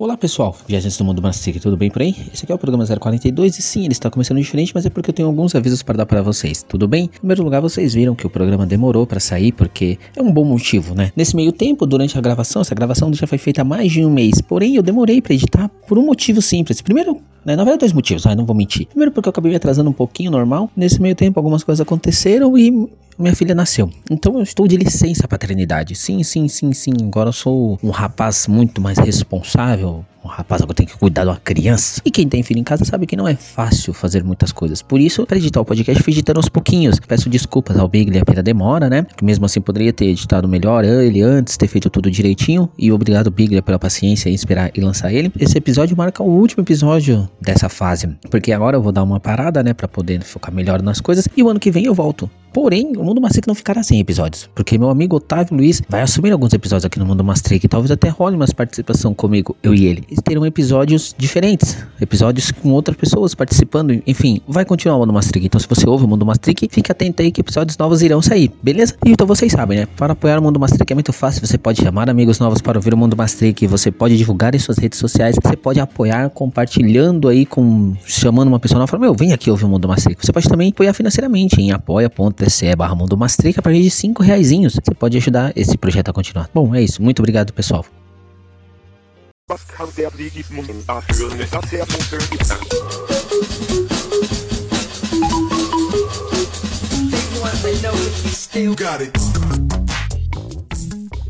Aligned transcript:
Olá 0.00 0.16
pessoal, 0.16 0.56
viajantes 0.66 0.96
do 0.96 1.04
mundo 1.04 1.20
Mastic, 1.20 1.60
tudo 1.60 1.76
bem 1.76 1.90
por 1.90 2.00
aí? 2.00 2.16
Esse 2.32 2.46
aqui 2.46 2.52
é 2.52 2.54
o 2.54 2.58
programa 2.58 2.86
042 2.86 3.58
e 3.58 3.60
sim, 3.60 3.84
ele 3.84 3.92
está 3.92 4.10
começando 4.10 4.38
diferente, 4.38 4.72
mas 4.74 4.86
é 4.86 4.88
porque 4.88 5.10
eu 5.10 5.12
tenho 5.12 5.28
alguns 5.28 5.54
avisos 5.54 5.82
para 5.82 5.98
dar 5.98 6.06
para 6.06 6.22
vocês, 6.22 6.64
tudo 6.66 6.88
bem? 6.88 7.04
Em 7.04 7.18
primeiro 7.18 7.44
lugar, 7.44 7.60
vocês 7.60 7.92
viram 7.92 8.14
que 8.14 8.26
o 8.26 8.30
programa 8.30 8.64
demorou 8.64 9.06
para 9.06 9.20
sair 9.20 9.52
porque 9.52 9.98
é 10.16 10.22
um 10.22 10.32
bom 10.32 10.42
motivo, 10.42 10.94
né? 10.94 11.12
Nesse 11.14 11.36
meio 11.36 11.52
tempo, 11.52 11.84
durante 11.84 12.16
a 12.16 12.20
gravação, 12.22 12.62
essa 12.62 12.74
gravação 12.74 13.12
já 13.12 13.26
foi 13.26 13.36
feita 13.36 13.60
há 13.60 13.64
mais 13.64 13.92
de 13.92 14.02
um 14.02 14.08
mês, 14.08 14.40
porém 14.40 14.74
eu 14.74 14.82
demorei 14.82 15.20
para 15.20 15.34
editar 15.34 15.68
por 15.86 15.98
um 15.98 16.02
motivo 16.02 16.40
simples. 16.40 16.80
Primeiro, 16.80 17.20
né, 17.44 17.56
na 17.56 17.64
verdade, 17.64 17.80
dois 17.80 17.92
motivos, 17.92 18.26
ah, 18.26 18.34
não 18.34 18.44
vou 18.44 18.54
mentir. 18.54 18.86
Primeiro, 18.86 19.12
porque 19.12 19.28
eu 19.28 19.30
acabei 19.30 19.50
me 19.50 19.56
atrasando 19.56 19.90
um 19.90 19.94
pouquinho, 19.94 20.30
normal. 20.30 20.70
Nesse 20.76 21.00
meio 21.00 21.14
tempo, 21.14 21.38
algumas 21.38 21.62
coisas 21.64 21.80
aconteceram 21.80 22.56
e 22.56 22.88
minha 23.18 23.34
filha 23.34 23.54
nasceu. 23.54 23.90
Então 24.10 24.36
eu 24.36 24.42
estou 24.42 24.66
de 24.66 24.76
licença 24.76 25.28
paternidade. 25.28 25.94
Sim, 25.94 26.22
sim, 26.22 26.48
sim, 26.48 26.72
sim. 26.72 26.92
Agora 27.02 27.28
eu 27.28 27.32
sou 27.32 27.78
um 27.82 27.90
rapaz 27.90 28.46
muito 28.46 28.80
mais 28.80 28.98
responsável, 28.98 30.04
um 30.24 30.28
rapaz 30.28 30.62
agora 30.62 30.74
tem 30.74 30.86
que 30.86 30.96
cuidar 30.96 31.24
de 31.24 31.30
uma 31.30 31.36
criança. 31.36 32.00
E 32.04 32.10
quem 32.10 32.28
tem 32.28 32.42
filho 32.42 32.60
em 32.60 32.64
casa 32.64 32.84
sabe 32.84 33.06
que 33.06 33.16
não 33.16 33.26
é 33.26 33.34
fácil 33.34 33.92
fazer 33.92 34.22
muitas 34.22 34.52
coisas. 34.52 34.82
Por 34.82 35.00
isso, 35.00 35.26
para 35.26 35.38
editar 35.38 35.60
o 35.60 35.64
podcast, 35.64 36.02
fui 36.02 36.12
editando 36.12 36.38
aos 36.38 36.48
pouquinhos. 36.48 37.00
Peço 37.00 37.28
desculpas 37.28 37.78
ao 37.78 37.88
Bigler 37.88 38.24
pela 38.24 38.42
demora, 38.42 38.90
né? 38.90 39.06
Que 39.16 39.24
mesmo 39.24 39.46
assim 39.46 39.60
poderia 39.60 39.92
ter 39.92 40.06
editado 40.06 40.46
melhor 40.46 40.84
ele 40.84 41.22
antes, 41.22 41.56
ter 41.56 41.68
feito 41.68 41.88
tudo 41.88 42.10
direitinho. 42.10 42.68
E 42.78 42.92
obrigado, 42.92 43.30
Bigler, 43.30 43.62
pela 43.62 43.78
paciência 43.78 44.28
em 44.28 44.34
esperar 44.34 44.70
e 44.74 44.80
lançar 44.80 45.12
ele. 45.12 45.32
Esse 45.38 45.56
episódio 45.56 45.96
marca 45.96 46.22
o 46.22 46.28
último 46.28 46.62
episódio 46.62 47.28
dessa 47.40 47.68
fase. 47.68 48.08
Porque 48.30 48.52
agora 48.52 48.76
eu 48.76 48.82
vou 48.82 48.92
dar 48.92 49.02
uma 49.02 49.20
parada, 49.20 49.62
né? 49.62 49.72
Para 49.72 49.88
poder 49.88 50.22
focar 50.22 50.52
melhor 50.52 50.82
nas 50.82 51.00
coisas. 51.00 51.28
E 51.36 51.42
o 51.42 51.48
ano 51.48 51.58
que 51.58 51.70
vem 51.70 51.86
eu 51.86 51.94
volto. 51.94 52.30
Porém, 52.52 52.92
o 52.96 53.04
Mundo 53.04 53.20
Mastric 53.20 53.46
não 53.46 53.54
ficará 53.54 53.82
sem 53.82 54.00
episódios, 54.00 54.48
porque 54.54 54.76
meu 54.76 54.90
amigo 54.90 55.16
Otávio 55.16 55.56
Luiz 55.56 55.80
vai 55.88 56.02
assumir 56.02 56.32
alguns 56.32 56.52
episódios 56.52 56.84
aqui 56.84 56.98
no 56.98 57.06
Mundo 57.06 57.22
Mastric, 57.22 57.66
talvez 57.68 57.90
até 57.90 58.08
role 58.08 58.36
uma 58.36 58.46
participação 58.46 59.14
comigo, 59.14 59.56
eu 59.62 59.72
e 59.74 59.86
ele. 59.86 60.04
E 60.10 60.16
terão 60.16 60.44
episódios 60.44 61.14
diferentes, 61.16 61.76
episódios 62.00 62.50
com 62.50 62.70
outras 62.72 62.96
pessoas 62.96 63.34
participando, 63.34 64.02
enfim, 64.06 64.40
vai 64.48 64.64
continuar 64.64 64.96
o 64.96 65.00
Mundo 65.00 65.12
Mastric. 65.12 65.46
Então, 65.46 65.60
se 65.60 65.68
você 65.68 65.88
ouve 65.88 66.04
o 66.04 66.08
Mundo 66.08 66.26
Mastric, 66.26 66.68
fique 66.70 66.90
atento 66.90 67.22
aí 67.22 67.30
que 67.30 67.40
episódios 67.40 67.78
novos 67.78 68.02
irão 68.02 68.20
sair, 68.20 68.50
beleza? 68.62 68.96
Então 69.06 69.26
vocês 69.26 69.52
sabem, 69.52 69.78
né? 69.78 69.86
Para 69.96 70.14
apoiar 70.14 70.38
o 70.38 70.42
Mundo 70.42 70.58
Mastric 70.58 70.90
é 70.90 70.94
muito 70.94 71.12
fácil, 71.12 71.46
você 71.46 71.56
pode 71.56 71.82
chamar 71.82 72.10
amigos 72.10 72.40
novos 72.40 72.60
para 72.60 72.78
ouvir 72.78 72.92
o 72.92 72.96
Mundo 72.96 73.16
Mastric, 73.16 73.66
você 73.66 73.90
pode 73.90 74.16
divulgar 74.16 74.54
em 74.54 74.58
suas 74.58 74.78
redes 74.78 74.98
sociais, 74.98 75.36
você 75.40 75.56
pode 75.56 75.78
apoiar 75.78 76.28
compartilhando 76.30 77.28
aí 77.28 77.46
com 77.46 77.94
chamando 78.04 78.48
uma 78.48 78.58
pessoa 78.58 78.80
nova, 78.80 78.90
fala, 78.90 79.02
meu, 79.02 79.14
vem 79.14 79.32
aqui 79.32 79.50
ouvir 79.50 79.64
o 79.64 79.68
Mundo 79.68 79.86
Mastric. 79.86 80.24
Você 80.24 80.32
pode 80.32 80.48
também 80.48 80.70
apoiar 80.70 80.92
financeiramente 80.92 81.60
em 81.60 81.70
apoia.com 81.70 82.39
apoia.se 82.40 82.76
barra 82.76 82.94
Mundo 82.94 83.16
Mastrica 83.16 83.60
a 83.60 83.62
partir 83.62 83.82
de 83.82 83.90
5 83.90 84.22
reaisinhos. 84.22 84.74
Você 84.74 84.94
pode 84.94 85.16
ajudar 85.16 85.52
esse 85.54 85.76
projeto 85.76 86.08
a 86.08 86.12
continuar. 86.12 86.48
Bom, 86.54 86.74
é 86.74 86.82
isso. 86.82 87.02
Muito 87.02 87.20
obrigado, 87.20 87.52
pessoal. 87.52 87.84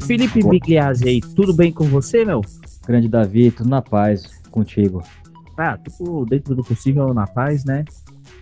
Felipe 0.06 0.42
Bigliazzi, 0.42 1.20
tudo 1.34 1.54
bem 1.54 1.72
com 1.72 1.84
você, 1.84 2.24
meu? 2.24 2.42
Grande 2.86 3.08
Davi, 3.08 3.50
tudo 3.50 3.70
na 3.70 3.80
paz 3.80 4.24
contigo. 4.50 5.02
Ah, 5.56 5.78
tudo 5.78 6.26
dentro 6.26 6.54
do 6.54 6.64
possível 6.64 7.12
na 7.14 7.26
paz, 7.26 7.64
né? 7.64 7.84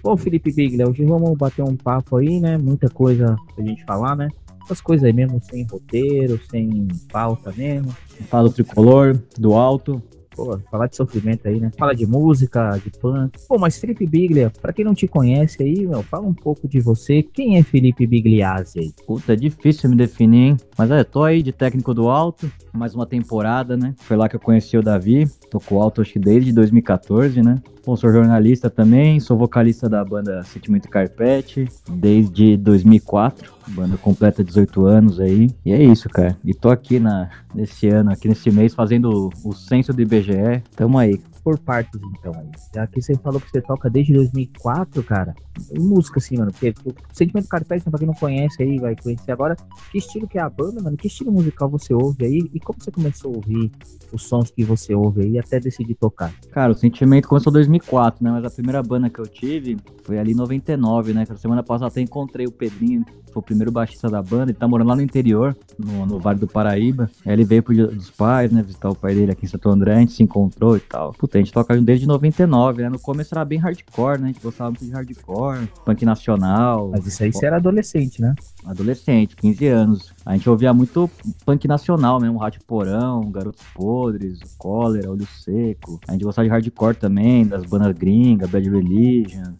Bom, 0.02 0.16
Felipe 0.16 0.52
Biglia, 0.52 0.88
hoje 0.88 1.04
vamos 1.04 1.36
bater 1.36 1.62
um 1.62 1.76
papo 1.76 2.16
aí, 2.16 2.40
né? 2.40 2.56
Muita 2.56 2.88
coisa 2.88 3.36
pra 3.54 3.64
gente 3.64 3.84
falar, 3.84 4.16
né? 4.16 4.28
Essas 4.64 4.80
coisas 4.80 5.04
aí 5.04 5.12
mesmo, 5.12 5.40
sem 5.40 5.64
roteiro, 5.64 6.40
sem 6.50 6.86
pauta 7.10 7.52
mesmo. 7.56 7.94
Fala 8.28 8.48
do 8.48 8.54
tricolor, 8.54 9.18
do 9.36 9.54
alto. 9.54 10.00
Pô, 10.36 10.56
falar 10.70 10.86
de 10.86 10.94
sofrimento 10.94 11.48
aí, 11.48 11.58
né? 11.58 11.72
Fala 11.76 11.92
de 11.96 12.06
música, 12.06 12.78
de 12.78 12.90
punk. 12.90 13.36
Pô, 13.48 13.58
mas 13.58 13.76
Felipe 13.76 14.06
Biglia, 14.06 14.52
pra 14.62 14.72
quem 14.72 14.84
não 14.84 14.94
te 14.94 15.08
conhece 15.08 15.60
aí, 15.60 15.84
meu, 15.84 16.00
fala 16.04 16.28
um 16.28 16.34
pouco 16.34 16.68
de 16.68 16.78
você. 16.80 17.24
Quem 17.24 17.58
é 17.58 17.62
Felipe 17.64 18.06
Bigliazzi 18.06 18.78
aí? 18.78 18.92
Puta, 19.04 19.32
é 19.32 19.36
difícil 19.36 19.90
me 19.90 19.96
definir, 19.96 20.50
hein? 20.50 20.56
Mas 20.76 20.92
é, 20.92 21.02
tô 21.02 21.24
aí 21.24 21.42
de 21.42 21.50
técnico 21.50 21.92
do 21.92 22.08
alto, 22.08 22.48
mais 22.72 22.94
uma 22.94 23.04
temporada, 23.04 23.76
né? 23.76 23.94
Foi 23.98 24.16
lá 24.16 24.28
que 24.28 24.36
eu 24.36 24.40
conheci 24.40 24.78
o 24.78 24.82
Davi. 24.82 25.28
Tô 25.50 25.58
com 25.58 25.74
o 25.74 25.82
alto 25.82 26.02
acho 26.02 26.12
que 26.12 26.20
desde 26.20 26.52
2014, 26.52 27.42
né? 27.42 27.60
Sou 27.96 28.12
jornalista 28.12 28.68
também, 28.68 29.18
sou 29.20 29.36
vocalista 29.36 29.88
da 29.88 30.04
banda 30.04 30.42
Sentimento 30.42 30.88
Carpete 30.88 31.68
desde 31.90 32.56
2004. 32.56 33.52
Banda 33.68 33.96
completa 33.96 34.44
18 34.44 34.86
anos 34.86 35.20
aí. 35.20 35.50
E 35.64 35.72
é 35.72 35.82
isso, 35.82 36.08
cara. 36.08 36.36
E 36.44 36.54
tô 36.54 36.70
aqui 36.70 36.98
na, 36.98 37.30
nesse 37.54 37.88
ano, 37.88 38.10
aqui 38.10 38.28
nesse 38.28 38.50
mês, 38.50 38.74
fazendo 38.74 39.30
o, 39.44 39.48
o 39.50 39.52
censo 39.52 39.92
do 39.92 40.02
IBGE. 40.02 40.62
Tamo 40.76 40.98
aí 40.98 41.20
por 41.48 41.58
partes, 41.58 41.98
então. 42.18 42.32
Já 42.74 42.86
que 42.86 43.00
você 43.00 43.14
falou 43.14 43.40
que 43.40 43.50
você 43.50 43.62
toca 43.62 43.88
desde 43.88 44.12
2004, 44.12 45.02
cara. 45.02 45.34
Música, 45.78 46.18
assim, 46.18 46.36
mano. 46.36 46.52
Porque 46.52 46.74
o 46.84 46.94
Sentimento 47.10 47.48
Carpete, 47.48 47.88
pra 47.88 47.98
quem 47.98 48.06
não 48.06 48.12
conhece 48.12 48.62
aí, 48.62 48.78
vai 48.78 48.94
conhecer 48.94 49.32
agora. 49.32 49.56
Que 49.90 49.96
estilo 49.96 50.28
que 50.28 50.36
é 50.36 50.42
a 50.42 50.50
banda, 50.50 50.82
mano? 50.82 50.94
Que 50.94 51.06
estilo 51.06 51.32
musical 51.32 51.70
você 51.70 51.94
ouve 51.94 52.26
aí? 52.26 52.50
E 52.52 52.60
como 52.60 52.78
você 52.78 52.90
começou 52.90 53.32
a 53.32 53.36
ouvir 53.36 53.72
os 54.12 54.24
sons 54.24 54.50
que 54.50 54.62
você 54.62 54.94
ouve 54.94 55.22
aí 55.22 55.38
até 55.38 55.58
decidir 55.58 55.94
tocar? 55.94 56.34
Cara, 56.50 56.72
o 56.72 56.74
Sentimento 56.74 57.26
começou 57.26 57.50
em 57.50 57.54
2004, 57.54 58.22
né? 58.22 58.30
Mas 58.30 58.44
a 58.44 58.50
primeira 58.50 58.82
banda 58.82 59.08
que 59.08 59.18
eu 59.18 59.26
tive 59.26 59.78
foi 60.04 60.18
ali 60.18 60.32
em 60.32 60.36
99, 60.36 61.14
né? 61.14 61.24
Que 61.24 61.34
semana 61.38 61.62
passada 61.62 61.88
até 61.88 62.02
encontrei 62.02 62.46
o 62.46 62.52
Pedrinho, 62.52 63.06
foi 63.38 63.40
o 63.40 63.42
primeiro 63.42 63.70
baixista 63.70 64.08
da 64.08 64.22
banda. 64.22 64.50
Ele 64.50 64.58
tá 64.58 64.66
morando 64.66 64.88
lá 64.88 64.96
no 64.96 65.02
interior, 65.02 65.56
no, 65.78 66.06
no 66.06 66.18
Vale 66.18 66.38
do 66.38 66.46
Paraíba. 66.46 67.10
Aí 67.24 67.32
ele 67.32 67.44
veio 67.44 67.62
pro 67.62 67.74
Dia 67.74 67.86
dos 67.86 68.10
Pais, 68.10 68.50
né? 68.50 68.62
Visitar 68.62 68.90
o 68.90 68.94
pai 68.94 69.14
dele 69.14 69.32
aqui 69.32 69.44
em 69.44 69.48
Santo 69.48 69.68
André. 69.68 69.94
A 69.94 70.00
gente 70.00 70.12
se 70.12 70.22
encontrou 70.22 70.76
e 70.76 70.80
tal. 70.80 71.12
Puta, 71.12 71.38
a 71.38 71.40
gente 71.40 71.52
toca 71.52 71.76
desde 71.80 72.06
99, 72.06 72.82
né? 72.82 72.88
No 72.88 72.98
começo 72.98 73.34
era 73.34 73.44
bem 73.44 73.58
hardcore, 73.58 74.18
né? 74.18 74.24
A 74.24 74.32
gente 74.32 74.42
gostava 74.42 74.70
muito 74.70 74.84
de 74.84 74.90
hardcore, 74.90 75.68
punk 75.84 76.04
nacional. 76.04 76.90
Mas 76.90 77.06
isso 77.06 77.22
aí 77.22 77.32
você 77.32 77.46
era 77.46 77.56
adolescente, 77.56 78.20
né? 78.20 78.34
Adolescente, 78.64 79.36
15 79.36 79.66
anos. 79.66 80.12
A 80.24 80.34
gente 80.34 80.48
ouvia 80.48 80.72
muito 80.72 81.08
punk 81.44 81.66
nacional 81.68 82.20
mesmo, 82.20 82.38
Rádio 82.38 82.60
Porão, 82.66 83.30
Garotos 83.30 83.64
Podres, 83.74 84.40
Cólera, 84.58 85.10
Olho 85.10 85.26
Seco. 85.26 86.00
A 86.08 86.12
gente 86.12 86.24
gostava 86.24 86.46
de 86.46 86.52
hardcore 86.52 86.96
também, 86.96 87.46
das 87.46 87.64
bandas 87.64 87.96
gringas, 87.96 88.50
Bad 88.50 88.68
Religion. 88.68 89.54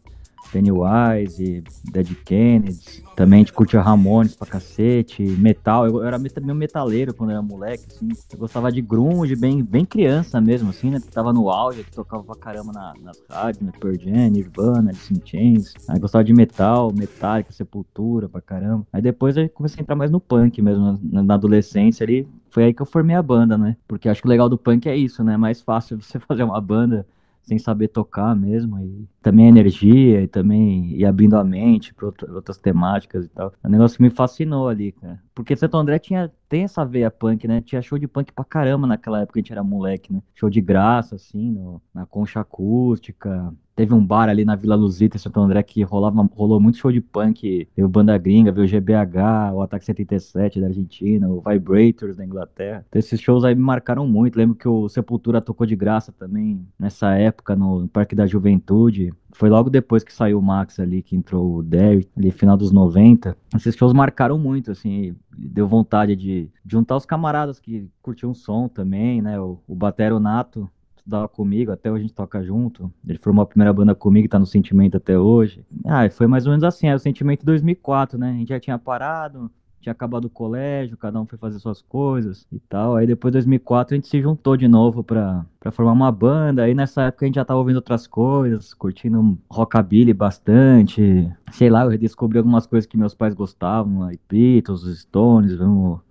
Pennywise, 0.53 1.63
Dead 1.91 2.15
Kennedys. 2.25 3.03
Também 3.19 3.41
gente 3.41 3.53
curtia 3.53 3.81
Ramones 3.81 4.37
pra 4.37 4.47
cacete, 4.47 5.23
metal. 5.23 5.87
Eu, 5.87 5.97
eu 5.97 6.05
era 6.05 6.19
meio 6.19 6.55
metaleiro 6.55 7.13
quando 7.13 7.31
era 7.31 7.43
moleque, 7.43 7.85
assim. 7.89 8.09
Eu 8.33 8.39
gostava 8.39 8.71
de 8.71 8.81
grunge, 8.81 9.35
bem, 9.35 9.63
bem 9.63 9.85
criança 9.85 10.41
mesmo, 10.41 10.71
assim, 10.71 10.91
né? 10.91 11.01
Que 11.01 11.09
tava 11.09 11.33
no 11.33 11.51
auge, 11.51 11.83
que 11.83 11.91
tocava 11.91 12.23
pra 12.23 12.37
caramba 12.37 12.73
na, 12.73 12.95
nas 13.03 13.21
rádios, 13.29 13.63
né? 13.63 13.73
Pearl 13.81 13.97
Jam, 13.99 14.31
Nirvana, 14.31 14.91
Alice 14.91 15.13
in 15.13 15.21
Chains. 15.25 15.75
Aí 15.89 15.99
gostava 15.99 16.23
de 16.23 16.33
metal, 16.33 16.93
Metallica, 16.93 17.53
Sepultura 17.53 18.29
pra 18.29 18.41
caramba. 18.41 18.87
Aí 18.93 19.03
depois 19.03 19.37
eu 19.37 19.49
comecei 19.49 19.81
a 19.81 19.83
entrar 19.83 19.97
mais 19.97 20.11
no 20.11 20.21
punk 20.21 20.63
mesmo, 20.63 20.99
na, 21.03 21.23
na 21.23 21.35
adolescência 21.35 22.05
ali. 22.05 22.29
Foi 22.51 22.65
aí 22.65 22.75
que 22.75 22.81
eu 22.81 22.87
formei 22.87 23.17
a 23.17 23.23
banda, 23.23 23.59
né? 23.59 23.77
Porque 23.87 24.09
acho 24.09 24.23
que 24.23 24.29
o 24.29 24.31
legal 24.31 24.49
do 24.49 24.57
punk 24.57 24.89
é 24.89 24.97
isso, 24.97 25.25
né? 25.25 25.35
É 25.35 25.37
mais 25.37 25.61
fácil 25.61 25.99
você 26.01 26.19
fazer 26.21 26.45
uma 26.45 26.61
banda 26.61 27.07
sem 27.49 27.59
saber 27.59 27.89
tocar 27.89 28.37
mesmo, 28.37 28.79
e 28.79 29.09
também 29.23 29.47
a 29.47 29.49
energia, 29.49 30.23
e 30.23 30.29
também 30.29 30.93
ir 30.93 31.07
abrindo 31.07 31.35
a 31.35 31.43
mente 31.43 31.95
para 31.95 32.07
outras 32.07 32.59
temáticas 32.59 33.25
e 33.25 33.29
tal. 33.31 33.55
É 33.65 33.67
um 33.67 33.71
negócio 33.71 33.97
que 33.97 34.03
me 34.03 34.11
fascinou 34.11 34.69
ali, 34.69 34.93
cara. 34.93 35.19
Porque 35.35 35.57
Santo 35.57 35.79
André 35.79 35.99
tinha, 35.99 36.31
tem 36.49 36.65
essa 36.65 36.85
veia 36.85 37.11
punk, 37.11 37.47
né? 37.47 37.61
Tinha 37.61 37.83
show 37.83 37.99
de 37.99 38.09
punk 38.09 38.33
pra 38.33 38.45
caramba 38.45 38.87
naquela 38.87 39.21
época, 39.21 39.39
a 39.39 39.41
gente 39.41 39.53
era 39.53 39.63
moleque, 39.63 40.13
né? 40.13 40.23
Show 40.35 40.49
de 40.49 40.61
graça, 40.61 41.17
assim, 41.17 41.51
no, 41.51 41.81
na 41.95 42.07
concha 42.07 42.41
acústica. 42.41 43.53
Teve 43.77 43.95
um 43.95 44.05
bar 44.05 44.29
ali 44.29 44.45
na 44.45 44.57
Vila 44.57 44.75
Luzita, 44.75 45.17
em 45.17 45.21
Santo 45.21 45.39
André, 45.39 45.63
que 45.63 45.83
rolava, 45.85 46.29
rolou 46.35 46.59
muito 46.59 46.79
show 46.79 46.91
de 46.91 47.01
punk. 47.01 47.69
Veio 47.77 47.89
Banda 47.89 48.19
Gringa, 48.19 48.51
veio 48.51 48.67
GBH, 48.67 49.55
o 49.55 49.63
Ataque 49.63 49.85
77 49.85 50.61
da 50.61 50.67
Argentina, 50.67 51.29
o 51.29 51.41
Vibrators 51.41 52.17
da 52.17 52.25
Inglaterra. 52.25 52.85
Então, 52.89 52.99
esses 52.99 53.21
shows 53.21 53.45
aí 53.45 53.55
me 53.55 53.61
marcaram 53.61 54.05
muito. 54.05 54.37
Lembro 54.37 54.57
que 54.57 54.67
o 54.67 54.89
Sepultura 54.89 55.41
tocou 55.41 55.65
de 55.65 55.77
graça 55.77 56.11
também 56.11 56.67
nessa 56.77 57.15
época 57.15 57.55
no 57.55 57.87
Parque 57.87 58.17
da 58.17 58.27
Juventude. 58.27 59.13
Foi 59.31 59.49
logo 59.49 59.71
depois 59.71 60.03
que 60.03 60.13
saiu 60.13 60.41
o 60.41 60.43
Max 60.43 60.81
ali, 60.81 61.01
que 61.01 61.15
entrou 61.15 61.59
o 61.59 61.63
Derek, 61.63 62.09
ali 62.17 62.33
final 62.33 62.57
dos 62.57 62.73
90. 62.73 63.37
Esses 63.55 63.77
shows 63.77 63.93
marcaram 63.93 64.39
muito, 64.39 64.73
assim, 64.73 65.15
deu 65.37 65.69
vontade 65.69 66.17
de 66.17 66.38
juntar 66.67 66.97
os 66.97 67.07
camaradas 67.07 67.59
que 67.59 67.89
curtiam 68.03 68.31
o 68.31 68.35
som 68.35 68.69
também, 68.69 69.23
né? 69.23 69.41
O, 69.41 69.59
o 69.67 69.75
Batero 69.75 70.19
Nato 70.21 70.71
estudava 70.97 71.27
comigo, 71.27 71.73
até 71.73 71.91
hoje 71.91 72.05
a 72.05 72.07
gente 72.07 72.15
toca 72.15 72.43
junto. 72.43 72.93
Ele 73.07 73.19
formou 73.19 73.43
a 73.43 73.47
primeira 73.47 73.73
banda 73.73 73.95
comigo, 73.95 74.29
tá 74.29 74.39
no 74.39 74.47
Sentimento 74.47 74.97
até 74.97 75.19
hoje. 75.19 75.65
Ah, 75.85 76.09
foi 76.11 76.27
mais 76.27 76.47
ou 76.47 76.51
menos 76.51 76.65
assim, 76.65 76.87
era 76.87 76.97
o 76.97 77.01
Sentimento 77.01 77.45
2004, 77.45 78.19
né? 78.19 78.31
A 78.31 78.35
gente 78.35 78.49
já 78.49 78.61
tinha 78.61 78.79
parado, 78.79 79.51
tinha 79.81 79.93
acabado 79.93 80.27
o 80.27 80.31
colégio, 80.31 80.97
cada 80.97 81.21
um 81.21 81.27
foi 81.27 81.39
fazer 81.39 81.59
suas 81.59 81.81
coisas 81.83 82.47
e 82.53 82.59
tal. 82.59 82.97
Aí 82.97 83.07
depois 83.07 83.33
de 83.33 83.39
2004 83.39 83.95
a 83.95 83.97
gente 83.97 84.09
se 84.09 84.21
juntou 84.21 84.57
de 84.57 84.69
novo 84.69 85.03
pra, 85.03 85.45
pra 85.61 85.71
formar 85.71 85.93
uma 85.93 86.13
banda. 86.13 86.63
Aí 86.63 86.75
nessa 86.75 87.03
época 87.05 87.25
a 87.25 87.27
gente 87.27 87.37
já 87.37 87.45
tava 87.45 87.61
ouvindo 87.61 87.77
outras 87.77 88.07
coisas, 88.07 88.75
curtindo 88.75 89.39
rockabilly 89.51 90.13
bastante. 90.13 91.31
Sei 91.53 91.71
lá, 91.71 91.85
eu 91.85 91.91
redescobri 91.91 92.39
algumas 92.39 92.67
coisas 92.67 92.87
que 92.87 92.97
meus 92.97 93.15
pais 93.15 93.35
gostavam, 93.35 94.03
aí 94.03 94.19
Beatles, 94.29 94.83
Stones, 95.01 95.53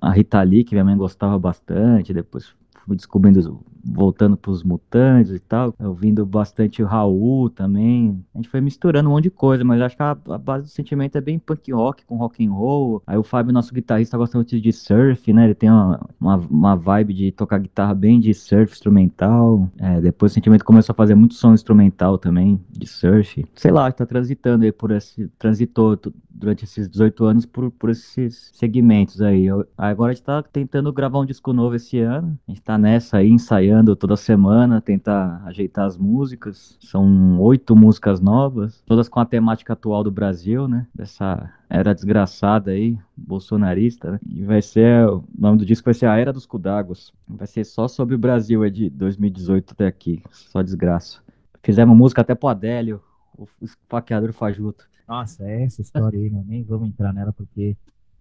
a 0.02 0.12
Rita 0.12 0.42
Lee, 0.42 0.64
que 0.64 0.74
minha 0.74 0.86
mãe 0.86 0.98
gostava 0.98 1.38
bastante. 1.38 2.14
Depois 2.14 2.54
fui 2.86 2.96
descobrindo 2.96 3.62
voltando 3.88 4.38
pros 4.38 4.64
Mutantes 4.64 5.32
e 5.32 5.40
tal, 5.40 5.74
ouvindo 5.80 6.26
bastante 6.26 6.84
o 6.84 6.86
Raul 6.86 7.50
também. 7.50 8.24
A 8.34 8.38
gente 8.38 8.50
foi 8.50 8.62
misturando 8.62 9.10
um 9.10 9.14
monte 9.14 9.26
de 9.26 9.32
coisa, 9.32 9.64
mas 9.64 9.82
acho 9.82 9.96
que 9.96 10.04
a, 10.04 10.12
a 10.12 10.38
base 10.38 10.66
do 10.66 10.70
sentimento 10.70 11.18
é 11.18 11.22
bem 11.22 11.40
punk 11.40 11.72
rock 11.72 12.06
com 12.06 12.18
rock 12.18 12.46
and 12.46 12.52
roll. 12.52 13.02
Aí 13.08 13.18
o 13.18 13.24
Fábio, 13.24 13.54
nosso 13.54 13.74
guitarrista, 13.74 14.18
gosta 14.18 14.38
muito 14.38 14.60
de 14.60 14.74
surf, 14.74 15.32
né? 15.34 15.46
Ele 15.46 15.56
tem 15.56 15.70
uma, 15.70 16.00
uma, 16.20 16.36
uma 16.36 16.76
vibe 16.76 17.14
de 17.14 17.32
tocar 17.32 17.60
guitarra 17.60 17.94
bem 17.94 18.20
de 18.20 18.34
surf 18.34 18.72
instrumental. 18.74 19.70
É, 19.78 20.02
depois 20.02 20.32
o 20.32 20.36
sentimento 20.36 20.66
começou 20.66 20.94
a 20.94 20.96
fazer 20.96 21.16
muito 21.16 21.36
som 21.36 21.54
instrumental 21.54 22.18
também, 22.18 22.60
de 22.70 22.88
surf. 22.88 23.46
Sei 23.56 23.72
lá, 23.72 23.92
tá 23.92 24.06
transitando 24.06 24.66
aí 24.66 24.72
por 24.72 24.92
esse. 24.92 25.28
Transitou 25.40 25.98
durante 26.30 26.64
esses 26.66 26.88
18 26.88 27.26
anos 27.26 27.46
por, 27.46 27.72
por 27.72 27.90
esses 27.90 28.52
segmentos 28.54 29.22
aí. 29.22 29.46
Eu, 29.46 29.68
agora 29.78 30.12
a 30.12 30.14
gente 30.14 30.24
tá 30.24 30.44
tentando 30.44 30.94
gravar 30.94 31.20
um 31.20 31.26
disco 31.26 31.52
novo 31.52 31.76
esse 31.76 32.00
ano. 32.00 32.38
A 32.48 32.52
gente 32.52 32.62
tá 32.62 32.78
nessa 32.78 33.18
aí, 33.18 33.30
ensaiando 33.30 33.77
toda 33.96 34.16
semana, 34.16 34.82
tentar 34.82 35.42
ajeitar 35.46 35.86
as 35.86 35.98
músicas. 35.98 36.78
São 36.80 37.40
oito 37.40 37.76
músicas 37.76 38.20
novas, 38.20 38.82
todas 38.86 39.10
com 39.10 39.20
a 39.20 39.26
temática 39.26 39.74
atual 39.74 40.04
do 40.04 40.12
Brasil, 40.12 40.68
né? 40.68 40.88
Dessa 40.94 41.52
era 41.70 41.94
desgraçada 41.94 42.72
aí, 42.72 42.98
bolsonarista, 43.16 44.12
né? 44.12 44.20
E 44.26 44.44
vai 44.44 44.62
ser, 44.62 45.08
o 45.08 45.24
nome 45.38 45.58
do 45.58 45.66
disco 45.66 45.86
vai 45.86 45.94
ser 45.94 46.06
A 46.06 46.18
Era 46.18 46.32
dos 46.34 46.46
Cudáguas. 46.46 47.12
Vai 47.28 47.48
ser 47.48 47.64
só 47.66 47.88
sobre 47.88 48.16
o 48.16 48.20
Brasil, 48.20 48.64
é 48.64 48.70
de 48.70 48.90
2018 48.90 49.74
até 49.74 49.88
aqui, 49.88 50.24
só 50.32 50.62
desgraça. 50.62 51.20
Fizemos 51.64 51.98
música 51.98 52.22
até 52.22 52.34
pro 52.34 52.48
Adélio, 52.48 53.02
o 53.38 53.48
esfaqueador 53.62 54.32
fajuto. 54.34 54.88
Nossa, 55.08 55.44
é 55.44 55.64
essa 55.64 55.82
história 55.82 56.20
aí, 56.20 56.30
né? 56.30 56.44
nem 56.46 56.64
vamos 56.64 56.90
entrar 56.90 57.14
nela 57.14 57.32
porque 57.32 57.78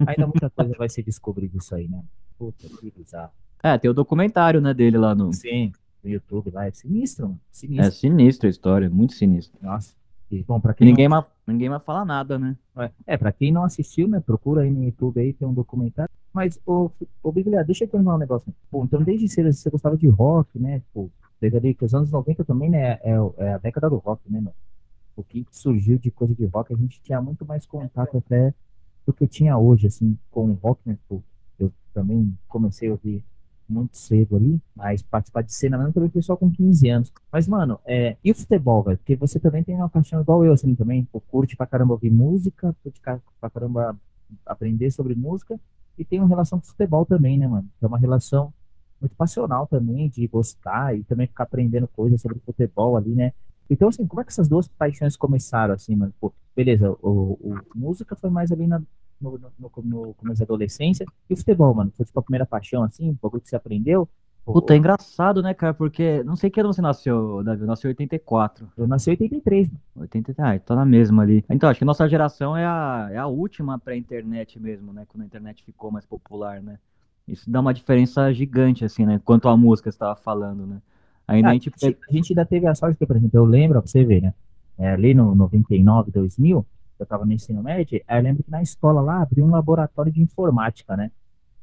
ainda 0.07 0.27
muita 0.27 0.51
coisa 0.51 0.75
vai 0.77 0.89
se 0.89 1.03
descobrir 1.03 1.49
disso 1.49 1.75
aí, 1.75 1.89
né? 1.89 2.03
Puta, 2.39 2.69
que 2.69 2.91
bizarro. 2.91 3.33
É, 3.63 3.77
tem 3.79 3.91
o 3.91 3.95
documentário, 3.95 4.61
né, 4.61 4.73
dele 4.73 4.99
lá 4.99 5.15
no... 5.15 5.33
Sim, 5.33 5.73
no 6.03 6.11
YouTube 6.11 6.51
lá, 6.51 6.67
é 6.67 6.71
sinistro, 6.71 7.27
mano. 7.27 7.41
É 7.41 7.55
Sinistro. 7.55 7.93
sinistro 7.93 8.47
a 8.47 8.51
história, 8.51 8.91
muito 8.91 9.15
sinistro. 9.15 9.59
Nossa. 9.61 9.95
E, 10.31 10.43
bom, 10.43 10.61
pra 10.61 10.75
quem 10.75 10.87
ninguém, 10.87 11.09
mais, 11.09 11.25
ninguém 11.47 11.69
vai 11.69 11.79
falar 11.79 12.05
nada, 12.05 12.39
né? 12.39 12.57
não... 12.75 12.83
é, 12.83 12.91
é, 13.07 13.17
pra 13.17 13.31
quem 13.33 13.53
não 13.53 13.65
assistiu, 13.65 14.09
né, 14.09 14.21
procura 14.21 14.63
aí 14.63 14.71
no 14.71 14.83
YouTube 14.83 15.21
aí, 15.21 15.33
tem 15.33 15.47
um 15.47 15.55
documentário. 15.55 16.11
Mas, 16.33 16.61
ô, 16.67 16.91
ô 17.23 17.33
Bíblia, 17.33 17.65
deixa 17.65 17.85
eu 17.85 17.89
perguntar 17.89 18.15
um 18.15 18.19
negócio. 18.19 18.55
Pô, 18.71 18.85
então 18.85 19.03
desde 19.03 19.29
cedo 19.29 19.53
você 19.53 19.71
gostava 19.71 19.97
de 19.97 20.07
rock, 20.09 20.59
né? 20.59 20.83
Pô, 20.93 21.09
desde 21.41 21.57
ali 21.57 21.75
que 21.75 21.85
os 21.85 21.95
anos 21.95 22.11
90 22.11 22.45
também, 22.45 22.69
né, 22.69 22.99
é, 23.03 23.17
é 23.39 23.55
a 23.55 23.59
década 23.59 23.89
do 23.89 23.97
rock, 23.97 24.21
né, 24.31 24.41
mano? 24.41 24.55
O 25.17 25.23
que 25.23 25.47
surgiu 25.51 25.97
de 25.99 26.11
coisa 26.11 26.35
de 26.35 26.45
rock, 26.45 26.75
a 26.75 26.77
gente 26.77 27.01
tinha 27.01 27.23
muito 27.23 27.47
mais 27.47 27.65
contato 27.65 28.19
até 28.19 28.53
do 29.07 29.15
que 29.15 29.27
tinha 29.27 29.57
hoje, 29.57 29.87
assim, 29.87 30.19
com 30.31 30.51
o 30.51 30.55
rock, 30.55 30.81
né? 30.85 30.99
Pô, 31.09 31.23
eu 31.59 31.73
também 31.95 32.37
comecei 32.49 32.89
a 32.89 32.93
ouvir 32.93 33.25
muito 33.69 33.97
cedo 33.97 34.37
ali, 34.37 34.61
mas 34.75 35.03
participar 35.03 35.43
de 35.43 35.53
cena 35.53 35.79
mesmo 35.79 36.11
foi 36.11 36.23
só 36.23 36.37
com 36.37 36.51
15 36.51 36.89
anos. 36.89 37.13
Mas, 37.33 37.49
mano, 37.49 37.81
é, 37.87 38.17
e 38.25 38.31
o 38.31 38.35
futebol, 38.35 38.83
velho? 38.83 38.99
Porque 38.99 39.17
você 39.17 39.41
também 39.41 39.63
tem 39.65 39.75
uma 39.77 39.89
paixão 39.89 40.21
igual 40.21 40.45
eu, 40.45 40.53
assim, 40.53 40.75
também. 40.75 41.05
Pô, 41.07 41.21
curte 41.21 41.57
pra 41.57 41.67
caramba 41.67 41.95
ouvir 41.95 42.11
música, 42.11 42.75
curte 42.83 43.01
pra 43.01 43.51
caramba 43.51 43.97
aprender 44.45 44.91
sobre 44.91 45.15
música, 45.15 45.59
e 45.99 46.05
tem 46.05 46.19
uma 46.21 46.29
relação 46.29 46.59
com 46.61 46.67
futebol 46.67 47.07
também, 47.07 47.39
né, 47.39 47.47
mano? 47.49 47.69
É 47.81 47.87
uma 47.87 47.99
relação 47.99 48.53
muito 49.01 49.15
passional 49.17 49.67
também, 49.67 50.09
de 50.09 50.27
gostar 50.27 50.97
e 50.97 51.05
também 51.05 51.27
ficar 51.27 51.45
aprendendo 51.45 51.89
coisas 51.89 52.21
sobre 52.21 52.39
futebol 52.41 52.97
ali, 52.97 53.15
né? 53.15 53.33
Então, 53.69 53.89
assim, 53.89 54.07
como 54.07 54.21
é 54.21 54.25
que 54.25 54.31
essas 54.31 54.49
duas 54.49 54.69
paixões 54.69 55.17
começaram, 55.17 55.75
assim, 55.75 55.97
mano? 55.97 56.13
Pô, 56.21 56.33
beleza, 56.55 56.91
o, 57.03 57.33
o- 57.41 57.61
música 57.75 58.15
foi 58.17 58.31
mais 58.31 58.53
ali 58.53 58.67
na, 58.67 58.81
no, 59.21 59.39
no, 59.39 59.71
no, 59.85 60.15
começo 60.15 60.39
da 60.39 60.45
adolescência, 60.45 61.07
e 61.29 61.35
o 61.35 61.37
futebol, 61.37 61.75
mano? 61.75 61.93
Foi 61.97 62.05
tipo 62.05 62.19
a 62.19 62.23
primeira 62.23 62.47
paixão, 62.47 62.83
assim, 62.83 63.11
um 63.11 63.19
bagulho 63.21 63.43
que 63.43 63.49
você 63.49 63.57
aprendeu? 63.57 64.09
Puta, 64.47 64.75
é 64.75 64.77
engraçado, 64.77 65.43
né, 65.43 65.53
cara? 65.53 65.75
Porque 65.75 66.23
não 66.23 66.37
sei 66.37 66.49
que 66.49 66.61
ano 66.61 66.73
você 66.73 66.81
nasceu, 66.81 67.43
Davi. 67.43 67.63
Eu 67.63 67.67
nasci 67.67 67.85
em 67.85 67.91
84. 67.91 68.69
Eu 68.77 68.87
nasci 68.87 69.11
em 69.11 69.15
83, 69.15 69.69
mano. 69.69 69.81
80, 69.97 70.35
ah, 70.39 70.59
tá 70.61 70.77
na 70.77 70.85
mesma 70.85 71.25
ali. 71.25 71.45
Então, 71.51 71.69
acho 71.69 71.81
que 71.81 71.85
nossa 71.85 72.09
geração 72.09 72.57
é 72.57 72.65
a, 72.65 73.09
é 73.11 73.17
a 73.17 73.27
última 73.27 73.77
pré-internet 73.77 74.61
mesmo, 74.61 74.93
né? 74.93 75.05
Quando 75.09 75.23
a 75.23 75.27
internet 75.27 75.65
ficou 75.65 75.91
mais 75.91 76.07
popular, 76.07 76.63
né? 76.63 76.79
Isso 77.27 77.51
dá 77.51 77.59
uma 77.59 77.75
diferença 77.75 78.33
gigante, 78.33 78.85
assim, 78.85 79.05
né? 79.05 79.21
Quanto 79.25 79.49
à 79.49 79.57
música 79.57 79.91
você 79.91 79.99
tava 79.99 80.15
falando, 80.15 80.65
né? 80.65 80.81
Ainda 81.27 81.49
Ah, 81.49 81.51
a 81.51 81.55
gente 81.55 81.73
a 81.85 82.13
gente 82.13 82.33
ainda 82.33 82.47
teve 82.47 82.69
a 82.69 82.75
sorte 82.77 82.97
que, 82.97 83.05
por 83.05 83.17
exemplo, 83.17 83.37
eu 83.37 83.45
lembro, 83.45 83.83
pra 83.83 83.91
você 83.91 84.05
ver, 84.05 84.23
né? 84.23 84.35
É, 84.79 84.93
ali 84.93 85.13
no 85.13 85.35
99, 85.35 86.13
2000, 86.13 86.65
eu 87.03 87.07
tava 87.07 87.25
no 87.25 87.33
ensino 87.33 87.63
médio, 87.63 88.01
aí 88.07 88.19
eu 88.19 88.23
lembro 88.23 88.43
que 88.43 88.51
na 88.51 88.63
escola 88.63 89.01
lá 89.01 89.23
abriu 89.23 89.45
um 89.45 89.51
laboratório 89.51 90.13
de 90.13 90.23
informática, 90.23 90.97
né? 90.97 91.11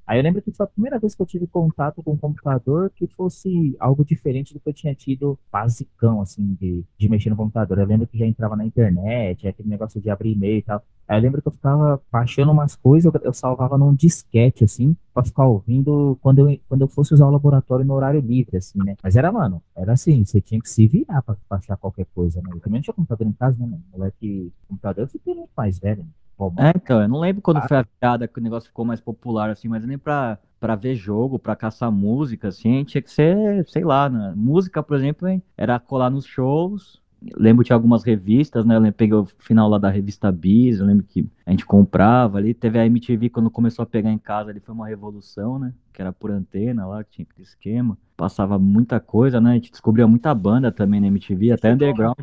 Aí 0.06 0.20
eu 0.20 0.24
lembro 0.24 0.42
que 0.42 0.52
foi 0.52 0.66
a 0.66 0.70
primeira 0.70 1.00
vez 1.00 1.16
que 1.16 1.22
eu 1.22 1.26
tive 1.26 1.48
contato 1.48 2.04
com 2.04 2.12
um 2.12 2.18
computador 2.18 2.92
que 2.94 3.08
fosse 3.08 3.76
algo 3.80 4.04
diferente 4.04 4.54
do 4.54 4.60
que 4.60 4.70
eu 4.70 4.74
tinha 4.74 4.94
tido 4.94 5.40
basicão, 5.52 6.22
assim, 6.22 6.58
de, 6.60 6.84
de 6.98 7.10
mexer 7.10 7.30
no 7.30 7.38
computador. 7.38 7.80
Eu 7.80 7.86
lembro 7.86 8.08
que 8.08 8.18
já 8.18 8.26
entrava 8.26 8.56
na 8.56 8.66
internet, 8.66 9.48
aquele 9.48 9.70
negócio 9.70 10.02
de 10.02 10.10
abrir 10.10 10.34
e-mail 10.34 10.58
e 10.58 10.62
tal. 10.62 10.84
Aí 11.08 11.18
eu 11.18 11.22
lembro 11.22 11.42
que 11.42 11.48
eu 11.48 11.52
ficava 11.52 12.02
baixando 12.12 12.52
umas 12.52 12.76
coisas, 12.76 13.14
eu, 13.14 13.22
eu 13.24 13.34
salvava 13.34 13.78
num 13.78 13.94
disquete, 13.94 14.64
assim, 14.64 14.96
pra 15.14 15.24
ficar 15.24 15.46
ouvindo 15.46 16.18
quando 16.22 16.50
eu, 16.50 16.60
quando 16.68 16.82
eu 16.82 16.88
fosse 16.88 17.14
usar 17.14 17.28
o 17.28 17.32
laboratório 17.32 17.86
no 17.86 17.94
horário 17.94 18.20
livre, 18.22 18.58
assim, 18.58 18.80
né? 18.80 18.96
Mas 19.04 19.16
era, 19.16 19.32
mano, 19.32 19.62
era 19.76 19.94
assim, 19.94 20.24
você 20.24 20.42
tinha 20.42 20.60
que 20.62 20.70
se 20.70 20.88
virar 20.88 21.22
pra 21.22 21.36
baixar 21.50 21.78
qualquer 21.78 22.08
coisa, 22.14 22.42
né? 22.42 22.50
Eu 22.54 22.60
também 22.60 22.80
não 22.80 22.84
tinha 22.84 22.94
computador 22.94 23.28
em 23.28 23.34
casa, 23.34 23.60
né, 23.60 23.66
mano? 23.66 23.84
Moleque, 23.92 24.52
computador 24.68 25.04
eu 25.04 25.08
fiquei 25.10 25.34
muito 25.34 25.52
mais 25.56 25.80
velho, 25.80 26.04
né? 26.04 26.10
É, 26.58 26.72
então, 26.76 27.02
eu 27.02 27.08
não 27.08 27.20
lembro 27.20 27.42
quando 27.42 27.58
Ah. 27.58 27.68
foi 27.68 27.78
a 27.78 27.86
piada 28.00 28.28
que 28.28 28.40
o 28.40 28.44
negócio 28.44 28.68
ficou 28.70 28.84
mais 28.86 29.00
popular, 29.00 29.50
assim, 29.50 29.68
mas 29.68 29.86
nem 29.86 29.98
pra, 29.98 30.38
pra 30.60 30.76
ver 30.76 30.96
jogo, 30.96 31.38
pra 31.38 31.56
caçar 31.56 31.92
música, 31.92 32.48
assim, 32.48 32.84
tinha 32.84 33.02
que 33.02 33.12
ser, 33.12 33.66
sei 33.68 33.84
lá, 33.84 34.10
né? 34.10 34.34
Música, 34.36 34.82
por 34.82 34.96
exemplo, 34.98 35.28
hein, 35.28 35.42
era 35.58 35.80
colar 35.80 36.10
nos 36.10 36.26
shows. 36.26 37.02
Lembro 37.38 37.64
que 37.64 37.68
tinha 37.68 37.76
algumas 37.78 38.04
revistas, 38.04 38.66
né? 38.66 38.76
Eu 38.76 38.82
lembro, 38.82 38.98
peguei 38.98 39.16
o 39.16 39.26
final 39.40 39.70
lá 39.70 39.78
da 39.78 39.90
revista 39.90 40.30
Bis, 40.30 40.80
eu 40.80 40.86
lembro 40.86 41.06
que 41.08 41.26
a 41.46 41.52
gente 41.52 41.66
comprava 41.66 42.38
ali. 42.38 42.54
Teve 42.54 42.78
a 42.78 42.86
MTV 42.86 43.30
quando 43.30 43.50
começou 43.50 43.84
a 43.84 43.86
pegar 43.86 44.12
em 44.12 44.18
casa, 44.18 44.50
ali 44.50 44.60
foi 44.60 44.76
uma 44.76 44.86
revolução, 44.88 45.58
né? 45.58 45.74
Que 45.94 46.02
era 46.02 46.12
por 46.12 46.32
antena 46.32 46.86
lá, 46.86 47.02
que 47.02 47.12
tinha 47.12 47.28
aquele 47.30 47.48
esquema. 47.48 47.98
Passava 48.18 48.60
muita 48.60 49.00
coisa, 49.00 49.40
né? 49.40 49.52
A 49.52 49.54
gente 49.54 49.72
descobria 49.72 50.06
muita 50.06 50.36
banda 50.36 50.70
também 50.70 51.00
na 51.00 51.08
MTV, 51.08 51.52
até 51.54 51.70
underground. 51.74 52.18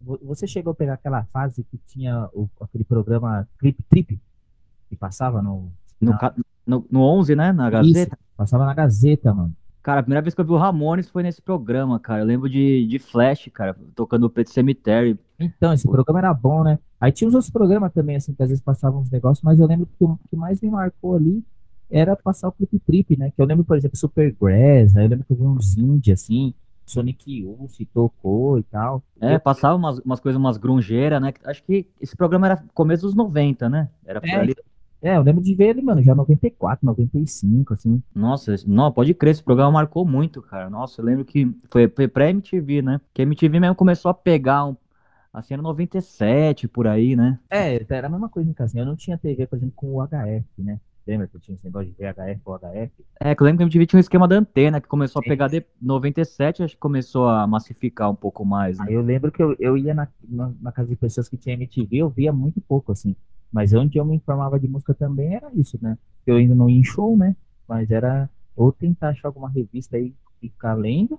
Vo- 0.00 0.18
você 0.22 0.46
chegou 0.46 0.72
a 0.72 0.74
pegar 0.74 0.94
aquela 0.94 1.24
fase 1.24 1.64
que 1.64 1.78
tinha 1.86 2.28
o- 2.32 2.48
aquele 2.60 2.84
programa 2.84 3.46
Clip 3.58 3.82
Trip, 3.88 4.20
que 4.88 4.96
passava 4.96 5.40
no, 5.42 5.70
No, 6.00 6.12
na- 6.12 6.34
no, 6.66 6.86
no 6.90 7.00
11, 7.02 7.34
né? 7.36 7.52
Na 7.52 7.68
Gazeta. 7.70 8.14
Isso, 8.14 8.24
passava 8.36 8.64
na 8.64 8.74
Gazeta, 8.74 9.32
mano. 9.34 9.54
Cara, 9.82 10.00
a 10.00 10.02
primeira 10.02 10.20
vez 10.22 10.34
que 10.34 10.40
eu 10.40 10.44
vi 10.44 10.52
o 10.52 10.56
Ramones 10.58 11.08
foi 11.08 11.22
nesse 11.22 11.40
programa, 11.40 11.98
cara. 11.98 12.20
Eu 12.22 12.26
lembro 12.26 12.48
de, 12.50 12.86
de 12.86 12.98
Flash, 12.98 13.48
cara, 13.52 13.74
tocando 13.94 14.24
o 14.24 14.30
Pet 14.30 14.50
Cemetery. 14.50 15.18
Então, 15.38 15.72
esse 15.72 15.88
programa 15.88 16.18
era 16.18 16.34
bom, 16.34 16.62
né? 16.62 16.78
Aí 17.00 17.10
tinha 17.10 17.26
uns 17.28 17.34
outros 17.34 17.50
programas 17.50 17.90
também, 17.94 18.16
assim, 18.16 18.34
que 18.34 18.42
às 18.42 18.50
vezes 18.50 18.62
passavam 18.62 19.00
uns 19.00 19.10
negócios, 19.10 19.42
mas 19.42 19.58
eu 19.58 19.66
lembro 19.66 19.86
que 19.86 20.04
o 20.04 20.18
que 20.28 20.36
mais 20.36 20.60
me 20.60 20.68
marcou 20.68 21.16
ali 21.16 21.42
era 21.90 22.14
passar 22.14 22.48
o 22.48 22.52
Clip 22.52 22.78
Trip, 22.80 23.16
né? 23.16 23.30
Que 23.30 23.40
eu 23.40 23.46
lembro, 23.46 23.64
por 23.64 23.74
exemplo, 23.76 23.96
Supergrass, 23.96 24.94
aí 24.96 25.04
eu 25.06 25.08
lembro 25.08 25.24
que 25.24 25.32
eu 25.32 25.36
vi 25.38 25.42
uns 25.44 25.76
indie, 25.78 26.12
assim, 26.12 26.52
Sonic 26.90 27.40
Youth 27.40 27.86
tocou 27.92 28.58
e 28.58 28.62
tal. 28.62 29.02
É, 29.20 29.38
passava 29.38 29.76
umas, 29.76 29.98
umas 30.00 30.20
coisas, 30.20 30.38
umas 30.38 30.56
grungeiras, 30.56 31.20
né? 31.20 31.32
Acho 31.44 31.62
que 31.64 31.86
esse 32.00 32.16
programa 32.16 32.46
era 32.46 32.64
começo 32.74 33.02
dos 33.02 33.14
90, 33.14 33.68
né? 33.68 33.88
Era 34.04 34.20
por 34.20 34.28
É, 34.28 34.36
ali. 34.36 34.54
É, 35.02 35.16
eu 35.16 35.22
lembro 35.22 35.42
de 35.42 35.54
ver 35.54 35.68
ele, 35.68 35.80
mano, 35.80 36.02
já 36.02 36.14
94, 36.14 36.84
95, 36.84 37.72
assim. 37.72 38.02
Nossa, 38.14 38.54
não, 38.66 38.92
pode 38.92 39.14
crer, 39.14 39.30
esse 39.30 39.42
programa 39.42 39.72
marcou 39.72 40.04
muito, 40.04 40.42
cara. 40.42 40.68
Nossa, 40.68 41.00
eu 41.00 41.04
lembro 41.04 41.24
que 41.24 41.50
foi, 41.70 41.88
foi 41.88 42.06
pré-MTV, 42.06 42.82
né? 42.82 43.00
Que 43.14 43.22
a 43.22 43.24
MTV 43.24 43.60
mesmo 43.60 43.74
começou 43.74 44.10
a 44.10 44.14
pegar, 44.14 44.66
um, 44.66 44.76
assim, 45.32 45.54
era 45.54 45.62
97, 45.62 46.68
por 46.68 46.86
aí, 46.86 47.16
né? 47.16 47.38
É, 47.48 47.82
era 47.88 48.08
a 48.08 48.10
mesma 48.10 48.28
coisa 48.28 48.50
em 48.50 48.52
casa. 48.52 48.78
Eu 48.78 48.84
não 48.84 48.94
tinha 48.94 49.16
TV, 49.16 49.46
por 49.46 49.56
exemplo, 49.56 49.74
com 49.74 49.94
o 49.94 50.06
HF, 50.06 50.44
né? 50.58 50.78
Lembra 51.10 51.26
que 51.26 51.34
eu 51.34 51.40
tinha 51.40 51.56
esse 51.56 51.64
negócio 51.64 51.88
de 51.88 51.96
VHF 51.96 52.40
ou 52.44 52.56
HF? 52.56 53.04
É, 53.18 53.34
que 53.34 53.42
eu 53.42 53.44
lembro 53.44 53.58
que 53.58 53.62
a 53.64 53.66
MTV 53.66 53.86
tinha 53.86 53.98
um 53.98 54.00
esquema 54.00 54.28
da 54.28 54.36
antena, 54.36 54.80
que 54.80 54.86
começou 54.86 55.18
a 55.18 55.22
pegar 55.24 55.48
de 55.48 55.66
97, 55.82 56.62
acho 56.62 56.74
que 56.74 56.80
começou 56.80 57.28
a 57.28 57.48
massificar 57.48 58.08
um 58.08 58.14
pouco 58.14 58.44
mais, 58.44 58.78
né? 58.78 58.84
Aí 58.86 58.94
eu 58.94 59.02
lembro 59.02 59.32
que 59.32 59.42
eu, 59.42 59.56
eu 59.58 59.76
ia 59.76 59.92
na, 59.92 60.06
na, 60.22 60.52
na 60.60 60.70
casa 60.70 60.88
de 60.88 60.94
pessoas 60.94 61.28
que 61.28 61.36
tinha 61.36 61.54
MTV, 61.54 61.96
eu 61.96 62.08
via 62.08 62.32
muito 62.32 62.60
pouco, 62.60 62.92
assim. 62.92 63.16
Mas 63.52 63.72
onde 63.72 63.98
eu 63.98 64.04
me 64.04 64.14
informava 64.14 64.60
de 64.60 64.68
música 64.68 64.94
também 64.94 65.34
era 65.34 65.50
isso, 65.52 65.76
né? 65.82 65.98
Eu 66.24 66.36
ainda 66.36 66.54
não 66.54 66.70
ia 66.70 66.78
em 66.78 66.84
show, 66.84 67.16
né? 67.16 67.34
Mas 67.66 67.90
era 67.90 68.30
ou 68.54 68.70
tentar 68.70 69.08
achar 69.08 69.26
alguma 69.26 69.50
revista 69.50 69.96
aí 69.96 70.14
e 70.40 70.48
ficar 70.48 70.74
lendo, 70.74 71.18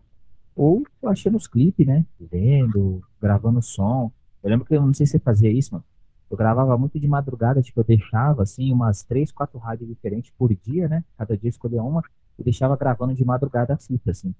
ou 0.55 0.83
achando 1.05 1.35
os 1.35 1.47
clipes, 1.47 1.85
né? 1.85 2.05
Lendo, 2.31 3.01
gravando 3.21 3.61
som. 3.61 4.09
Eu 4.41 4.49
lembro 4.49 4.65
que 4.65 4.73
eu 4.73 4.81
não 4.81 4.93
sei 4.93 5.05
se 5.05 5.11
você 5.11 5.19
fazia 5.19 5.51
isso, 5.51 5.73
mano. 5.73 5.83
Eu 6.31 6.37
gravava 6.37 6.77
muito 6.77 6.97
de 6.97 7.07
madrugada, 7.07 7.61
tipo, 7.61 7.81
eu 7.81 7.83
deixava, 7.83 8.43
assim, 8.43 8.71
umas 8.71 9.03
três, 9.03 9.31
quatro 9.31 9.59
rádios 9.59 9.89
diferentes 9.89 10.31
por 10.37 10.53
dia, 10.55 10.87
né? 10.87 11.03
Cada 11.17 11.35
dia 11.35 11.49
escolhia 11.49 11.83
uma, 11.83 12.01
e 12.39 12.43
deixava 12.43 12.77
gravando 12.77 13.13
de 13.13 13.25
madrugada 13.25 13.73
a 13.73 13.77
fita, 13.77 14.11
assim. 14.11 14.33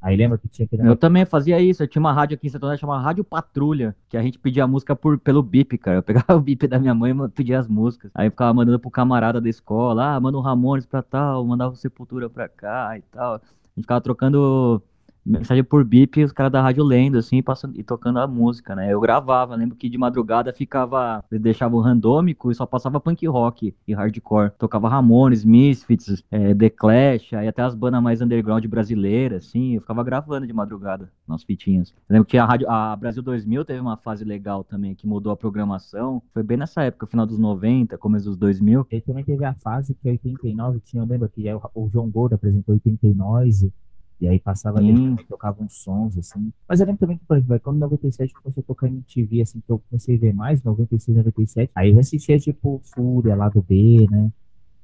Aí 0.00 0.16
lembra 0.16 0.38
que 0.38 0.46
tinha 0.46 0.64
aquele 0.64 0.86
Eu 0.86 0.94
também 0.94 1.24
fazia 1.24 1.60
isso. 1.60 1.82
Eu 1.82 1.88
tinha 1.88 2.00
uma 2.00 2.12
rádio 2.12 2.36
aqui 2.36 2.46
em 2.46 2.50
Santo 2.50 2.66
André 2.66 2.76
chamada 2.76 3.02
Rádio 3.02 3.24
Patrulha, 3.24 3.96
que 4.08 4.16
a 4.16 4.22
gente 4.22 4.38
pedia 4.38 4.66
música 4.66 4.94
por, 4.94 5.18
pelo 5.18 5.42
bip, 5.42 5.76
cara. 5.78 5.98
Eu 5.98 6.02
pegava 6.02 6.34
o 6.36 6.40
bip 6.40 6.68
da 6.68 6.78
minha 6.78 6.94
mãe 6.94 7.12
e 7.12 7.28
pedia 7.30 7.58
as 7.58 7.66
músicas. 7.66 8.10
Aí 8.14 8.30
ficava 8.30 8.54
mandando 8.54 8.78
pro 8.78 8.90
camarada 8.90 9.40
da 9.40 9.48
escola, 9.48 10.14
ah, 10.14 10.20
manda 10.20 10.38
um 10.38 10.42
Ramones 10.42 10.86
pra 10.86 11.02
tal, 11.02 11.44
mandava 11.44 11.72
o 11.72 11.76
Sepultura 11.76 12.30
pra 12.30 12.48
cá 12.48 12.96
e 12.96 13.02
tal. 13.10 13.34
A 13.34 13.40
gente 13.74 13.82
ficava 13.82 14.00
trocando 14.00 14.82
mensagem 15.28 15.62
por 15.62 15.84
bip, 15.84 16.24
os 16.24 16.32
caras 16.32 16.50
da 16.52 16.62
rádio 16.62 16.82
lendo, 16.82 17.18
assim, 17.18 17.42
passando, 17.42 17.78
e 17.78 17.82
tocando 17.82 18.18
a 18.18 18.26
música, 18.26 18.74
né? 18.74 18.92
Eu 18.92 19.00
gravava, 19.00 19.54
lembro 19.54 19.76
que 19.76 19.88
de 19.88 19.98
madrugada 19.98 20.52
ficava, 20.52 21.22
deixava 21.30 21.76
o 21.76 21.80
randômico 21.80 22.50
e 22.50 22.54
só 22.54 22.66
passava 22.66 23.00
punk 23.00 23.26
rock 23.26 23.74
e 23.86 23.94
hardcore. 23.94 24.52
Tocava 24.58 24.88
Ramones, 24.88 25.44
Misfits, 25.44 26.24
é, 26.30 26.54
The 26.54 26.70
Clash, 26.70 27.32
aí 27.34 27.48
até 27.48 27.62
as 27.62 27.74
bandas 27.74 28.02
mais 28.02 28.20
underground 28.20 28.64
brasileiras, 28.66 29.46
assim, 29.46 29.74
eu 29.74 29.80
ficava 29.80 30.02
gravando 30.02 30.46
de 30.46 30.52
madrugada 30.52 31.10
nas 31.26 31.42
fitinhas. 31.42 31.90
Eu 32.08 32.14
lembro 32.14 32.26
que 32.26 32.38
a, 32.38 32.44
rádio, 32.44 32.68
a 32.70 32.96
Brasil 32.96 33.22
2000 33.22 33.64
teve 33.64 33.80
uma 33.80 33.96
fase 33.96 34.24
legal 34.24 34.64
também, 34.64 34.94
que 34.94 35.06
mudou 35.06 35.32
a 35.32 35.36
programação. 35.36 36.22
Foi 36.32 36.42
bem 36.42 36.56
nessa 36.56 36.82
época, 36.82 37.06
final 37.06 37.26
dos 37.26 37.38
90, 37.38 37.98
começo 37.98 38.26
dos 38.26 38.36
2000. 38.36 38.86
Ele 38.90 39.02
também 39.02 39.24
teve 39.24 39.44
a 39.44 39.54
fase 39.54 39.94
que 39.94 40.08
89 40.08 40.80
tinha, 40.80 41.02
eu 41.02 41.06
lembro 41.06 41.28
que 41.28 41.44
o, 41.52 41.60
o 41.74 41.88
João 41.88 42.08
Gordo 42.08 42.34
apresentou 42.34 42.74
89, 42.74 43.72
e 44.20 44.26
aí 44.26 44.38
passava 44.40 44.78
ali, 44.78 45.16
tocava 45.28 45.62
uns 45.62 45.74
sons, 45.74 46.18
assim. 46.18 46.52
Mas 46.68 46.80
eu 46.80 46.86
lembro 46.86 47.00
também 47.00 47.18
que, 47.18 47.24
por 47.24 47.36
exemplo, 47.36 47.60
quando 47.60 47.76
em 47.76 47.80
97 47.80 48.34
começou 48.34 48.60
a 48.62 48.66
tocar 48.66 48.88
MTV, 48.88 49.42
assim, 49.42 49.60
que 49.60 49.70
eu 49.70 49.80
comecei 49.88 50.16
a 50.16 50.18
ver 50.18 50.34
mais, 50.34 50.62
96, 50.62 51.16
97, 51.18 51.70
aí 51.74 51.90
eu 51.92 51.98
assistia, 52.00 52.38
tipo, 52.38 52.80
Fúria, 52.82 53.36
lá 53.36 53.48
do 53.48 53.62
B, 53.62 54.06
né? 54.10 54.30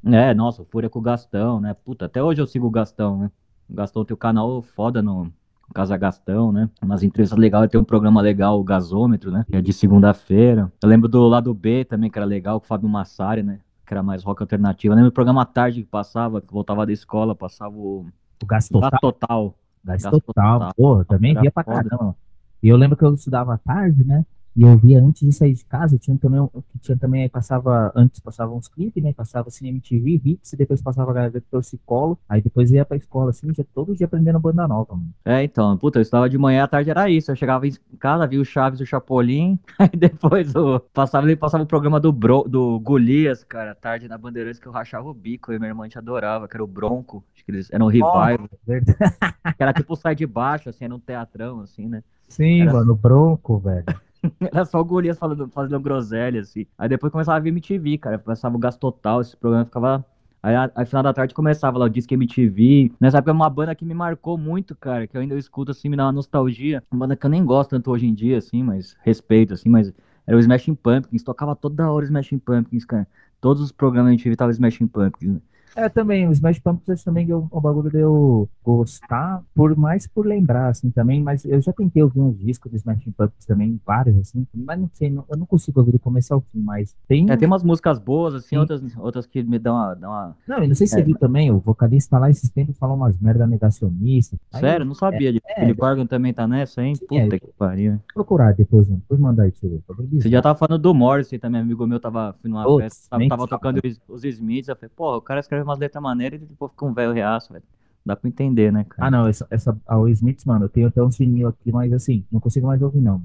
É, 0.07 0.35
nossa, 0.35 0.64
Fúria 0.64 0.88
com 0.88 0.99
o 0.99 1.03
Gastão, 1.03 1.61
né? 1.61 1.75
Puta, 1.75 2.05
até 2.05 2.23
hoje 2.23 2.41
eu 2.41 2.47
sigo 2.47 2.67
o 2.67 2.71
Gastão, 2.71 3.19
né? 3.19 3.31
O 3.69 3.75
Gastão 3.75 4.05
tem 4.05 4.14
o 4.14 4.19
canal 4.19 4.62
foda 4.62 5.03
no 5.03 5.33
Casa 5.75 5.97
Gastão, 5.97 6.53
né? 6.53 6.71
Umas 6.81 7.03
entrevistas 7.03 7.38
legais, 7.38 7.71
tem 7.71 7.81
um 7.81 7.85
programa 7.85 8.21
legal, 8.21 8.61
o 8.61 8.64
Gasômetro, 8.64 9.31
né? 9.31 9.45
Que 9.50 9.57
é 9.57 9.62
de 9.62 9.73
segunda-feira. 9.73 10.71
Eu 10.83 10.88
lembro 10.88 11.09
do 11.09 11.26
lado 11.26 11.53
B 11.55 11.85
também, 11.85 12.11
que 12.11 12.19
era 12.19 12.26
legal, 12.26 12.61
com 12.61 12.67
o 12.67 12.69
Fábio 12.69 12.88
Massari, 12.88 13.43
né? 13.43 13.59
Que 13.87 13.95
era 13.95 14.03
mais 14.03 14.23
rock 14.23 14.43
alternativo. 14.43 14.93
Eu 14.93 14.97
lembro 14.97 15.11
do 15.11 15.14
programa 15.14 15.43
à 15.43 15.47
tarde 15.47 15.83
que 15.83 15.88
passava, 15.88 16.41
que 16.41 16.53
voltava 16.53 16.87
da 16.87 16.93
escola, 16.93 17.35
passava 17.35 17.75
o 17.76 18.07
o 18.43 18.47
Gás 18.47 18.69
Total. 18.69 18.91
Gás 18.91 19.00
Total. 19.00 19.55
Gás 19.85 20.03
Total. 20.03 20.75
Pô, 20.76 21.05
também 21.05 21.38
via 21.38 21.50
pra 21.50 21.64
caramba. 21.64 22.17
E 22.62 22.69
eu 22.69 22.76
lembro 22.76 22.97
que 22.97 23.05
eu 23.05 23.14
estudava 23.14 23.59
tarde, 23.59 24.05
né? 24.05 24.25
E 24.56 24.62
eu 24.62 24.76
via 24.76 25.02
antes 25.02 25.26
de 25.26 25.32
sair 25.32 25.52
de 25.52 25.64
casa, 25.64 25.99
tinha 25.99 26.16
também, 26.16 26.49
tinha 26.80 26.96
também 26.96 27.28
passava, 27.28 27.92
antes 27.94 28.20
passava 28.20 28.54
uns 28.54 28.68
clipes, 28.68 29.02
né? 29.02 29.12
Passava 29.12 29.49
assim, 29.49 29.68
MTV, 29.68 30.20
Hits, 30.25 30.54
depois 30.56 30.80
passava 30.80 31.11
a 31.11 31.14
galera 31.14 31.42
Torcicolo, 31.50 32.16
aí 32.28 32.40
depois 32.40 32.70
ia 32.70 32.84
pra 32.84 32.96
escola, 32.96 33.30
assim, 33.30 33.52
já 33.52 33.64
todo 33.75 33.94
dia 33.96 34.06
aprendendo 34.06 34.38
banda 34.38 34.68
nova, 34.68 34.94
mano. 34.94 35.12
É, 35.25 35.42
então, 35.42 35.76
puta, 35.76 35.99
eu 35.99 36.02
estava 36.02 36.30
de 36.30 36.38
manhã, 36.38 36.64
à 36.64 36.68
tarde 36.68 36.90
era 36.90 37.11
isso, 37.11 37.32
eu 37.32 37.37
chegava 37.37 37.66
em 37.66 37.73
casa, 37.99 38.26
via 38.26 38.40
o 38.40 38.44
Chaves, 38.44 38.80
o 38.80 38.87
Chapolin, 38.87 39.58
aí 39.78 39.90
depois 39.92 40.54
o, 40.54 40.78
passava, 40.92 41.26
ele 41.26 41.37
passava 41.37 41.64
o 41.64 41.66
programa 41.66 41.99
do, 41.99 42.12
Bro, 42.12 42.44
do 42.49 42.78
Golias, 42.78 43.42
cara, 43.42 43.73
à 43.73 43.75
tarde 43.75 44.06
na 44.06 44.16
Bandeirantes, 44.16 44.61
que 44.61 44.68
eu 44.68 44.73
rachava 44.73 45.08
o 45.08 45.14
bico, 45.14 45.52
e 45.52 45.58
minha 45.58 45.70
irmã 45.70 45.88
te 45.88 45.99
adorava, 45.99 46.46
que 46.46 46.56
era 46.56 46.62
o 46.62 46.68
Bronco, 46.68 47.25
acho 47.34 47.44
que 47.44 47.50
eles 47.50 47.73
eram 47.73 47.87
um 47.87 47.88
revival. 47.88 48.38
Oh, 48.40 49.52
que 49.52 49.62
era 49.62 49.73
tipo 49.73 49.96
sai 49.96 50.14
de 50.14 50.26
baixo, 50.26 50.68
assim, 50.68 50.84
era 50.84 50.94
um 50.94 51.00
teatrão, 51.00 51.61
assim, 51.61 51.88
né? 51.88 52.04
Sim, 52.28 52.62
era... 52.62 52.73
mano, 52.73 52.94
Bronco, 52.94 53.58
velho. 53.58 53.84
Era 54.40 54.64
só 54.64 54.81
o 54.81 54.85
Golias 54.85 55.19
falando, 55.19 55.49
fazendo 55.49 55.81
groselha, 55.81 56.40
assim. 56.40 56.66
Aí 56.78 56.88
depois 56.88 57.12
começava 57.12 57.37
a 57.37 57.40
vir 57.40 57.50
MTV, 57.50 57.99
cara. 57.99 58.19
Começava 58.19 58.57
o 58.57 58.59
Gás 58.59 58.76
Total, 58.76 59.21
esse 59.21 59.37
programa 59.37 59.64
ficava. 59.64 60.04
Aí, 60.43 60.54
a, 60.54 60.85
final 60.85 61.02
da 61.02 61.12
tarde 61.12 61.33
começava 61.33 61.78
lá 61.78 61.87
o 61.87 61.88
Disque 61.88 62.14
MTV. 62.14 62.93
Nessa 63.00 63.19
época, 63.19 63.33
uma 63.33 63.49
banda 63.49 63.75
que 63.75 63.85
me 63.85 63.95
marcou 63.95 64.37
muito, 64.37 64.75
cara, 64.76 65.07
que 65.07 65.16
eu 65.16 65.21
ainda 65.23 65.38
escuto, 65.38 65.71
assim, 65.71 65.88
me 65.88 65.97
dá 65.97 66.04
uma 66.04 66.12
nostalgia. 66.12 66.83
Uma 66.90 67.00
banda 67.00 67.16
que 67.16 67.25
eu 67.25 67.31
nem 67.31 67.45
gosto 67.45 67.71
tanto 67.71 67.90
hoje 67.90 68.07
em 68.07 68.12
dia, 68.12 68.37
assim, 68.37 68.62
mas 68.62 68.95
respeito, 69.02 69.54
assim, 69.54 69.71
mas 69.71 69.93
era 70.26 70.37
o 70.37 70.40
Smashing 70.40 70.75
Pumpkins. 70.75 71.23
Tocava 71.23 71.57
toda 71.57 71.90
hora 71.90 72.04
o 72.04 72.07
Smashing 72.07 72.38
Pumpkins, 72.38 72.85
cara. 72.85 73.07
Todos 73.40 73.62
os 73.62 73.73
programas 73.73 74.11
da 74.11 74.14
MTV 74.14 74.37
tava 74.37 74.50
Smashing 74.50 74.87
Pumpkins. 74.87 75.35
Né? 75.35 75.40
É, 75.76 75.88
também, 75.88 76.28
os 76.28 76.38
Smash 76.38 76.59
Pumpkins 76.59 77.02
também 77.02 77.28
é 77.31 77.37
um, 77.37 77.49
um 77.52 77.61
bagulho 77.61 77.90
de 77.90 77.99
eu 77.99 78.49
gostar, 78.62 79.43
por 79.54 79.76
mais 79.76 80.07
por 80.07 80.26
lembrar, 80.26 80.69
assim, 80.69 80.90
também, 80.90 81.23
mas 81.23 81.45
eu 81.45 81.61
já 81.61 81.73
tentei 81.73 82.02
ouvir 82.02 82.21
uns 82.21 82.38
discos 82.38 82.71
de 82.71 82.76
Smash 82.76 83.04
Pumpkins 83.16 83.47
também, 83.47 83.81
vários, 83.85 84.16
assim, 84.19 84.47
mas 84.54 84.78
não 84.78 84.90
sei, 84.93 85.11
não, 85.11 85.25
eu 85.28 85.37
não 85.37 85.47
consigo 85.47 85.81
ouvir 85.81 85.93
do 85.93 85.99
começo 85.99 86.33
ao 86.33 86.40
fim, 86.40 86.61
mas 86.61 86.95
tem... 87.09 87.31
É, 87.31 87.37
tem 87.37 87.47
umas 87.47 87.62
músicas 87.62 87.99
boas, 87.99 88.35
assim, 88.35 88.57
outras, 88.57 88.83
outras 88.97 89.26
que 89.26 89.43
me 89.43 89.59
dão 89.59 89.75
uma... 89.75 89.95
Dão 89.95 90.11
uma... 90.11 90.37
Não, 90.47 90.59
eu 90.59 90.69
não 90.69 90.75
sei 90.75 90.87
se 90.87 90.95
é. 90.95 90.99
você 90.99 91.02
viu 91.02 91.19
também, 91.19 91.50
o 91.50 91.59
vocalista 91.59 92.19
lá 92.19 92.31
esses 92.31 92.49
tempos 92.50 92.78
falou 92.78 92.97
umas 92.97 93.19
merda 93.19 93.47
negacionistas. 93.47 94.38
Sério? 94.52 94.87
Não 94.87 94.95
sabia, 94.95 95.31
é, 95.31 95.40
é, 95.47 95.61
Philip 95.61 95.78
Corgan 95.78 96.07
também 96.07 96.33
tá 96.33 96.47
nessa, 96.47 96.83
hein? 96.83 96.95
Puta 97.09 97.37
é, 97.37 97.38
que 97.38 97.52
pariu. 97.59 97.99
Procurar 98.14 98.54
depois, 98.54 98.88
né? 98.88 98.97
depois 98.97 99.19
mandar 99.19 99.45
aí 99.45 99.50
pra 99.50 99.61
você 99.61 99.69
ver. 99.69 100.23
Você 100.23 100.28
já 100.28 100.40
tava 100.40 100.59
falando 100.59 100.81
do 100.81 100.95
Morrissey 100.95 101.38
também, 101.38 101.61
amigo 101.61 101.87
meu 101.87 101.99
tava 101.99 102.35
fui 102.40 102.50
numa 102.50 102.64
festa, 102.81 103.11
tava, 103.11 103.28
tava 103.28 103.49
tocando 103.49 103.81
os, 103.85 104.00
os 104.09 104.25
Smiths, 104.25 104.69
eu 104.69 104.76
falei, 104.76 104.90
pô, 104.95 105.16
o 105.16 105.21
cara 105.21 105.40
escreve 105.40 105.63
umas 105.64 105.78
letras 105.78 106.02
maneiras 106.02 106.40
e 106.42 106.47
depois 106.47 106.71
fica 106.73 106.85
um 106.85 106.94
velho 106.94 107.12
reaço, 107.12 107.52
velho. 107.52 107.64
Dá 108.04 108.14
pra 108.14 108.28
entender, 108.28 108.71
né, 108.71 108.85
cara? 108.88 109.09
Ah, 109.09 109.11
não, 109.11 109.26
essa, 109.26 109.47
essa 109.50 109.76
a 109.87 109.97
Will 109.97 110.12
Smith, 110.12 110.44
mano, 110.44 110.66
eu 110.66 110.68
tenho 110.68 110.88
até 110.88 111.02
um 111.02 111.09
vinil 111.09 111.49
aqui, 111.49 111.73
mas 111.73 111.92
assim, 111.92 112.25
não 112.30 112.38
consigo 112.38 112.66
mais 112.66 112.83
ouvir, 112.83 113.00
não. 113.00 113.23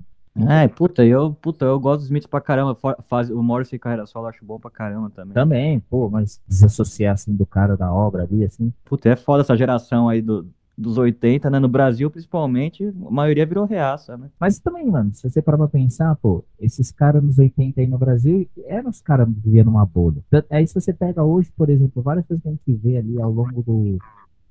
É, 0.47 0.67
puta, 0.67 1.03
eu, 1.05 1.33
puta, 1.33 1.65
eu 1.65 1.79
gosto 1.79 1.99
dos 1.99 2.05
Smiths 2.05 2.29
pra 2.29 2.39
caramba. 2.39 2.77
Faz, 3.09 3.29
o 3.29 3.41
Morrissey 3.41 3.79
carreira 3.79 4.05
solo 4.05 4.27
acho 4.27 4.45
bom 4.45 4.59
pra 4.59 4.69
caramba 4.69 5.09
também. 5.09 5.33
Também, 5.33 5.79
pô, 5.81 6.09
mas 6.09 6.39
desassociar 6.47 7.15
assim 7.15 7.35
do 7.35 7.45
cara 7.45 7.75
da 7.75 7.91
obra 7.91 8.23
ali, 8.23 8.45
assim. 8.45 8.71
Puta, 8.85 9.09
é 9.09 9.15
foda 9.15 9.41
essa 9.41 9.57
geração 9.57 10.07
aí 10.07 10.21
do, 10.21 10.47
dos 10.79 10.97
80, 10.97 11.49
né? 11.49 11.59
No 11.59 11.67
Brasil, 11.67 12.09
principalmente, 12.09 12.85
a 12.87 13.11
maioria 13.11 13.45
virou 13.45 13.65
reaça, 13.65 14.17
né? 14.17 14.29
Mas 14.39 14.59
também, 14.59 14.89
mano, 14.89 15.13
se 15.13 15.29
você 15.29 15.41
parar 15.41 15.57
pra 15.57 15.67
pensar, 15.67 16.15
pô, 16.15 16.43
esses 16.57 16.89
caras 16.89 17.21
nos 17.21 17.37
80 17.37 17.81
aí 17.81 17.87
no 17.87 17.97
Brasil, 17.97 18.49
eram 18.65 18.89
os 18.89 19.01
caras 19.01 19.27
que 19.27 19.33
viviam 19.41 19.65
numa 19.65 19.85
bolha. 19.85 20.23
Aí 20.49 20.65
se 20.65 20.73
você 20.73 20.93
pega 20.93 21.21
hoje, 21.21 21.51
por 21.55 21.69
exemplo, 21.69 22.01
várias 22.01 22.25
coisas 22.25 22.41
que 22.41 22.47
a 22.47 22.51
gente 22.51 22.73
vê 22.81 22.97
ali 22.97 23.21
ao 23.21 23.29
longo 23.29 23.61
do, 23.61 23.99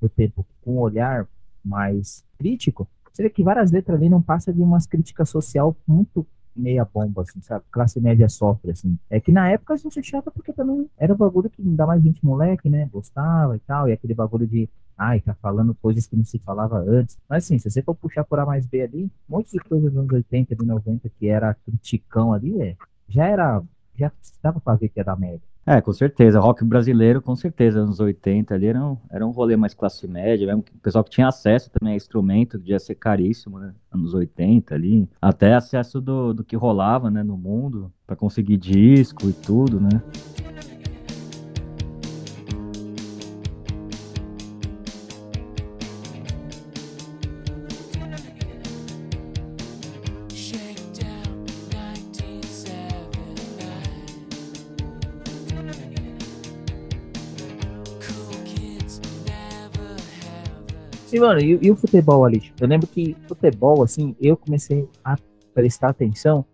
do 0.03 0.09
tempo 0.11 0.47
com 0.63 0.75
um 0.75 0.79
olhar 0.79 1.27
mais 1.65 2.23
crítico, 2.39 2.87
você 3.11 3.23
vê 3.23 3.31
que 3.31 3.43
várias 3.43 3.73
letras 3.73 3.99
ali 3.99 4.11
não 4.11 4.21
passam 4.21 4.53
de 4.53 4.61
umas 4.61 4.87
críticas 4.87 5.31
social 5.31 5.75
muito 5.87 6.27
meia 6.59 6.85
bomba, 6.85 7.23
assim, 7.23 7.41
sabe? 7.43 7.65
Classe 7.71 8.01
média 8.01 8.29
sofre, 8.29 8.73
assim. 8.73 8.99
É 9.09 9.21
que 9.21 9.33
na 9.33 9.51
época 9.51 9.75
a 9.75 9.77
gente 9.77 9.99
achava 9.99 10.31
porque 10.31 10.53
também 10.53 10.89
era 10.99 11.13
um 11.13 11.17
bagulho 11.17 11.51
que 11.51 11.63
ainda 11.63 11.87
mais 11.87 12.03
gente 12.03 12.25
moleque, 12.25 12.69
né? 12.69 12.89
Gostava 12.93 13.57
e 13.57 13.61
tal, 13.61 13.89
e 13.89 13.93
aquele 13.93 14.15
bagulho 14.15 14.47
de 14.47 14.69
ai, 14.99 15.21
tá 15.21 15.33
falando 15.35 15.75
coisas 15.77 16.07
que 16.07 16.17
não 16.17 16.25
se 16.25 16.39
falava 16.41 16.79
antes. 16.79 17.17
Mas 17.29 17.45
assim, 17.45 17.59
se 17.59 17.71
você 17.71 17.81
for 17.81 17.95
puxar 17.95 18.25
por 18.25 18.41
A 18.41 18.45
mais 18.45 18.67
B 18.67 18.83
ali, 18.83 19.05
um 19.05 19.37
monte 19.37 19.53
de 19.53 19.61
coisas 19.61 19.93
dos 19.93 19.99
anos 19.99 20.13
80 20.13 20.55
e 20.55 20.67
90 20.67 21.09
que 21.09 21.29
era 21.29 21.55
criticão 21.55 22.33
ali, 22.33 22.61
é, 22.61 22.77
já 23.09 23.27
era, 23.27 23.63
já 23.95 24.11
dava 24.43 24.61
pra 24.61 24.75
ver 24.75 24.89
que 24.89 24.99
era 24.99 25.15
média. 25.15 25.41
É, 25.69 25.83
com 25.83 25.93
certeza. 25.93 26.41
Rock 26.41 26.65
brasileiro, 26.65 27.21
com 27.21 27.37
certeza, 27.37 27.81
anos 27.81 28.01
80 28.01 28.55
ali 28.55 28.69
era 28.69 28.83
um, 28.83 28.97
era 29.11 29.27
um 29.27 29.31
rolê 29.31 29.55
mais 29.55 29.75
classe 29.75 30.09
média, 30.09 30.47
mesmo 30.47 30.65
o 30.75 30.79
pessoal 30.79 31.05
que 31.05 31.11
tinha 31.11 31.29
acesso 31.29 31.71
também 31.71 31.93
a 31.93 31.97
instrumento, 31.97 32.59
que 32.59 32.71
ia 32.71 32.79
ser 32.79 32.95
caríssimo, 32.95 33.59
né? 33.59 33.75
Anos 33.93 34.15
80 34.15 34.75
ali. 34.75 35.07
Até 35.21 35.53
acesso 35.53 36.01
do, 36.01 36.33
do 36.33 36.43
que 36.43 36.57
rolava, 36.57 37.11
né, 37.11 37.23
no 37.23 37.37
mundo, 37.37 37.93
para 38.07 38.17
conseguir 38.17 38.57
disco 38.57 39.29
e 39.29 39.33
tudo, 39.35 39.79
né? 39.79 40.01
Sim, 61.19 61.23
mano, 61.23 61.41
e, 61.41 61.59
e, 61.61 61.71
o 61.71 61.75
futebol 61.75 62.25
ali? 62.25 62.53
Eu 62.61 62.69
lembro 62.69 62.87
que 62.87 63.17
futebol, 63.27 63.83
assim, 63.83 64.15
eu 64.21 64.37
comecei 64.37 64.89
a 65.05 65.17
prestar 65.53 65.89
atenção 65.89 66.45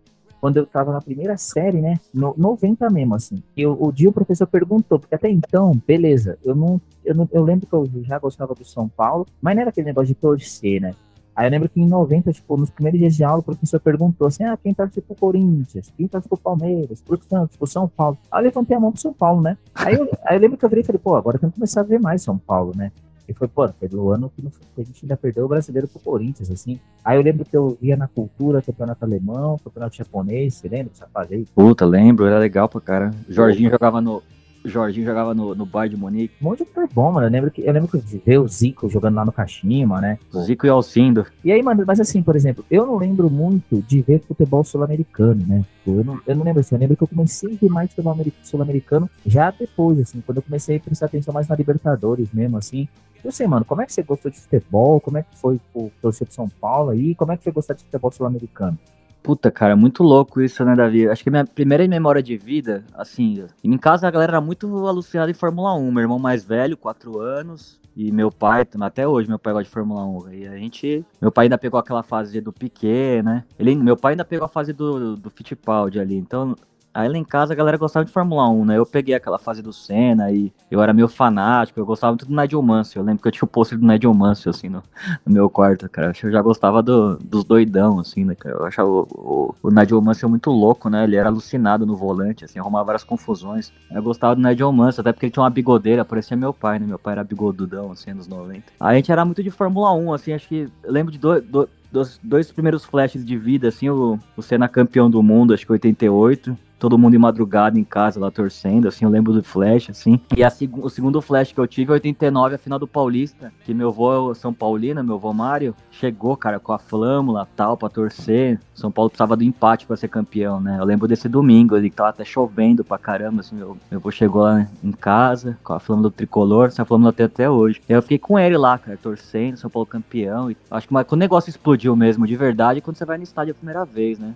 quando 0.41 0.57
eu 0.57 0.65
tava 0.65 0.91
na 0.91 0.99
primeira 0.99 1.37
série, 1.37 1.79
né? 1.81 1.99
No 2.11 2.33
90 2.35 2.89
mesmo, 2.89 3.13
assim. 3.13 3.43
E 3.55 3.65
o, 3.65 3.77
o 3.79 3.91
dia 3.91 4.09
o 4.09 4.13
professor 4.13 4.47
perguntou, 4.47 4.99
porque 4.99 5.13
até 5.13 5.29
então, 5.29 5.79
beleza, 5.85 6.39
eu 6.43 6.55
não, 6.55 6.81
eu 7.03 7.13
não. 7.13 7.29
Eu 7.31 7.43
lembro 7.43 7.67
que 7.67 7.73
eu 7.73 7.87
já 8.03 8.17
gostava 8.17 8.55
do 8.55 8.65
São 8.65 8.89
Paulo, 8.89 9.27
mas 9.39 9.55
não 9.55 9.61
era 9.61 9.69
aquele 9.69 9.85
negócio 9.85 10.07
de 10.07 10.15
torcer, 10.15 10.81
né? 10.81 10.93
Aí 11.35 11.45
eu 11.45 11.51
lembro 11.51 11.69
que 11.69 11.79
em 11.79 11.87
90, 11.87 12.31
tipo, 12.31 12.57
nos 12.57 12.71
primeiros 12.71 12.99
dias 12.99 13.15
de 13.15 13.23
aula, 13.23 13.41
o 13.41 13.43
professor 13.43 13.79
perguntou 13.79 14.25
assim: 14.27 14.45
ah, 14.45 14.57
quem 14.57 14.73
torce 14.73 14.99
pro 14.99 15.15
Corinthians? 15.15 15.93
Quem 15.95 16.07
torce 16.07 16.27
pro 16.27 16.37
Palmeiras? 16.37 17.03
Pro 17.03 17.21
Santos? 17.21 17.55
Pro 17.55 17.67
São 17.67 17.87
Paulo? 17.87 18.17
Aí 18.31 18.41
eu 18.41 18.45
levantei 18.45 18.75
a 18.75 18.79
mão 18.79 18.91
pro 18.91 19.01
São 19.01 19.13
Paulo, 19.13 19.41
né? 19.41 19.57
Aí 19.75 19.93
eu, 19.93 20.09
aí 20.25 20.37
eu 20.37 20.41
lembro 20.41 20.57
que 20.57 20.65
eu 20.65 20.69
virei 20.69 20.81
e 20.81 20.85
falei: 20.85 20.99
pô, 21.03 21.15
agora 21.15 21.37
tem 21.37 21.49
que 21.49 21.55
começar 21.55 21.81
a 21.81 21.83
ver 21.83 21.99
mais 21.99 22.23
São 22.23 22.37
Paulo, 22.37 22.71
né? 22.75 22.91
E 23.27 23.33
foi, 23.33 23.47
pô, 23.47 23.67
pelo 23.69 24.11
ano 24.11 24.31
que, 24.35 24.47
a 24.77 24.83
gente 24.83 25.03
ainda 25.03 25.17
perdeu 25.17 25.45
o 25.45 25.47
brasileiro 25.47 25.87
pro 25.87 25.99
Corinthians, 25.99 26.51
assim. 26.51 26.79
Aí 27.03 27.17
eu 27.17 27.23
lembro 27.23 27.43
que 27.43 27.57
eu 27.57 27.77
via 27.81 27.97
na 27.97 28.07
cultura, 28.07 28.61
campeonato 28.61 29.03
alemão, 29.03 29.57
campeonato 29.63 29.95
japonês, 29.95 30.55
você 30.55 30.67
lembra 30.67 30.89
dessa 30.89 31.07
fase 31.07 31.33
aí? 31.33 31.45
Puta, 31.55 31.85
lembro, 31.85 32.25
era 32.25 32.37
legal 32.37 32.69
pra 32.69 32.79
cara. 32.79 33.11
Jorginho 33.27 33.71
jogava 33.71 33.99
no. 33.99 34.21
Jorginho 34.65 35.05
jogava 35.05 35.33
no, 35.33 35.55
no 35.55 35.65
Bayern 35.65 35.95
de 35.95 36.01
Munique. 36.01 36.33
Muito 36.41 36.65
super 36.65 36.87
bom, 36.91 37.11
mano. 37.11 37.27
Eu 37.27 37.31
lembro 37.31 37.51
que 37.51 37.61
eu 37.65 37.71
lembro 37.73 37.89
que 37.89 37.97
ver 38.17 38.39
o 38.39 38.47
Zico 38.47 38.89
jogando 38.89 39.15
lá 39.15 39.25
no 39.25 39.31
Kashima, 39.31 40.01
né? 40.01 40.17
Zico 40.43 40.65
e 40.65 40.69
Alcindo. 40.69 41.25
E 41.43 41.51
aí, 41.51 41.61
mano, 41.61 41.83
mas 41.85 41.99
assim, 41.99 42.21
por 42.21 42.35
exemplo, 42.35 42.65
eu 42.69 42.85
não 42.85 42.97
lembro 42.97 43.29
muito 43.29 43.81
de 43.81 44.01
ver 44.01 44.21
futebol 44.21 44.63
sul-americano, 44.63 45.45
né? 45.47 45.65
Eu 45.85 46.03
não, 46.03 46.19
eu 46.25 46.35
não 46.35 46.43
lembro 46.43 46.61
assim, 46.61 46.75
eu 46.75 46.79
lembro 46.79 46.97
que 46.97 47.03
eu 47.03 47.07
comecei 47.07 47.53
a 47.53 47.57
ver 47.57 47.69
mais 47.69 47.89
futebol 47.89 48.15
sul-americano 48.43 49.09
já 49.25 49.51
depois, 49.51 49.99
assim, 49.99 50.21
quando 50.25 50.37
eu 50.37 50.43
comecei 50.43 50.77
a 50.77 50.79
prestar 50.79 51.05
atenção 51.05 51.33
mais 51.33 51.47
na 51.47 51.55
Libertadores 51.55 52.31
mesmo, 52.33 52.57
assim. 52.57 52.87
Eu 53.23 53.31
sei, 53.31 53.47
mano, 53.47 53.65
como 53.65 53.81
é 53.81 53.85
que 53.87 53.93
você 53.93 54.03
gostou 54.03 54.29
de 54.29 54.39
futebol? 54.39 55.01
Como 55.01 55.17
é 55.17 55.23
que 55.23 55.35
foi 55.35 55.59
o 55.73 55.91
torcer 55.99 56.27
pro 56.27 56.35
São 56.35 56.47
Paulo 56.47 56.91
aí? 56.91 57.15
Como 57.15 57.31
é 57.31 57.37
que 57.37 57.43
foi 57.43 57.51
gostar 57.51 57.73
de 57.73 57.83
futebol 57.83 58.11
sul-americano? 58.11 58.77
Puta, 59.25 59.49
cara, 59.49 59.75
muito 59.75 60.03
louco 60.03 60.39
isso, 60.39 60.63
né, 60.63 60.75
Davi? 60.75 61.09
Acho 61.09 61.23
que 61.23 61.31
minha 61.31 61.43
primeira 61.43 61.87
memória 61.87 62.21
de 62.21 62.37
vida, 62.37 62.85
assim, 62.93 63.43
em 63.63 63.75
casa 63.75 64.07
a 64.07 64.11
galera 64.11 64.33
era 64.33 64.39
muito 64.39 64.67
alucinada 64.85 65.31
em 65.31 65.33
Fórmula 65.33 65.73
1. 65.73 65.91
Meu 65.91 66.01
irmão 66.03 66.19
mais 66.19 66.45
velho, 66.45 66.77
4 66.77 67.19
anos, 67.19 67.81
e 67.95 68.11
meu 68.11 68.29
pai, 68.31 68.67
até 68.81 69.07
hoje, 69.07 69.27
meu 69.27 69.39
pai 69.39 69.53
gosta 69.53 69.63
de 69.63 69.71
Fórmula 69.71 70.05
1. 70.05 70.31
E 70.31 70.47
a 70.47 70.55
gente. 70.55 71.03
Meu 71.19 71.31
pai 71.31 71.45
ainda 71.45 71.57
pegou 71.57 71.79
aquela 71.79 72.03
fase 72.03 72.39
do 72.39 72.53
Piquet, 72.53 73.23
né? 73.23 73.43
Ele, 73.57 73.75
meu 73.75 73.97
pai 73.97 74.13
ainda 74.13 74.23
pegou 74.23 74.45
a 74.45 74.47
fase 74.47 74.71
do, 74.71 75.15
do 75.15 75.29
Fittipaldi 75.31 75.99
ali. 75.99 76.15
Então, 76.15 76.55
Aí 76.95 77.09
lá 77.09 77.17
em 77.17 77.25
casa 77.25 77.51
a 77.51 77.55
galera 77.57 77.75
gostava 77.75 78.05
de 78.05 78.11
Fórmula 78.11 78.47
1, 78.49 78.65
né? 78.65 78.77
Eu 78.77 78.85
peguei 78.85 79.13
aquela 79.13 79.37
fase 79.37 79.61
do 79.61 79.73
Senna 79.73 80.31
e 80.31 80.49
eu 80.71 80.81
era 80.81 80.93
meio 80.93 81.09
fanático, 81.09 81.77
eu 81.77 81.85
gostava 81.85 82.13
muito 82.13 82.25
do 82.25 82.33
Nigel 82.33 82.61
Mansell. 82.61 83.01
Eu 83.01 83.05
lembro 83.05 83.21
que 83.21 83.27
eu 83.27 83.31
tinha 83.33 83.43
o 83.43 83.49
pôster 83.49 83.77
do 83.77 83.85
Nigel 83.85 84.13
Mansell, 84.13 84.51
assim, 84.51 84.69
no, 84.69 84.81
no, 85.25 85.33
meu 85.33 85.49
quarto, 85.49 85.89
cara. 85.89 86.13
Eu 86.23 86.31
já 86.31 86.41
gostava 86.41 86.81
do, 86.81 87.17
dos 87.17 87.43
doidão, 87.43 87.99
assim, 87.99 88.23
né, 88.23 88.33
cara? 88.33 88.55
Eu 88.55 88.65
achava 88.65 88.87
o, 88.89 89.05
o, 89.11 89.55
o 89.63 89.69
Nigel 89.69 90.01
Mansell 90.01 90.29
muito 90.29 90.49
louco, 90.49 90.89
né? 90.89 91.03
Ele 91.03 91.17
era 91.17 91.27
alucinado 91.27 91.85
no 91.85 91.97
volante, 91.97 92.45
assim, 92.45 92.59
arrumava 92.59 92.85
várias 92.85 93.03
confusões. 93.03 93.73
Eu 93.91 94.01
gostava 94.01 94.33
do 94.33 94.41
Nigel 94.41 94.71
Mansell, 94.71 95.01
até 95.01 95.11
porque 95.11 95.25
ele 95.25 95.33
tinha 95.33 95.43
uma 95.43 95.49
bigodeira, 95.49 96.05
parecia 96.05 96.37
meu 96.37 96.53
pai, 96.53 96.79
né? 96.79 96.87
Meu 96.87 96.97
pai 96.97 97.11
era 97.11 97.25
bigodudão, 97.25 97.91
assim, 97.91 98.13
nos 98.13 98.25
90. 98.25 98.63
Aí 98.79 98.93
a 98.93 98.95
gente 98.95 99.11
era 99.11 99.25
muito 99.25 99.43
de 99.43 99.51
Fórmula 99.51 99.91
1, 99.91 100.13
assim, 100.13 100.31
acho 100.31 100.47
que... 100.47 100.69
Eu 100.81 100.93
lembro 100.93 101.11
de 101.11 101.19
dois... 101.19 101.43
Do, 101.43 101.67
dos 101.91 102.19
dois 102.21 102.51
primeiros 102.51 102.83
flashes 102.83 103.25
de 103.25 103.37
vida, 103.37 103.69
assim, 103.69 103.89
o, 103.89 104.19
o 104.35 104.41
Senna 104.41 104.67
campeão 104.67 105.09
do 105.09 105.23
mundo, 105.23 105.53
acho 105.53 105.65
que 105.65 105.71
88, 105.71 106.57
todo 106.85 106.99
mundo 106.99 107.15
em 107.15 107.17
madrugada 107.17 107.79
em 107.79 107.83
casa 107.83 108.19
lá 108.19 108.29
torcendo, 108.29 108.87
assim, 108.87 109.05
eu 109.05 109.09
lembro 109.09 109.33
do 109.33 109.43
Flash, 109.43 109.89
assim. 109.89 110.19
E 110.37 110.43
a, 110.43 110.51
o 110.83 110.87
segundo 110.87 111.19
Flash 111.19 111.51
que 111.51 111.59
eu 111.59 111.65
tive, 111.65 111.91
89, 111.91 112.53
a 112.53 112.57
final 112.59 112.77
do 112.77 112.87
Paulista, 112.87 113.51
que 113.63 113.73
meu 113.73 113.89
avô 113.89 114.31
é 114.31 114.35
São 114.35 114.53
Paulino, 114.53 115.03
meu 115.03 115.15
avô 115.15 115.33
Mário, 115.33 115.73
chegou, 115.89 116.37
cara, 116.37 116.59
com 116.59 116.71
a 116.71 116.77
flâmula 116.77 117.47
tal, 117.55 117.75
pra 117.75 117.89
torcer. 117.89 118.59
São 118.75 118.91
Paulo 118.91 119.09
precisava 119.09 119.35
do 119.35 119.43
empate 119.43 119.87
para 119.87 119.97
ser 119.97 120.09
campeão, 120.09 120.61
né? 120.61 120.77
Eu 120.79 120.85
lembro 120.85 121.07
desse 121.07 121.27
domingo, 121.27 121.73
ali, 121.73 121.89
que 121.89 121.95
tava 121.95 122.09
até 122.09 122.23
chovendo 122.23 122.83
pra 122.83 122.99
caramba, 122.99 123.39
assim, 123.39 123.55
meu, 123.55 123.75
meu 123.89 123.99
avô 123.99 124.11
chegou 124.11 124.43
lá 124.43 124.67
em 124.83 124.91
casa, 124.91 125.57
com 125.63 125.73
a 125.73 125.79
flâmula 125.79 126.09
do 126.09 126.15
tricolor, 126.15 126.67
essa 126.67 126.85
flâmula 126.85 127.11
tem 127.11 127.25
até 127.25 127.49
hoje. 127.49 127.81
Eu 127.89 127.99
fiquei 128.03 128.19
com 128.19 128.37
ele 128.37 128.59
lá, 128.59 128.77
cara, 128.77 128.95
torcendo, 129.01 129.57
São 129.57 129.71
Paulo 129.71 129.87
campeão. 129.87 130.51
E 130.51 130.57
acho 130.69 130.87
que 130.87 130.93
quando 130.93 131.13
o 131.13 131.15
negócio 131.15 131.49
explodiu 131.49 131.95
mesmo, 131.95 132.27
de 132.27 132.35
verdade, 132.35 132.77
é 132.77 132.81
quando 132.83 132.95
você 132.95 133.05
vai 133.05 133.17
no 133.17 133.23
estádio 133.23 133.53
a 133.53 133.55
primeira 133.55 133.83
vez, 133.83 134.19
né? 134.19 134.35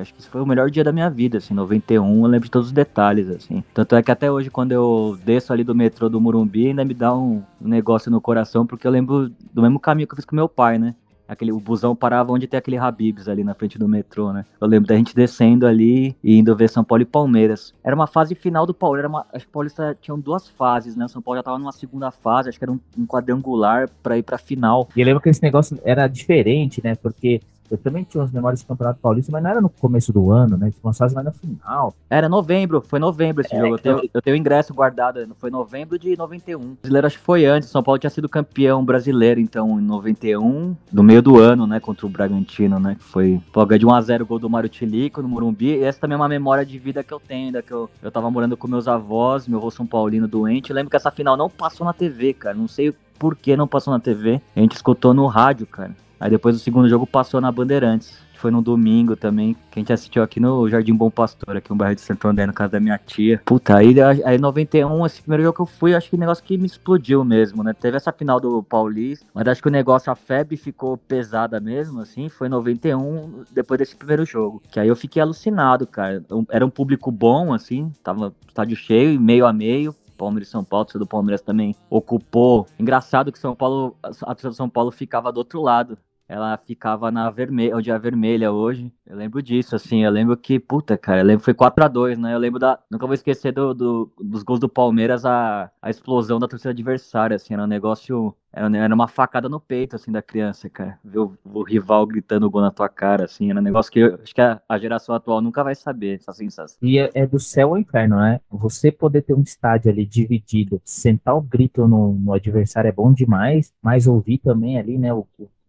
Acho 0.00 0.14
que 0.14 0.20
isso 0.20 0.30
foi 0.30 0.40
o 0.40 0.46
melhor 0.46 0.70
dia 0.70 0.84
da 0.84 0.92
minha 0.92 1.08
vida, 1.08 1.38
assim, 1.38 1.54
91, 1.54 2.24
eu 2.24 2.26
lembro 2.26 2.46
de 2.46 2.50
todos 2.50 2.68
os 2.68 2.72
detalhes, 2.72 3.28
assim. 3.28 3.62
Tanto 3.74 3.96
é 3.96 4.02
que 4.02 4.10
até 4.10 4.30
hoje, 4.30 4.50
quando 4.50 4.72
eu 4.72 5.18
desço 5.24 5.52
ali 5.52 5.64
do 5.64 5.74
metrô 5.74 6.08
do 6.08 6.20
Murumbi, 6.20 6.68
ainda 6.68 6.84
me 6.84 6.94
dá 6.94 7.14
um 7.14 7.42
negócio 7.60 8.10
no 8.10 8.20
coração, 8.20 8.66
porque 8.66 8.86
eu 8.86 8.90
lembro 8.90 9.30
do 9.52 9.62
mesmo 9.62 9.80
caminho 9.80 10.06
que 10.06 10.14
eu 10.14 10.16
fiz 10.16 10.24
com 10.24 10.36
meu 10.36 10.48
pai, 10.48 10.78
né? 10.78 10.94
Aquele, 11.28 11.50
o 11.50 11.58
busão 11.58 11.96
parava 11.96 12.32
onde 12.32 12.46
tem 12.46 12.56
aquele 12.56 12.76
Habibs 12.76 13.28
ali 13.28 13.42
na 13.42 13.54
frente 13.54 13.78
do 13.78 13.88
metrô, 13.88 14.32
né? 14.32 14.44
Eu 14.60 14.68
lembro 14.68 14.88
da 14.88 14.94
gente 14.94 15.14
descendo 15.14 15.66
ali 15.66 16.16
e 16.22 16.38
indo 16.38 16.54
ver 16.54 16.68
São 16.68 16.84
Paulo 16.84 17.02
e 17.02 17.06
Palmeiras. 17.06 17.74
Era 17.82 17.96
uma 17.96 18.06
fase 18.06 18.34
final 18.34 18.64
do 18.64 18.72
Paulo, 18.72 18.98
era 18.98 19.08
uma, 19.08 19.26
acho 19.32 19.44
que 19.44 19.50
o 19.50 19.52
Paulista 19.52 19.96
tinham 20.00 20.20
duas 20.20 20.48
fases, 20.48 20.94
né? 20.94 21.04
O 21.04 21.08
São 21.08 21.20
Paulo 21.20 21.38
já 21.38 21.42
tava 21.42 21.58
numa 21.58 21.72
segunda 21.72 22.10
fase, 22.10 22.48
acho 22.48 22.58
que 22.58 22.64
era 22.64 22.72
um, 22.72 22.78
um 22.96 23.06
quadrangular 23.06 23.88
para 24.02 24.16
ir 24.16 24.22
pra 24.22 24.38
final. 24.38 24.88
E 24.94 25.00
eu 25.00 25.06
lembro 25.06 25.20
que 25.20 25.28
esse 25.28 25.42
negócio 25.42 25.78
era 25.84 26.06
diferente, 26.06 26.80
né? 26.82 26.94
Porque 26.94 27.40
eu 27.70 27.78
também 27.78 28.04
tinha 28.04 28.20
umas 28.20 28.32
memórias 28.32 28.62
do 28.62 28.66
Campeonato 28.66 29.00
Paulista, 29.00 29.32
mas 29.32 29.42
não 29.42 29.50
era 29.50 29.60
no 29.60 29.68
começo 29.68 30.12
do 30.12 30.30
ano, 30.30 30.56
né? 30.56 30.72
Umas 30.82 30.98
fases 30.98 31.14
mais 31.14 31.24
na 31.24 31.32
final. 31.32 31.94
Era 32.08 32.28
novembro, 32.28 32.80
foi 32.80 32.98
novembro 32.98 33.42
esse 33.44 33.54
é, 33.54 33.58
jogo. 33.58 33.74
Eu 33.74 33.78
tenho, 33.78 33.96
então- 33.98 34.10
eu 34.14 34.22
tenho 34.22 34.36
ingresso 34.36 34.72
guardado, 34.74 35.26
foi 35.34 35.50
novembro 35.50 35.98
de 35.98 36.16
91. 36.16 36.60
O 36.60 36.76
brasileiro 36.82 37.06
acho 37.06 37.18
que 37.18 37.24
foi 37.24 37.44
antes, 37.44 37.68
São 37.68 37.82
Paulo 37.82 37.98
tinha 37.98 38.10
sido 38.10 38.28
campeão 38.28 38.84
brasileiro, 38.84 39.40
então, 39.40 39.80
em 39.80 39.82
91, 39.82 40.76
no 40.92 41.02
meio 41.02 41.22
do 41.22 41.38
ano, 41.38 41.66
né, 41.66 41.80
contra 41.80 42.06
o 42.06 42.08
Bragantino, 42.08 42.78
né? 42.78 42.94
Que 42.94 43.04
foi 43.04 43.40
ganhou 43.66 43.78
de 43.78 43.86
1x0 43.86 44.22
o 44.22 44.26
gol 44.26 44.38
do 44.38 44.50
Mário 44.50 44.68
Tilico 44.68 45.22
no 45.22 45.28
Morumbi. 45.28 45.76
E 45.76 45.84
essa 45.84 46.00
também 46.00 46.14
é 46.14 46.18
uma 46.18 46.28
memória 46.28 46.64
de 46.64 46.78
vida 46.78 47.02
que 47.02 47.12
eu 47.12 47.20
tenho, 47.20 47.52
da 47.52 47.62
que 47.62 47.72
eu, 47.72 47.90
eu 48.02 48.10
tava 48.10 48.30
morando 48.30 48.56
com 48.56 48.68
meus 48.68 48.86
avós, 48.86 49.48
meu 49.48 49.58
avô 49.58 49.70
São 49.70 49.86
Paulino 49.86 50.28
doente. 50.28 50.70
Eu 50.70 50.76
lembro 50.76 50.90
que 50.90 50.96
essa 50.96 51.10
final 51.10 51.36
não 51.36 51.50
passou 51.50 51.84
na 51.84 51.92
TV, 51.92 52.34
cara. 52.34 52.54
Não 52.54 52.68
sei 52.68 52.94
por 53.18 53.36
que 53.36 53.56
não 53.56 53.66
passou 53.66 53.92
na 53.92 54.00
TV. 54.00 54.40
A 54.54 54.60
gente 54.60 54.74
escutou 54.76 55.14
no 55.14 55.26
rádio, 55.26 55.66
cara. 55.66 55.94
Aí 56.18 56.30
depois 56.30 56.56
o 56.56 56.58
segundo 56.58 56.88
jogo 56.88 57.06
passou 57.06 57.40
na 57.40 57.52
Bandeirantes. 57.52 58.24
Foi 58.34 58.50
no 58.50 58.60
domingo 58.60 59.16
também, 59.16 59.54
que 59.70 59.78
a 59.78 59.80
gente 59.80 59.92
assistiu 59.92 60.22
aqui 60.22 60.38
no 60.38 60.68
Jardim 60.68 60.94
Bom 60.94 61.10
Pastor, 61.10 61.56
aqui 61.56 61.70
no 61.70 61.76
bairro 61.76 61.94
de 61.94 62.02
Santo 62.02 62.28
André, 62.28 62.44
na 62.44 62.52
casa 62.52 62.72
da 62.72 62.80
minha 62.80 62.98
tia. 62.98 63.40
Puta, 63.44 63.76
aí, 63.76 63.94
aí 64.24 64.36
91, 64.36 65.06
esse 65.06 65.22
primeiro 65.22 65.42
jogo 65.42 65.56
que 65.56 65.62
eu 65.62 65.66
fui, 65.66 65.94
acho 65.94 66.10
que 66.10 66.16
o 66.16 66.18
negócio 66.18 66.44
que 66.44 66.58
me 66.58 66.66
explodiu 66.66 67.24
mesmo, 67.24 67.62
né? 67.62 67.72
Teve 67.72 67.96
essa 67.96 68.12
final 68.12 68.38
do 68.38 68.62
Paulista, 68.62 69.26
mas 69.32 69.48
acho 69.48 69.62
que 69.62 69.68
o 69.68 69.70
negócio, 69.70 70.12
a 70.12 70.14
febre 70.14 70.56
ficou 70.58 70.98
pesada 70.98 71.58
mesmo, 71.58 72.00
assim, 72.00 72.28
foi 72.28 72.48
91, 72.48 73.44
depois 73.52 73.78
desse 73.78 73.96
primeiro 73.96 74.26
jogo. 74.26 74.62
Que 74.70 74.78
aí 74.78 74.88
eu 74.88 74.96
fiquei 74.96 75.22
alucinado, 75.22 75.86
cara. 75.86 76.22
Era 76.50 76.64
um 76.64 76.70
público 76.70 77.10
bom, 77.10 77.54
assim, 77.54 77.90
tava 78.02 78.34
estádio 78.46 78.76
cheio, 78.76 79.18
meio 79.18 79.46
a 79.46 79.52
meio, 79.52 79.94
Palmeiras 80.16 80.48
e 80.48 80.50
São 80.50 80.64
Paulo, 80.64 80.86
a 80.94 80.98
do 80.98 81.06
Palmeiras 81.06 81.40
também 81.40 81.74
ocupou. 81.88 82.66
Engraçado 82.78 83.30
que 83.30 83.38
São 83.38 83.54
Paulo, 83.54 83.96
a 84.02 84.10
torcida 84.10 84.50
do 84.50 84.54
São 84.54 84.68
Paulo 84.68 84.90
ficava 84.90 85.32
do 85.32 85.38
outro 85.38 85.60
lado. 85.60 85.98
Ela 86.28 86.56
ficava 86.56 87.10
na 87.10 87.30
vermelha, 87.30 87.76
onde 87.76 87.90
é 87.90 87.94
a 87.94 87.98
vermelha 87.98 88.50
hoje. 88.50 88.92
Eu 89.06 89.16
lembro 89.16 89.40
disso, 89.40 89.76
assim. 89.76 90.04
Eu 90.04 90.10
lembro 90.10 90.36
que, 90.36 90.58
puta, 90.58 90.98
cara, 90.98 91.20
eu 91.20 91.24
lembro 91.24 91.44
foi 91.44 91.54
4 91.54 91.84
a 91.84 91.88
2 91.88 92.18
né? 92.18 92.34
Eu 92.34 92.38
lembro 92.38 92.58
da. 92.58 92.78
Nunca 92.90 93.06
vou 93.06 93.14
esquecer 93.14 93.52
do, 93.52 93.72
do, 93.72 94.12
dos 94.20 94.42
gols 94.42 94.58
do 94.58 94.68
Palmeiras, 94.68 95.24
a, 95.24 95.70
a 95.80 95.88
explosão 95.88 96.40
da 96.40 96.48
torcida 96.48 96.70
adversária, 96.70 97.36
assim. 97.36 97.54
Era 97.54 97.62
um 97.62 97.68
negócio. 97.68 98.34
Era, 98.52 98.76
era 98.76 98.94
uma 98.94 99.06
facada 99.06 99.48
no 99.48 99.60
peito, 99.60 99.94
assim, 99.94 100.10
da 100.10 100.20
criança, 100.20 100.68
cara. 100.68 100.98
Ver 101.04 101.20
o, 101.20 101.38
o 101.44 101.62
rival 101.62 102.04
gritando 102.06 102.46
o 102.46 102.50
gol 102.50 102.62
na 102.62 102.72
tua 102.72 102.88
cara, 102.88 103.24
assim. 103.24 103.50
Era 103.50 103.60
um 103.60 103.62
negócio 103.62 103.92
que 103.92 104.00
eu, 104.00 104.18
acho 104.20 104.34
que 104.34 104.40
a, 104.40 104.60
a, 104.68 104.78
geração 104.78 105.14
atual 105.14 105.40
nunca 105.40 105.62
vai 105.62 105.76
saber, 105.76 106.16
essa 106.16 106.32
sensação. 106.32 106.76
E 106.82 106.98
é, 106.98 107.08
é, 107.14 107.24
do 107.24 107.38
céu 107.38 107.68
ao 107.68 107.78
inferno, 107.78 108.16
né? 108.16 108.40
Você 108.50 108.90
poder 108.90 109.22
ter 109.22 109.34
um 109.34 109.42
estádio 109.42 109.92
ali 109.92 110.04
dividido, 110.04 110.80
sentar 110.84 111.36
o 111.36 111.40
grito 111.40 111.86
no, 111.86 112.14
no 112.14 112.32
adversário 112.32 112.88
é 112.88 112.92
bom 112.92 113.12
demais, 113.12 113.72
mas 113.80 114.08
ouvir 114.08 114.38
também 114.38 114.78
ali, 114.78 114.98
né? 114.98 115.12
O, 115.14 115.26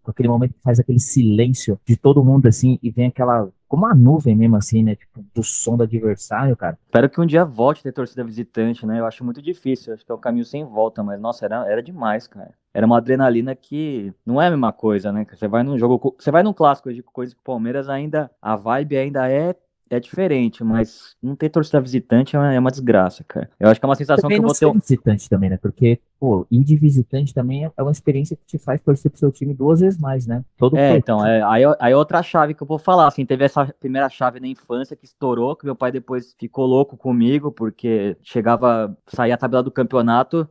com 0.07 0.11
aquele 0.11 0.29
momento 0.29 0.53
que 0.53 0.61
faz 0.61 0.79
aquele 0.79 0.99
silêncio 0.99 1.79
de 1.85 1.97
todo 1.97 2.23
mundo 2.23 2.47
assim 2.47 2.79
e 2.81 2.89
vem 2.89 3.07
aquela 3.07 3.49
como 3.67 3.85
uma 3.85 3.93
nuvem 3.93 4.35
mesmo 4.35 4.55
assim, 4.55 4.81
né? 4.81 4.95
Tipo, 4.95 5.25
do 5.35 5.43
som 5.43 5.75
do 5.75 5.83
adversário, 5.83 6.55
cara. 6.55 6.77
Espero 6.85 7.09
que 7.09 7.19
um 7.19 7.25
dia 7.25 7.43
volte 7.43 7.79
a 7.79 7.83
ter 7.83 7.91
torcida 7.91 8.23
visitante, 8.23 8.85
né? 8.85 8.99
Eu 8.99 9.05
acho 9.05 9.25
muito 9.25 9.41
difícil, 9.41 9.93
acho 9.93 10.05
que 10.05 10.11
é 10.11 10.15
o 10.15 10.17
caminho 10.17 10.45
sem 10.45 10.63
volta, 10.63 11.03
mas 11.03 11.19
nossa, 11.19 11.43
era, 11.43 11.69
era 11.69 11.83
demais, 11.83 12.27
cara. 12.27 12.51
Era 12.73 12.85
uma 12.85 12.97
adrenalina 12.97 13.55
que 13.55 14.13
não 14.25 14.41
é 14.41 14.47
a 14.47 14.51
mesma 14.51 14.71
coisa, 14.71 15.11
né? 15.11 15.25
Você 15.29 15.47
vai 15.47 15.63
num 15.63 15.77
jogo, 15.77 16.15
você 16.17 16.31
vai 16.31 16.43
num 16.43 16.53
clássico 16.53 16.93
de 16.93 17.03
coisa 17.03 17.33
que 17.33 17.41
o 17.41 17.43
Palmeiras 17.43 17.89
ainda, 17.89 18.31
a 18.41 18.55
vibe 18.55 18.97
ainda 18.97 19.29
é 19.29 19.53
é 19.89 19.99
diferente, 19.99 20.63
mas 20.63 21.15
não 21.21 21.35
ter 21.35 21.49
torcida 21.49 21.81
visitante 21.81 22.35
é 22.35 22.39
uma, 22.39 22.53
é 22.53 22.59
uma, 22.59 22.71
desgraça, 22.71 23.23
cara. 23.23 23.49
Eu 23.59 23.69
acho 23.69 23.79
que 23.79 23.85
é 23.85 23.89
uma 23.89 23.95
sensação 23.95 24.21
também 24.23 24.37
que 24.37 24.45
eu 24.45 24.47
vou 24.47 24.73
ter. 24.73 24.79
visitante 24.79 25.29
também, 25.29 25.49
né? 25.49 25.57
Porque, 25.57 25.99
pô, 26.19 26.45
ir 26.51 26.63
de 26.63 26.75
visitante 26.75 27.33
também 27.33 27.65
é 27.65 27.81
uma 27.81 27.91
experiência 27.91 28.35
que 28.35 28.45
te 28.45 28.57
faz 28.57 28.81
torcer 28.81 29.11
pro 29.11 29.19
seu 29.19 29.31
time 29.31 29.53
duas 29.53 29.79
vezes 29.79 29.99
mais, 29.99 30.27
né? 30.27 30.43
Todo 30.57 30.77
é, 30.77 30.97
então, 30.97 31.25
é, 31.25 31.41
aí, 31.43 31.63
aí 31.79 31.93
é 31.93 31.97
outra 31.97 32.21
chave 32.21 32.53
que 32.53 32.61
eu 32.61 32.67
vou 32.67 32.79
falar, 32.79 33.07
assim, 33.07 33.25
teve 33.25 33.45
essa 33.45 33.65
primeira 33.79 34.09
chave 34.09 34.39
na 34.39 34.47
infância 34.47 34.95
que 34.95 35.05
estourou, 35.05 35.55
que 35.55 35.65
meu 35.65 35.75
pai 35.75 35.91
depois 35.91 36.35
ficou 36.39 36.65
louco 36.65 36.97
comigo, 36.97 37.51
porque 37.51 38.17
chegava, 38.21 38.95
saía 39.07 39.35
a 39.35 39.37
tabela 39.37 39.63
do 39.63 39.71
campeonato, 39.71 40.47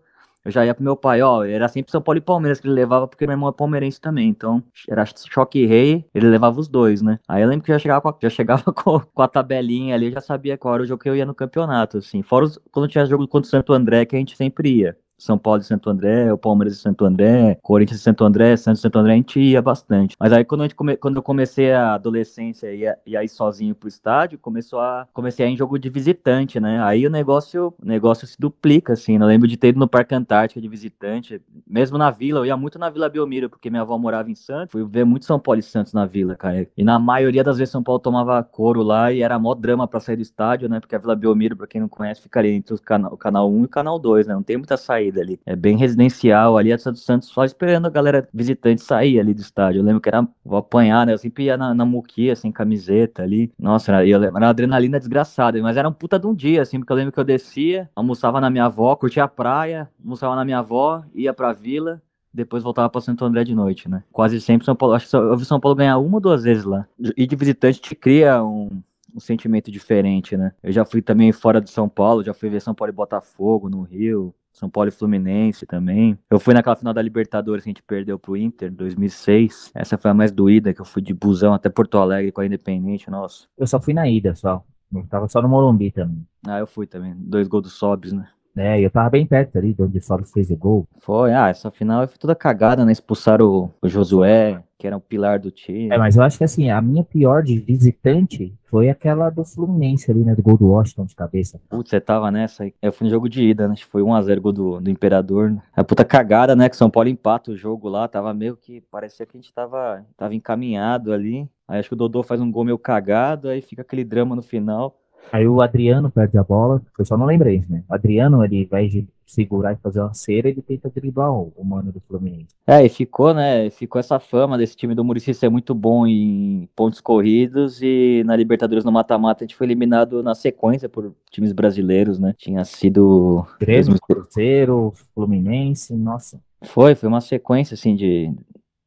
eu 0.46 0.52
já 0.52 0.64
ia 0.64 0.72
pro 0.72 0.84
meu 0.84 0.96
pai, 0.96 1.20
ó, 1.22 1.44
era 1.44 1.66
sempre 1.66 1.90
São 1.90 2.00
Paulo 2.00 2.18
e 2.18 2.20
Palmeiras 2.20 2.60
que 2.60 2.68
ele 2.68 2.74
levava, 2.74 3.08
porque 3.08 3.26
meu 3.26 3.34
irmão 3.34 3.48
é 3.48 3.52
palmeirense 3.52 4.00
também, 4.00 4.28
então 4.28 4.62
era 4.88 5.04
choque 5.04 5.66
rei, 5.66 6.04
ele 6.14 6.28
levava 6.28 6.60
os 6.60 6.68
dois, 6.68 7.02
né? 7.02 7.18
Aí 7.26 7.42
eu 7.42 7.48
lembro 7.48 7.64
que 7.64 7.72
já 7.72 7.78
chegava 7.80 8.00
com 8.00 8.08
a, 8.08 8.16
já 8.22 8.30
chegava 8.30 8.62
com, 8.72 9.00
com 9.00 9.22
a 9.22 9.26
tabelinha 9.26 9.96
ali, 9.96 10.12
já 10.12 10.20
sabia 10.20 10.56
qual 10.56 10.74
era 10.74 10.84
o 10.84 10.86
jogo 10.86 11.02
que 11.02 11.08
eu 11.08 11.16
ia 11.16 11.26
no 11.26 11.34
campeonato, 11.34 11.98
assim, 11.98 12.22
fora 12.22 12.44
os, 12.44 12.60
quando 12.70 12.88
tinha 12.88 13.04
jogo 13.04 13.26
contra 13.26 13.48
o 13.48 13.50
Santo 13.50 13.72
André, 13.72 14.04
que 14.06 14.14
a 14.14 14.18
gente 14.20 14.36
sempre 14.36 14.68
ia. 14.70 14.96
São 15.18 15.38
Paulo 15.38 15.60
e 15.60 15.64
Santo 15.64 15.88
André, 15.88 16.32
o 16.32 16.38
Palmeiras 16.38 16.74
e 16.74 16.80
Santo 16.80 17.04
André, 17.04 17.58
Corinthians 17.62 18.00
e 18.00 18.02
Santo 18.02 18.24
André, 18.24 18.56
Santos 18.56 18.80
e 18.80 18.82
Santo 18.82 18.98
André, 18.98 19.12
a 19.12 19.16
gente 19.16 19.40
ia 19.40 19.62
bastante. 19.62 20.16
Mas 20.18 20.32
aí 20.32 20.44
quando, 20.44 20.74
come, 20.74 20.96
quando 20.96 21.16
eu 21.16 21.22
comecei 21.22 21.72
a 21.72 21.94
adolescência 21.94 22.68
e, 23.06 23.16
aí 23.16 23.28
sozinho 23.28 23.74
pro 23.74 23.88
estádio, 23.88 24.38
começou 24.38 24.80
a, 24.80 25.08
comecei 25.12 25.46
a 25.46 25.48
ir 25.48 25.52
em 25.52 25.56
jogo 25.56 25.78
de 25.78 25.88
visitante, 25.88 26.60
né? 26.60 26.82
Aí 26.82 27.06
o 27.06 27.10
negócio, 27.10 27.74
o 27.82 27.86
negócio 27.86 28.26
se 28.26 28.38
duplica, 28.38 28.92
assim. 28.92 29.18
Né? 29.18 29.24
Eu 29.24 29.28
lembro 29.28 29.48
de 29.48 29.56
ter 29.56 29.68
ido 29.68 29.78
no 29.78 29.88
Parque 29.88 30.14
Antártica 30.14 30.60
de 30.60 30.68
visitante, 30.68 31.40
mesmo 31.66 31.96
na 31.96 32.10
vila, 32.10 32.40
eu 32.40 32.46
ia 32.46 32.56
muito 32.56 32.78
na 32.78 32.90
Vila 32.90 33.08
Belmiro, 33.08 33.48
porque 33.48 33.70
minha 33.70 33.82
avó 33.82 33.96
morava 33.98 34.30
em 34.30 34.34
Santos, 34.34 34.72
fui 34.72 34.84
ver 34.84 35.04
muito 35.04 35.24
São 35.24 35.38
Paulo 35.38 35.60
e 35.60 35.62
Santos 35.62 35.92
na 35.92 36.04
vila, 36.04 36.36
cara. 36.36 36.68
E 36.76 36.84
na 36.84 36.98
maioria 36.98 37.42
das 37.42 37.58
vezes 37.58 37.72
São 37.72 37.82
Paulo 37.82 37.98
tomava 37.98 38.42
couro 38.42 38.82
lá 38.82 39.12
e 39.12 39.22
era 39.22 39.38
mó 39.38 39.54
drama 39.54 39.88
pra 39.88 40.00
sair 40.00 40.16
do 40.16 40.22
estádio, 40.22 40.68
né? 40.68 40.80
Porque 40.80 40.94
a 40.94 40.98
Vila 40.98 41.16
Belmiro, 41.16 41.56
pra 41.56 41.66
quem 41.66 41.80
não 41.80 41.88
conhece, 41.88 42.20
ficaria 42.20 42.52
entre 42.52 42.74
o 42.74 42.80
canal, 42.80 43.12
o 43.12 43.16
canal 43.16 43.50
1 43.50 43.62
e 43.62 43.64
o 43.64 43.68
canal 43.68 43.98
2, 43.98 44.26
né? 44.26 44.34
Não 44.34 44.42
tem 44.42 44.56
muita 44.56 44.76
saída 44.76 45.05
ali. 45.20 45.40
É 45.46 45.54
bem 45.54 45.76
residencial 45.76 46.56
ali, 46.56 46.72
a 46.72 46.78
Santos 46.78 47.04
Santos 47.04 47.28
só 47.28 47.44
esperando 47.44 47.86
a 47.86 47.90
galera 47.90 48.28
visitante 48.32 48.82
sair 48.82 49.20
ali 49.20 49.34
do 49.34 49.40
estádio. 49.40 49.80
Eu 49.80 49.84
lembro 49.84 50.00
que 50.00 50.08
era, 50.08 50.26
vou 50.44 50.58
apanhar, 50.58 51.06
né? 51.06 51.12
Eu 51.12 51.18
sempre 51.18 51.44
ia 51.44 51.56
na, 51.56 51.74
na 51.74 51.84
muquia, 51.84 52.34
sem 52.34 52.50
camiseta 52.50 53.22
ali. 53.22 53.52
Nossa, 53.58 53.92
era, 53.92 54.08
era 54.08 54.30
uma 54.30 54.48
adrenalina 54.48 54.98
desgraçada, 54.98 55.60
mas 55.62 55.76
era 55.76 55.88
um 55.88 55.92
puta 55.92 56.18
de 56.18 56.26
um 56.26 56.34
dia, 56.34 56.62
assim, 56.62 56.78
porque 56.78 56.92
eu 56.92 56.96
lembro 56.96 57.12
que 57.12 57.20
eu 57.20 57.24
descia, 57.24 57.88
almoçava 57.94 58.40
na 58.40 58.50
minha 58.50 58.64
avó, 58.64 58.94
curtia 58.96 59.24
a 59.24 59.28
praia, 59.28 59.88
almoçava 60.02 60.34
na 60.34 60.44
minha 60.44 60.58
avó, 60.58 61.02
ia 61.14 61.32
pra 61.32 61.52
vila, 61.52 62.00
depois 62.36 62.62
voltava 62.62 62.88
para 62.90 63.00
Santo 63.00 63.24
André 63.24 63.44
de 63.44 63.54
noite, 63.54 63.88
né? 63.88 64.04
Quase 64.12 64.40
sempre 64.40 64.66
São 64.66 64.76
Paulo, 64.76 64.94
acho 64.94 65.08
que 65.08 65.16
eu 65.16 65.36
vi 65.36 65.44
São 65.44 65.58
Paulo 65.58 65.74
ganhar 65.74 65.98
uma 65.98 66.16
ou 66.16 66.20
duas 66.20 66.44
vezes 66.44 66.64
lá. 66.64 66.86
E 67.16 67.26
de 67.26 67.34
visitante 67.34 67.80
te 67.80 67.94
cria 67.94 68.42
um, 68.44 68.82
um 69.14 69.20
sentimento 69.20 69.70
diferente, 69.70 70.36
né? 70.36 70.52
Eu 70.62 70.70
já 70.70 70.84
fui 70.84 71.00
também 71.00 71.32
fora 71.32 71.60
de 71.60 71.70
São 71.70 71.88
Paulo, 71.88 72.22
já 72.22 72.34
fui 72.34 72.50
ver 72.50 72.60
São 72.60 72.74
Paulo 72.74 72.92
e 72.92 72.94
Botafogo 72.94 73.70
no 73.70 73.82
Rio, 73.82 74.34
São 74.56 74.70
Paulo 74.70 74.88
e 74.88 74.90
Fluminense 74.90 75.66
também. 75.66 76.18
Eu 76.30 76.40
fui 76.40 76.54
naquela 76.54 76.74
final 76.74 76.94
da 76.94 77.02
Libertadores 77.02 77.62
que 77.62 77.68
a 77.68 77.72
gente 77.72 77.82
perdeu 77.82 78.18
pro 78.18 78.38
Inter, 78.38 78.72
2006. 78.72 79.70
Essa 79.74 79.98
foi 79.98 80.10
a 80.10 80.14
mais 80.14 80.32
doída, 80.32 80.72
que 80.72 80.80
eu 80.80 80.84
fui 80.86 81.02
de 81.02 81.12
busão 81.12 81.52
até 81.52 81.68
Porto 81.68 81.98
Alegre 81.98 82.32
com 82.32 82.40
a 82.40 82.46
Independente, 82.46 83.10
nossa. 83.10 83.46
Eu 83.58 83.66
só 83.66 83.78
fui 83.78 83.92
na 83.92 84.08
ida, 84.08 84.34
só. 84.34 84.64
Eu 84.94 85.06
tava 85.08 85.28
só 85.28 85.42
no 85.42 85.48
Morumbi 85.48 85.90
também. 85.90 86.26
Ah, 86.48 86.58
eu 86.58 86.66
fui 86.66 86.86
também. 86.86 87.14
Dois 87.18 87.46
gols 87.48 87.64
do 87.64 87.68
Sobres, 87.68 88.14
né? 88.14 88.26
É, 88.56 88.80
eu 88.80 88.90
tava 88.90 89.10
bem 89.10 89.26
perto 89.26 89.58
ali, 89.58 89.74
de 89.74 89.82
onde 89.82 89.98
o 89.98 90.02
Sobres 90.02 90.32
fez 90.32 90.50
o 90.50 90.56
gol. 90.56 90.86
Foi, 90.98 91.32
ah, 91.32 91.48
essa 91.48 91.70
final 91.70 92.06
foi 92.08 92.16
toda 92.18 92.34
cagada, 92.34 92.84
né? 92.84 92.92
Expulsaram 92.92 93.46
o, 93.46 93.70
o 93.82 93.88
Josué, 93.88 94.62
que 94.78 94.86
era 94.86 94.96
o 94.96 95.00
pilar 95.00 95.38
do 95.38 95.50
time. 95.50 95.88
É, 95.90 95.98
mas 95.98 96.16
eu 96.16 96.22
acho 96.22 96.38
que 96.38 96.44
assim, 96.44 96.70
a 96.70 96.80
minha 96.80 97.04
pior 97.04 97.42
de 97.42 97.58
visitante 97.58 98.54
foi 98.64 98.88
aquela 98.88 99.30
do 99.30 99.44
Fluminense 99.44 100.10
ali, 100.10 100.24
né? 100.24 100.34
Do 100.34 100.42
gol 100.42 100.56
do 100.56 100.68
Washington 100.68 101.06
de 101.06 101.14
cabeça. 101.14 101.60
Putz, 101.68 101.90
você 101.90 102.00
tava 102.00 102.30
nessa 102.30 102.64
aí. 102.64 102.74
Eu 102.82 102.92
fui 102.92 103.06
no 103.06 103.10
jogo 103.10 103.28
de 103.28 103.42
ida, 103.42 103.66
né? 103.66 103.74
Acho 103.74 103.84
que 103.84 103.90
foi 103.90 104.02
1x0 104.02 104.40
gol 104.40 104.52
do, 104.52 104.80
do 104.80 104.90
Imperador. 104.90 105.50
Né? 105.50 105.62
A 105.74 105.84
puta 105.84 106.04
cagada, 106.04 106.54
né? 106.54 106.68
Que 106.68 106.76
São 106.76 106.90
Paulo 106.90 107.08
empata 107.08 107.50
o 107.50 107.56
jogo 107.56 107.88
lá. 107.88 108.06
Tava 108.08 108.34
meio 108.34 108.56
que. 108.56 108.80
Parecia 108.90 109.24
que 109.24 109.36
a 109.36 109.40
gente 109.40 109.52
tava, 109.52 110.04
tava 110.16 110.34
encaminhado 110.34 111.12
ali. 111.12 111.48
Aí 111.68 111.78
acho 111.80 111.88
que 111.88 111.94
o 111.94 111.98
Dodô 111.98 112.22
faz 112.22 112.40
um 112.40 112.50
gol 112.50 112.64
meio 112.64 112.78
cagado, 112.78 113.48
aí 113.48 113.60
fica 113.60 113.82
aquele 113.82 114.04
drama 114.04 114.36
no 114.36 114.42
final. 114.42 114.96
Aí 115.32 115.46
o 115.46 115.60
Adriano 115.60 116.10
perde 116.10 116.38
a 116.38 116.44
bola, 116.44 116.80
eu 116.98 117.04
só 117.04 117.16
não 117.16 117.26
lembrei, 117.26 117.62
né? 117.68 117.82
O 117.88 117.94
Adriano, 117.94 118.44
ele 118.44 118.64
vai 118.64 118.88
de 118.88 119.06
segurar 119.26 119.72
e 119.72 119.76
fazer 119.76 120.00
uma 120.00 120.14
cera, 120.14 120.48
ele 120.48 120.62
tenta 120.62 120.88
driblar 120.88 121.32
o, 121.32 121.52
o 121.56 121.64
mano 121.64 121.90
do 121.90 122.00
Fluminense. 122.00 122.54
É, 122.66 122.84
e 122.84 122.88
ficou, 122.88 123.34
né? 123.34 123.68
Ficou 123.70 123.98
essa 123.98 124.20
fama 124.20 124.56
desse 124.56 124.76
time 124.76 124.94
do 124.94 125.04
Muricy 125.04 125.34
ser 125.34 125.48
muito 125.48 125.74
bom 125.74 126.06
em 126.06 126.68
pontos 126.76 127.00
corridos 127.00 127.82
e 127.82 128.22
na 128.24 128.36
Libertadores 128.36 128.84
no 128.84 128.92
mata-mata 128.92 129.42
a 129.42 129.46
gente 129.46 129.56
foi 129.56 129.66
eliminado 129.66 130.22
na 130.22 130.34
sequência 130.34 130.88
por 130.88 131.12
times 131.30 131.52
brasileiros, 131.52 132.18
né? 132.18 132.34
Tinha 132.38 132.64
sido. 132.64 133.44
Grêmio, 133.58 133.96
Cruzeiro, 134.00 134.92
Fluminense, 135.12 135.94
nossa. 135.94 136.40
Foi, 136.62 136.94
foi 136.94 137.08
uma 137.08 137.20
sequência 137.20 137.74
assim 137.74 137.94
de, 137.94 138.32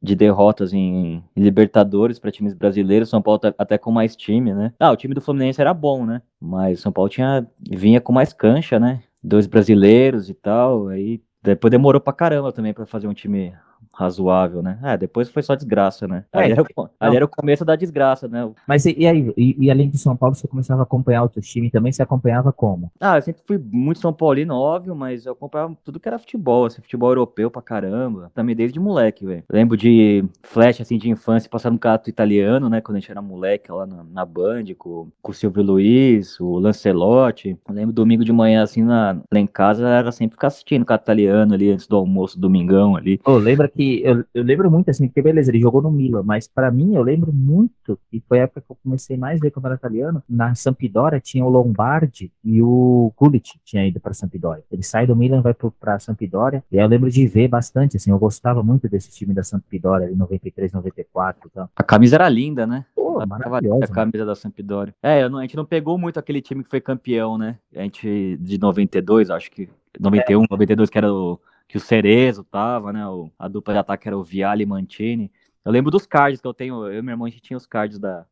de 0.02 0.16
derrotas 0.16 0.72
em 0.72 1.22
Libertadores 1.36 2.18
para 2.18 2.30
times 2.30 2.54
brasileiros, 2.54 3.08
São 3.08 3.20
Paulo 3.20 3.38
tá 3.38 3.54
até 3.58 3.76
com 3.76 3.90
mais 3.90 4.16
time, 4.16 4.54
né? 4.54 4.72
Ah, 4.78 4.90
o 4.90 4.96
time 4.96 5.14
do 5.14 5.20
Fluminense 5.20 5.60
era 5.60 5.74
bom, 5.74 6.06
né? 6.06 6.22
Mas 6.40 6.80
São 6.80 6.90
Paulo 6.90 7.10
tinha 7.10 7.46
vinha 7.70 8.00
com 8.00 8.12
mais 8.12 8.32
cancha, 8.32 8.80
né? 8.80 9.02
Dois 9.22 9.46
brasileiros 9.46 10.30
e 10.30 10.34
tal, 10.34 10.88
aí 10.88 11.20
depois 11.42 11.70
demorou 11.70 12.00
pra 12.00 12.12
caramba 12.12 12.52
também 12.52 12.72
para 12.72 12.86
fazer 12.86 13.06
um 13.06 13.14
time 13.14 13.52
razoável, 14.00 14.62
né? 14.62 14.78
É, 14.82 14.96
depois 14.96 15.28
foi 15.28 15.42
só 15.42 15.54
desgraça, 15.54 16.08
né? 16.08 16.24
É, 16.32 16.38
ali, 16.38 16.52
era 16.52 16.62
o, 16.62 16.88
ali, 16.98 17.16
era 17.16 17.24
o, 17.24 17.28
começo 17.28 17.64
da 17.64 17.76
desgraça, 17.76 18.26
né? 18.26 18.50
Mas 18.66 18.86
e, 18.86 18.94
e 18.98 19.06
aí, 19.06 19.32
e, 19.36 19.66
e, 19.66 19.70
além 19.70 19.90
de 19.90 19.98
São 19.98 20.16
Paulo, 20.16 20.34
você 20.34 20.48
começava 20.48 20.80
a 20.80 20.84
acompanhar 20.84 21.22
outros 21.22 21.46
times 21.46 21.70
também? 21.70 21.92
Você 21.92 22.02
acompanhava 22.02 22.52
como? 22.52 22.90
Ah, 22.98 23.18
eu 23.18 23.22
sempre 23.22 23.42
fui 23.46 23.58
muito 23.58 24.00
São 24.00 24.12
Paulino, 24.12 24.54
óbvio, 24.54 24.96
mas 24.96 25.26
eu 25.26 25.32
acompanhava 25.32 25.76
tudo 25.84 26.00
que 26.00 26.08
era 26.08 26.18
futebol, 26.18 26.64
assim, 26.64 26.80
futebol 26.80 27.10
europeu 27.10 27.50
pra 27.50 27.60
caramba. 27.60 28.30
Também 28.34 28.56
desde 28.56 28.80
moleque, 28.80 29.26
velho. 29.26 29.44
Lembro 29.50 29.76
de 29.76 30.24
flash, 30.42 30.80
assim, 30.80 30.96
de 30.96 31.10
infância, 31.10 31.50
passando 31.50 31.74
no 31.74 31.78
cato 31.78 32.08
italiano, 32.08 32.68
né? 32.68 32.80
Quando 32.80 32.96
a 32.96 33.00
gente 33.00 33.10
era 33.10 33.20
moleque 33.20 33.70
lá 33.70 33.86
na, 33.86 34.02
na 34.02 34.24
Band, 34.24 34.64
com, 34.78 35.08
com 35.20 35.30
o 35.30 35.34
Silvio 35.34 35.62
Luiz, 35.62 36.40
o 36.40 36.58
Lancelotti. 36.58 37.58
Eu 37.68 37.74
lembro 37.74 37.92
domingo 37.92 38.24
de 38.24 38.32
manhã, 38.32 38.62
assim, 38.62 38.82
na, 38.82 39.20
lá 39.30 39.40
em 39.40 39.46
casa, 39.46 39.86
era 39.86 40.10
sempre 40.10 40.34
ficar 40.34 40.46
assistindo 40.46 40.84
cato 40.84 41.04
italiano 41.04 41.54
ali, 41.54 41.70
antes 41.70 41.86
do 41.86 41.96
almoço, 41.96 42.38
domingão 42.38 42.96
ali. 42.96 43.20
Ô, 43.24 43.36
lembra 43.36 43.68
que 43.68 43.89
eu, 43.98 44.24
eu 44.34 44.42
lembro 44.42 44.70
muito 44.70 44.90
assim, 44.90 45.06
porque 45.06 45.22
beleza, 45.22 45.50
ele 45.50 45.60
jogou 45.60 45.82
no 45.82 45.90
Milan, 45.90 46.22
mas 46.22 46.46
para 46.46 46.70
mim 46.70 46.94
eu 46.94 47.02
lembro 47.02 47.32
muito, 47.32 47.98
e 48.12 48.20
foi 48.20 48.40
a 48.40 48.42
época 48.44 48.60
que 48.60 48.72
eu 48.72 48.76
comecei 48.82 49.16
mais 49.16 49.38
a 49.38 49.42
ver 49.42 49.50
campeonato 49.50 49.80
italiano, 49.80 50.22
na 50.28 50.54
Sampdoria 50.54 51.20
tinha 51.20 51.44
o 51.44 51.48
Lombardi 51.48 52.32
e 52.44 52.62
o 52.62 53.12
Gullit 53.16 53.60
tinha 53.64 53.86
ido 53.86 54.00
para 54.00 54.14
Sampdoria. 54.14 54.64
Ele 54.70 54.82
sai 54.82 55.06
do 55.06 55.16
Milan, 55.16 55.42
vai 55.42 55.54
para 55.54 55.98
Sampdoria, 55.98 56.62
e 56.70 56.78
aí 56.78 56.84
eu 56.84 56.88
lembro 56.88 57.10
de 57.10 57.26
ver 57.26 57.48
bastante, 57.48 57.96
assim, 57.96 58.10
eu 58.10 58.18
gostava 58.18 58.62
muito 58.62 58.88
desse 58.88 59.10
time 59.10 59.34
da 59.34 59.42
Sampdoria, 59.42 60.10
em 60.10 60.16
93, 60.16 60.72
94 60.72 61.48
e 61.48 61.50
tal. 61.50 61.70
A 61.76 61.82
camisa 61.82 62.16
era 62.16 62.28
linda, 62.28 62.66
né? 62.66 62.84
Pô, 62.94 63.24
maravilhosa. 63.26 63.84
A 63.84 63.88
camisa 63.88 64.24
da 64.24 64.34
Sampdoria. 64.34 64.94
É, 65.02 65.28
não, 65.28 65.38
a 65.38 65.42
gente 65.42 65.56
não 65.56 65.64
pegou 65.64 65.98
muito 65.98 66.18
aquele 66.18 66.40
time 66.40 66.62
que 66.62 66.70
foi 66.70 66.80
campeão, 66.80 67.36
né? 67.36 67.56
A 67.74 67.82
gente, 67.82 68.36
de 68.40 68.58
92, 68.58 69.30
acho 69.30 69.50
que 69.50 69.68
91, 69.98 70.44
é. 70.44 70.46
92, 70.50 70.90
que 70.90 70.98
era 70.98 71.12
o 71.12 71.40
que 71.70 71.76
o 71.76 71.80
Cerezo 71.80 72.42
tava, 72.42 72.92
né? 72.92 73.06
O, 73.06 73.30
a 73.38 73.46
dupla 73.46 73.72
de 73.72 73.78
ataque 73.78 74.08
era 74.08 74.18
o 74.18 74.24
Viale 74.24 74.64
e 74.64 74.66
Mantini. 74.66 75.30
Eu 75.64 75.70
lembro 75.70 75.88
dos 75.88 76.04
cards 76.04 76.40
que 76.40 76.46
eu 76.46 76.52
tenho, 76.52 76.84
eu 76.88 76.98
e 76.98 77.02
meu 77.02 77.12
irmão, 77.12 77.26
a 77.26 77.30
gente 77.30 77.42
tinha 77.42 77.56
os 77.56 77.64
cards 77.64 77.96
da 77.96 78.26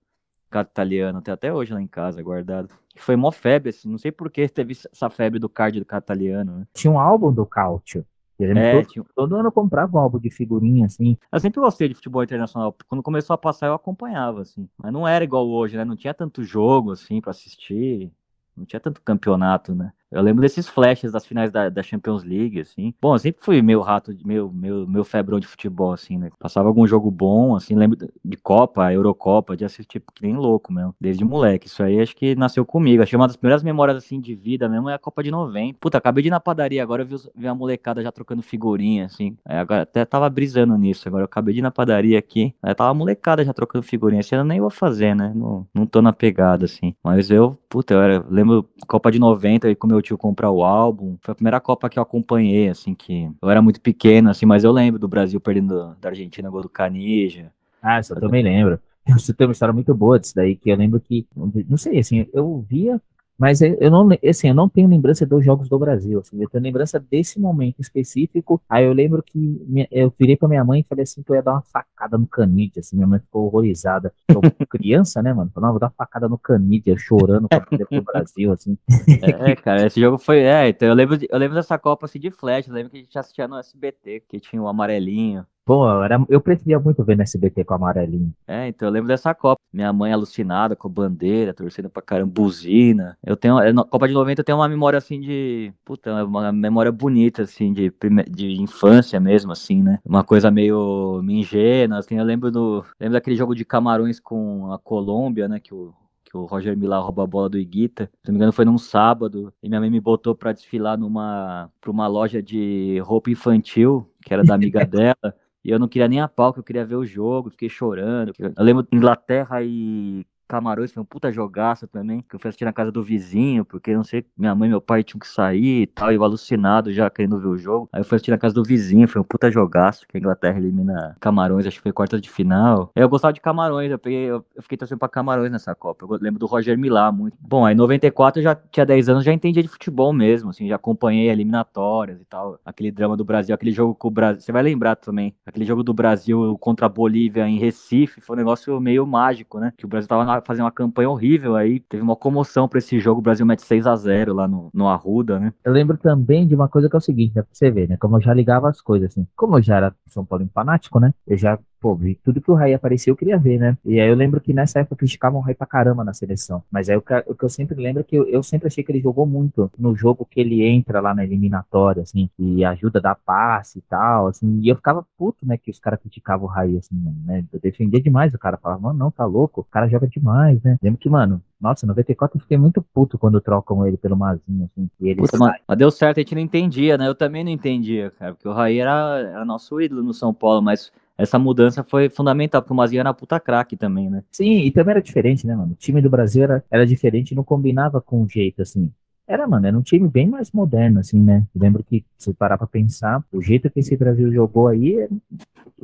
carta 0.51 0.73
italiana, 0.73 1.23
tem 1.23 1.33
até 1.33 1.53
hoje 1.53 1.73
lá 1.73 1.81
em 1.81 1.87
casa 1.87 2.21
guardado. 2.21 2.69
Foi 2.97 3.15
mó 3.15 3.31
febre, 3.31 3.71
assim, 3.71 3.89
não 3.89 3.97
sei 3.97 4.11
por 4.11 4.29
que 4.29 4.49
teve 4.49 4.73
essa 4.73 5.09
febre 5.09 5.39
do 5.39 5.49
card 5.49 5.79
do 5.79 5.87
carta 5.87 6.13
italiano, 6.13 6.59
né? 6.59 6.67
Tinha 6.75 6.91
um 6.91 6.99
álbum 6.99 7.33
do 7.33 7.47
Cautio. 7.47 8.05
É, 8.41 8.73
todo, 8.73 8.87
tinha... 8.89 9.05
todo 9.15 9.37
ano 9.37 9.49
eu 9.49 9.53
comprava 9.53 9.97
um 9.97 10.01
álbum 10.01 10.19
de 10.19 10.31
figurinha, 10.31 10.87
assim. 10.87 11.17
Eu 11.31 11.39
sempre 11.39 11.61
gostei 11.61 11.89
de 11.89 11.95
futebol 11.95 12.25
internacional. 12.25 12.75
Quando 12.89 13.05
começou 13.05 13.35
a 13.35 13.39
passar, 13.39 13.69
eu 13.69 13.75
acompanhava, 13.75 14.43
assim. 14.43 14.69
Mas 14.77 14.93
não 14.93 15.07
era 15.07 15.23
igual 15.23 15.49
hoje, 15.49 15.77
né? 15.77 15.85
Não 15.85 15.97
tinha 15.97 16.15
tanto 16.15 16.43
jogo, 16.43 16.91
assim, 16.91 17.21
para 17.21 17.31
assistir. 17.31 18.11
Não 18.57 18.65
tinha 18.65 18.81
tanto 18.81 19.01
campeonato, 19.01 19.77
né? 19.77 19.93
Eu 20.11 20.23
lembro 20.23 20.41
desses 20.41 20.69
flashes 20.69 21.13
das 21.13 21.27
finais 21.27 21.53
da, 21.53 21.69
da 21.69 21.83
Champions 21.83 22.25
League, 22.25 22.61
assim. 22.61 22.95
Bom, 23.01 23.15
eu 23.15 23.19
sempre 23.19 23.43
fui 23.45 23.61
meio 23.61 23.81
rato, 23.81 24.15
meu, 24.25 24.51
meu, 24.51 24.87
meu 24.87 25.05
febrão 25.05 25.39
de 25.39 25.47
futebol, 25.47 25.93
assim, 25.93 26.17
né? 26.17 26.31
Passava 26.39 26.69
algum 26.69 26.87
jogo 26.87 27.11
bom, 27.11 27.55
assim, 27.55 27.75
lembro 27.75 27.99
de 28.25 28.37
Copa, 28.39 28.93
Eurocopa, 28.93 29.57
de 29.57 29.65
assistir 29.65 30.01
que 30.01 30.23
nem 30.23 30.35
louco 30.35 30.73
mesmo, 30.73 30.95
desde 30.99 31.25
moleque. 31.25 31.67
Isso 31.67 31.83
aí 31.83 32.01
acho 32.01 32.17
que 32.17 32.35
nasceu 32.35 32.65
comigo. 32.65 33.03
Acho 33.03 33.11
que 33.11 33.17
uma 33.17 33.27
das 33.27 33.37
primeiras 33.37 33.63
memórias, 33.63 33.99
assim, 33.99 34.19
de 34.21 34.35
vida 34.35 34.69
mesmo 34.69 34.89
é 34.89 34.95
a 34.95 34.99
Copa 34.99 35.23
de 35.23 35.31
90. 35.31 35.79
Puta, 35.79 35.99
acabei 35.99 36.23
de 36.23 36.29
ir 36.29 36.31
na 36.31 36.41
padaria 36.41 36.83
agora, 36.83 37.03
eu 37.03 37.07
vi, 37.07 37.17
vi 37.35 37.47
a 37.47 37.55
molecada 37.55 38.03
já 38.03 38.11
trocando 38.11 38.43
figurinha, 38.43 39.07
assim. 39.07 39.37
Aí 39.45 39.59
agora 39.59 39.83
até 39.83 40.05
tava 40.07 40.29
brisando 40.31 40.77
nisso. 40.79 41.07
Agora 41.07 41.23
eu 41.23 41.27
acabei 41.27 41.53
de 41.53 41.61
ir 41.61 41.63
na 41.63 41.71
padaria 41.71 42.19
aqui, 42.19 42.55
aí 42.63 42.75
tava 42.75 42.91
a 42.91 42.95
molecada 42.95 43.45
já 43.45 43.53
trocando 43.53 43.83
figurinha. 43.83 44.21
Esse 44.21 44.35
ano 44.35 44.45
nem 44.45 44.61
vou 44.61 44.71
fazer, 44.71 45.15
né? 45.15 45.33
Não, 45.35 45.67
não 45.75 45.87
tô 45.87 46.01
na 46.01 46.13
pegada, 46.13 46.65
assim. 46.65 46.95
Mas 47.05 47.31
eu, 47.31 47.59
puta, 47.69 47.93
eu 47.93 48.01
era, 48.01 48.25
lembro 48.31 48.67
Copa 48.87 49.11
de 49.11 49.19
90 49.19 49.69
e 49.69 49.77
com 49.77 49.87
meu 49.87 49.98
tio 50.03 50.19
comprar 50.19 50.51
o 50.51 50.63
álbum. 50.63 51.17
Foi 51.21 51.33
a 51.33 51.35
primeira 51.35 51.61
Copa 51.61 51.89
que 51.89 51.99
eu 51.99 52.03
acompanhei, 52.03 52.69
assim, 52.69 52.95
que 52.95 53.31
eu 53.41 53.51
era 53.51 53.63
muito 53.63 53.81
pequeno, 53.81 54.31
assim, 54.31 54.47
mas 54.47 54.65
eu 54.65 54.73
lembro 54.73 54.99
do 54.99 55.09
Brasil 55.09 55.41
perdendo 55.41 55.97
da 56.01 56.09
Argentina 56.09 56.51
gol 56.51 56.63
do 56.63 56.69
Canija. 56.69 57.53
Ah, 57.83 58.01
isso 58.01 58.13
eu 58.13 58.21
também 58.21 58.43
lembro. 58.43 58.81
Você 59.09 59.33
tem 59.33 59.47
uma 59.47 59.53
história 59.53 59.73
muito 59.73 59.95
boa 59.95 60.19
disso 60.19 60.35
daí, 60.35 60.55
que 60.55 60.71
eu 60.71 60.77
lembro 60.77 61.01
que, 61.01 61.27
não 61.69 61.77
sei, 61.79 61.99
assim, 61.99 62.27
eu 62.33 62.65
via 62.69 63.01
mas 63.39 63.61
eu 63.61 63.91
não, 63.91 64.09
assim, 64.29 64.49
eu 64.49 64.55
não 64.55 64.69
tenho 64.69 64.89
lembrança 64.89 65.25
dos 65.25 65.45
jogos 65.45 65.69
do 65.69 65.79
Brasil. 65.79 66.19
Assim, 66.19 66.43
eu 66.43 66.49
tenho 66.49 66.65
lembrança 66.65 66.99
desse 66.99 67.39
momento 67.39 67.81
específico. 67.81 68.61
Aí 68.69 68.85
eu 68.85 68.93
lembro 68.93 69.23
que 69.23 69.39
minha, 69.67 69.87
eu 69.93 70.13
virei 70.19 70.37
pra 70.37 70.49
minha 70.49 70.65
mãe 70.65 70.81
e 70.81 70.85
falei 70.85 71.05
assim 71.05 71.23
que 71.23 71.31
eu 71.31 71.37
ia 71.37 71.43
dar 71.43 71.53
uma 71.53 71.63
facada 71.63 72.19
no 72.19 72.27
Canidia. 72.27 72.81
Assim, 72.81 72.97
minha 72.97 73.07
mãe 73.07 73.21
ficou 73.21 73.47
horrorizada. 73.47 74.13
Eu, 74.29 74.41
criança, 74.69 75.23
né, 75.23 75.33
mano? 75.33 75.51
Falei, 75.55 75.67
não, 75.67 75.73
vou 75.73 75.79
dar 75.79 75.87
uma 75.87 75.95
facada 75.97 76.29
no 76.29 76.37
Canidia, 76.37 76.97
chorando 76.99 77.49
pra 77.49 77.61
perder 77.61 77.87
pro 77.87 78.03
Brasil, 78.03 78.53
assim. 78.53 78.77
É, 79.23 79.55
cara, 79.55 79.87
esse 79.87 80.01
jogo 80.01 80.19
foi. 80.19 80.41
É, 80.41 80.69
então 80.69 80.89
eu 80.89 80.95
lembro, 80.95 81.17
eu 81.29 81.39
lembro 81.39 81.55
dessa 81.55 81.79
Copa 81.79 82.07
assim 82.07 82.19
de 82.19 82.33
flash. 82.33 82.67
Eu 82.67 82.75
lembro 82.75 82.91
que 82.91 82.99
a 82.99 83.01
gente 83.01 83.19
assistia 83.19 83.47
no 83.47 83.57
SBT, 83.57 84.25
que 84.29 84.41
tinha 84.41 84.61
o 84.61 84.67
amarelinho. 84.67 85.47
Pô, 85.65 85.87
era, 86.03 86.19
eu 86.29 86.41
preferia 86.41 86.81
muito 86.81 87.05
ver 87.05 87.17
no 87.17 87.23
SBT 87.23 87.63
com 87.63 87.75
o 87.75 87.77
amarelinho. 87.77 88.35
É, 88.47 88.69
então 88.69 88.89
eu 88.89 88.93
lembro 88.93 89.07
dessa 89.07 89.35
Copa. 89.35 89.58
Minha 89.73 89.93
mãe 89.93 90.13
alucinada 90.13 90.75
com 90.75 90.89
bandeira, 90.89 91.53
torcendo 91.53 91.91
pra 91.91 92.03
caramba, 92.03 92.33
buzina. 92.33 93.19
Eu 93.25 93.37
tenho, 93.37 93.57
na 93.73 93.85
Copa 93.85 94.09
de 94.09 94.15
90 94.15 94.41
eu 94.41 94.45
tenho 94.45 94.59
uma 94.59 94.69
memória 94.69 94.97
assim 94.97 95.21
de, 95.21 95.73
puta, 95.85 96.25
uma 96.25 96.51
memória 96.51 96.91
bonita, 96.91 97.43
assim, 97.43 97.73
de, 97.73 97.93
de 98.31 98.61
infância 98.61 99.21
mesmo, 99.21 99.53
assim, 99.53 99.83
né? 99.83 99.99
Uma 100.05 100.25
coisa 100.25 100.51
meio 100.51 101.23
ingênua, 101.29 101.99
assim. 101.99 102.17
Eu 102.17 102.25
lembro 102.25 102.51
do, 102.51 102.85
lembro 102.99 103.15
daquele 103.15 103.37
jogo 103.37 103.55
de 103.55 103.65
Camarões 103.65 104.19
com 104.19 104.73
a 104.73 104.79
Colômbia, 104.79 105.49
né? 105.49 105.61
Que 105.61 105.75
o, 105.75 105.93
que 106.29 106.37
o 106.37 106.45
Roger 106.45 106.77
Milá 106.77 106.99
rouba 106.99 107.25
a 107.25 107.27
bola 107.27 107.49
do 107.49 107.59
Iguita. 107.59 108.11
Se 108.23 108.29
não 108.29 108.35
me 108.35 108.39
engano, 108.39 108.53
foi 108.53 108.65
num 108.65 108.79
sábado. 108.79 109.53
E 109.63 109.69
minha 109.69 109.81
mãe 109.81 109.91
me 109.91 110.01
botou 110.01 110.35
pra 110.35 110.53
desfilar 110.53 110.99
numa, 110.99 111.71
pra 111.81 111.91
uma 111.91 112.07
loja 112.07 112.43
de 112.43 112.99
roupa 113.01 113.31
infantil, 113.31 114.11
que 114.23 114.33
era 114.33 114.45
da 114.45 114.55
amiga 114.55 114.85
dela. 114.87 115.35
E 115.65 115.71
eu 115.71 115.79
não 115.79 115.89
queria 115.89 116.09
nem 116.09 116.21
a 116.21 116.29
pau, 116.29 116.53
que 116.53 116.61
eu 116.61 116.65
queria 116.65 116.85
ver 116.87 116.97
o 116.97 117.05
jogo, 117.07 117.51
fiquei 117.51 117.69
chorando. 117.69 118.33
Eu 118.39 118.65
lembro 118.65 118.87
Inglaterra 118.93 119.63
e 119.63 120.27
Camarões 120.49 120.91
foi 120.91 121.03
um 121.03 121.07
puta 121.07 121.31
jogaço 121.31 121.87
também, 121.87 122.25
que 122.27 122.35
eu 122.35 122.41
fui 122.41 122.49
assistir 122.49 122.65
na 122.65 122.73
casa 122.73 122.91
do 122.91 123.03
vizinho, 123.03 123.65
porque 123.65 123.95
não 123.95 124.03
sei, 124.03 124.25
minha 124.37 124.55
mãe 124.55 124.69
e 124.69 124.71
meu 124.71 124.81
pai 124.81 125.05
tinham 125.05 125.21
que 125.21 125.29
sair 125.29 125.83
e 125.83 125.87
tal, 125.87 126.11
e 126.11 126.15
eu 126.15 126.25
alucinado 126.25 126.93
já 126.93 127.11
querendo 127.11 127.39
ver 127.39 127.49
o 127.49 127.59
jogo. 127.59 127.89
Aí 127.93 128.01
eu 128.01 128.05
fui 128.05 128.17
assistir 128.17 128.31
na 128.31 128.39
casa 128.39 128.55
do 128.55 128.65
vizinho, 128.65 129.07
foi 129.07 129.21
um 129.21 129.25
puta 129.25 129.51
jogaço, 129.51 130.07
que 130.09 130.17
a 130.17 130.21
Inglaterra 130.21 130.59
elimina 130.59 131.17
Camarões, 131.21 131.67
acho 131.67 131.77
que 131.77 131.83
foi 131.83 131.93
quarta 131.93 132.19
de 132.19 132.31
final. 132.31 132.91
Eu 132.97 133.09
gostava 133.09 133.33
de 133.33 133.41
Camarões, 133.41 133.91
eu, 133.91 133.99
peguei, 133.99 134.31
eu 134.31 134.45
fiquei 134.61 134.79
torcendo 134.79 134.99
pra 134.99 135.09
Camarões 135.09 135.53
nessa 135.53 135.75
Copa. 135.75 136.07
Eu 136.07 136.19
lembro 136.21 136.41
do 136.41 136.47
Roger 136.47 136.79
Milá 136.79 137.13
muito. 137.13 137.37
Bom, 137.39 137.67
aí 137.67 137.75
em 137.75 137.77
94 137.77 138.41
eu 138.41 138.45
já 138.45 138.55
tinha 138.55 138.87
10 138.87 139.09
anos, 139.11 139.25
já 139.25 139.33
entendia 139.33 139.63
de 139.63 139.69
futebol 139.69 140.13
mesmo, 140.13 140.51
assim, 140.51 140.67
já 140.67 140.77
acompanhei 140.77 141.29
eliminatórias 141.29 142.21
e 142.21 142.25
tal, 142.25 142.59
aquele 142.65 142.91
drama 142.91 143.17
do 143.17 143.25
Brasil, 143.25 143.55
aquele 143.55 143.73
jogo 143.73 143.95
com 143.95 144.09
o 144.09 144.11
Brasil, 144.11 144.41
você 144.41 144.53
vai 144.53 144.63
lembrar 144.63 144.97
também, 144.97 145.35
aquele 145.45 145.65
jogo 145.65 145.83
do 145.83 145.93
Brasil 145.93 146.57
contra 146.59 146.87
a 146.87 146.89
Bolívia 146.89 147.47
em 147.47 147.59
Recife, 147.59 148.21
foi 148.21 148.37
um 148.37 148.39
negócio 148.39 148.81
meio 148.81 149.07
mágico, 149.07 149.59
né? 149.59 149.73
Que 149.77 149.85
o 149.85 149.89
Brasil 149.89 150.09
tava 150.09 150.25
fazendo 150.45 150.65
uma 150.65 150.73
campanha 150.73 151.11
horrível 151.11 151.57
aí, 151.57 151.81
teve 151.81 152.03
uma 152.03 152.17
comoção 152.17 152.69
pra 152.69 152.79
esse 152.79 152.99
jogo, 153.01 153.21
o 153.21 153.23
Brasil 153.23 153.47
mete 153.47 153.63
6 153.63 153.87
a 153.87 153.97
0 153.97 154.35
lá 154.35 154.49
no, 154.49 154.71
no 154.73 154.89
Arruda, 154.89 155.39
né? 155.39 155.53
Eu 155.65 155.73
lembro 155.73 155.97
também 155.97 156.47
de 156.47 156.55
uma 156.55 156.69
coisa 156.69 156.89
que 156.89 156.97
é 156.97 156.99
o 156.99 157.01
seguinte, 157.01 157.35
né, 157.35 157.43
pra 157.43 157.51
você 157.53 157.71
ver, 157.71 157.89
né? 157.89 157.97
Como 157.97 158.17
eu 158.17 158.21
já 158.21 158.33
ligava 158.35 158.69
as 158.69 158.81
coisas, 158.81 159.11
assim. 159.11 159.27
Como 159.37 159.57
eu 159.57 159.63
já 159.63 159.77
era 159.77 159.95
São 160.07 160.25
Paulo 160.25 160.49
fanático, 160.55 160.99
né? 161.01 161.13
Eu 161.27 161.37
já 161.37 161.59
pô, 161.81 161.95
vi 161.95 162.15
tudo 162.17 162.41
que 162.41 162.51
o 162.51 162.55
Raí 162.55 162.75
apareceu, 162.75 163.13
eu 163.13 163.17
queria 163.17 163.39
ver, 163.39 163.59
né? 163.59 163.77
E 163.85 164.01
aí 164.01 164.09
eu 164.09 164.15
lembro 164.15 164.41
que 164.41 164.53
nessa 164.53 164.81
época 164.81 164.97
criticavam 164.97 165.41
o 165.41 165.43
Raí 165.43 165.55
pra 165.55 165.67
caramba 165.67 166.05
na 166.05 166.13
seleção. 166.13 166.63
Mas 166.71 166.89
aí 166.89 166.97
o 166.97 167.03
que, 167.03 167.15
o 167.27 167.35
que 167.35 167.45
eu 167.45 167.49
sempre 167.49 167.81
lembro 167.81 168.01
é 168.01 168.05
que 168.05 168.17
eu, 168.17 168.27
eu, 168.29 168.43
sempre 168.43 168.69
achei 168.69 168.83
que 168.83 168.91
ele 168.91 169.01
jogou 169.01 169.27
muito 169.27 169.71
no 169.79 169.95
jogo 169.95 170.27
que 170.29 170.41
ele 170.41 170.65
entra 170.65 171.01
lá 171.01 171.15
na 171.15 171.25
eliminatória, 171.25 172.03
assim, 172.03 172.29
e 172.39 172.65
ajuda 172.65 172.99
a 172.99 173.03
dar 173.03 173.15
passe 173.15 173.79
e 173.79 173.83
tal, 173.83 174.29
assim. 174.29 174.61
E 174.63 174.69
eu 174.69 174.77
ficava 174.77 175.05
puto, 175.17 175.47
né, 175.47 175.57
que 175.57 175.71
os 175.71 175.79
caras 175.79 176.01
criticavam 176.01 176.47
o 176.47 176.51
Raí, 176.51 176.77
assim, 176.77 176.97
né? 177.25 177.45
Eu 177.53 177.61
defendia 177.61 178.01
demais 178.01 178.35
o 178.35 178.39
cara, 178.39 178.57
falava, 178.57 178.81
mano, 178.81 178.99
não, 178.99 179.11
tá 179.11 179.25
louco, 179.25 179.61
o 179.61 179.65
cara 179.65 179.89
joga 179.89 180.07
demais, 180.07 180.63
né? 180.63 180.77
Lembro 180.83 180.99
que, 180.99 181.09
mano, 181.09 181.43
nossa, 181.61 181.87
94 181.87 182.39
eu 182.39 182.43
fiquei 182.43 182.57
muito 182.57 182.81
puto 182.81 183.19
quando 183.19 183.41
trocam 183.41 183.87
ele 183.87 183.97
pelo 183.97 184.17
Mazinho, 184.17 184.65
assim. 184.65 184.89
E 185.01 185.09
ele 185.09 185.21
Puta, 185.21 185.37
mas, 185.39 185.61
mas 185.67 185.79
deu 185.79 185.91
certo, 185.91 186.19
a 186.19 186.21
gente 186.21 186.35
não 186.35 186.43
entendia, 186.43 186.97
né? 186.97 187.09
Eu 187.09 187.15
também 187.15 187.43
não 187.43 187.51
entendia, 187.51 188.11
cara, 188.13 188.35
porque 188.35 188.49
o 188.49 188.53
Raí 188.53 188.79
era, 188.79 189.19
era 189.19 189.45
nosso 189.45 189.81
ídolo 189.81 190.03
no 190.03 190.15
São 190.15 190.33
Paulo, 190.33 190.63
mas 190.63 190.93
essa 191.19 191.39
mudança 191.39 191.83
foi 191.83 192.09
fundamental, 192.09 192.63
porque 192.63 192.73
o 192.73 192.77
Mazinho 192.77 193.01
era 193.01 193.13
puta 193.13 193.41
craque 193.41 193.77
também, 193.77 194.09
né? 194.09 194.23
Sim, 194.31 194.61
e 194.61 194.71
também 194.71 194.93
era 194.93 195.03
diferente, 195.03 195.45
né, 195.45 195.57
mano? 195.57 195.73
O 195.73 195.77
time 195.77 196.01
do 196.01 196.09
Brasil 196.09 196.45
era, 196.45 196.65
era 196.71 196.87
diferente, 196.87 197.35
não 197.35 197.43
combinava 197.43 198.01
com 198.01 198.23
o 198.23 198.29
jeito, 198.29 198.63
assim. 198.63 198.91
Era, 199.27 199.47
mano, 199.47 199.67
era 199.67 199.77
um 199.77 199.83
time 199.83 200.09
bem 200.09 200.27
mais 200.27 200.51
moderno, 200.53 201.01
assim, 201.01 201.21
né? 201.21 201.45
Eu 201.55 201.61
lembro 201.61 201.85
que, 201.85 202.03
se 202.17 202.33
parar 202.33 202.57
pra 202.57 202.67
pensar, 202.67 203.23
o 203.31 203.43
jeito 203.43 203.69
que 203.69 203.81
esse 203.81 203.95
Brasil 203.95 204.33
jogou 204.33 204.69
aí, 204.69 205.01
é 205.01 205.09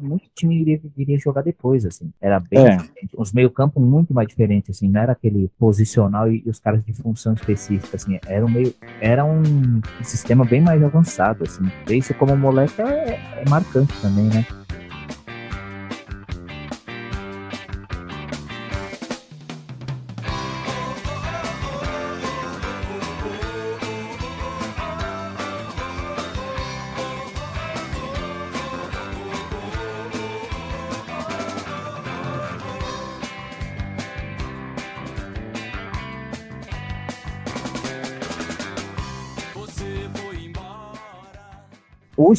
muito 0.01 0.25
time 0.35 0.59
iria, 0.59 0.81
iria 0.97 1.19
jogar 1.19 1.43
depois, 1.43 1.85
assim. 1.85 2.11
Era 2.21 2.41
bem 2.41 2.67
é. 2.67 2.79
Os 3.15 3.33
meio-campo 3.33 3.79
muito 3.81 4.15
mais 4.15 4.29
diferentes, 4.29 4.71
assim. 4.71 4.89
Não 4.89 5.01
era 5.01 5.13
aquele 5.13 5.51
posicional 5.59 6.33
e, 6.33 6.43
e, 6.47 6.49
os 6.49 6.59
caras 6.59 6.83
de 6.85 6.95
função 6.95 7.35
específica, 7.35 7.97
assim. 7.97 8.19
Era 8.27 8.47
um 8.47 8.49
meio. 8.49 8.73
Era 8.99 9.25
um, 9.27 9.43
um 9.43 10.05
sistema 10.05 10.45
bem 10.45 10.63
mais 10.63 10.83
avançado, 10.83 11.45
assim. 11.45 11.65
Isso 11.91 12.15
como 12.15 12.35
moleque 12.35 12.81
é, 12.81 13.43
é 13.43 13.51
marcante 13.51 13.93
também, 14.01 14.25
né? 14.25 14.64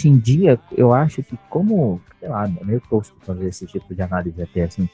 Hoje 0.06 0.10
em 0.10 0.18
dia, 0.18 0.60
eu 0.78 0.94
acho 0.94 1.24
que 1.24 1.38
como, 1.50 2.00
sei 2.20 2.30
lá, 2.30 2.48
meio 2.64 2.82
tosco 2.82 3.18
fazer 3.22 3.48
esse 3.48 3.66
tipo 3.66 3.94
de 3.94 4.02
análise 4.02 4.42
até 4.42 4.64
assim, 4.64 4.88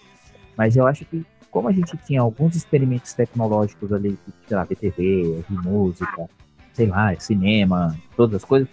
mas 0.56 0.78
eu 0.78 0.88
acho 0.88 1.04
que 1.06 1.26
como 1.50 1.68
a 1.68 1.72
gente 1.74 1.98
tinha 1.98 2.22
alguns 2.22 2.56
experimentos 2.56 3.14
tecnológicos 3.14 3.92
ali, 3.92 4.18
sei 4.48 4.56
lá, 4.56 4.66
BTV, 4.66 5.44
música, 5.50 6.30
sei 6.72 6.88
lá, 6.88 7.14
cinema, 7.20 7.98
todas 8.16 8.36
as 8.36 8.46
coisas, 8.46 8.70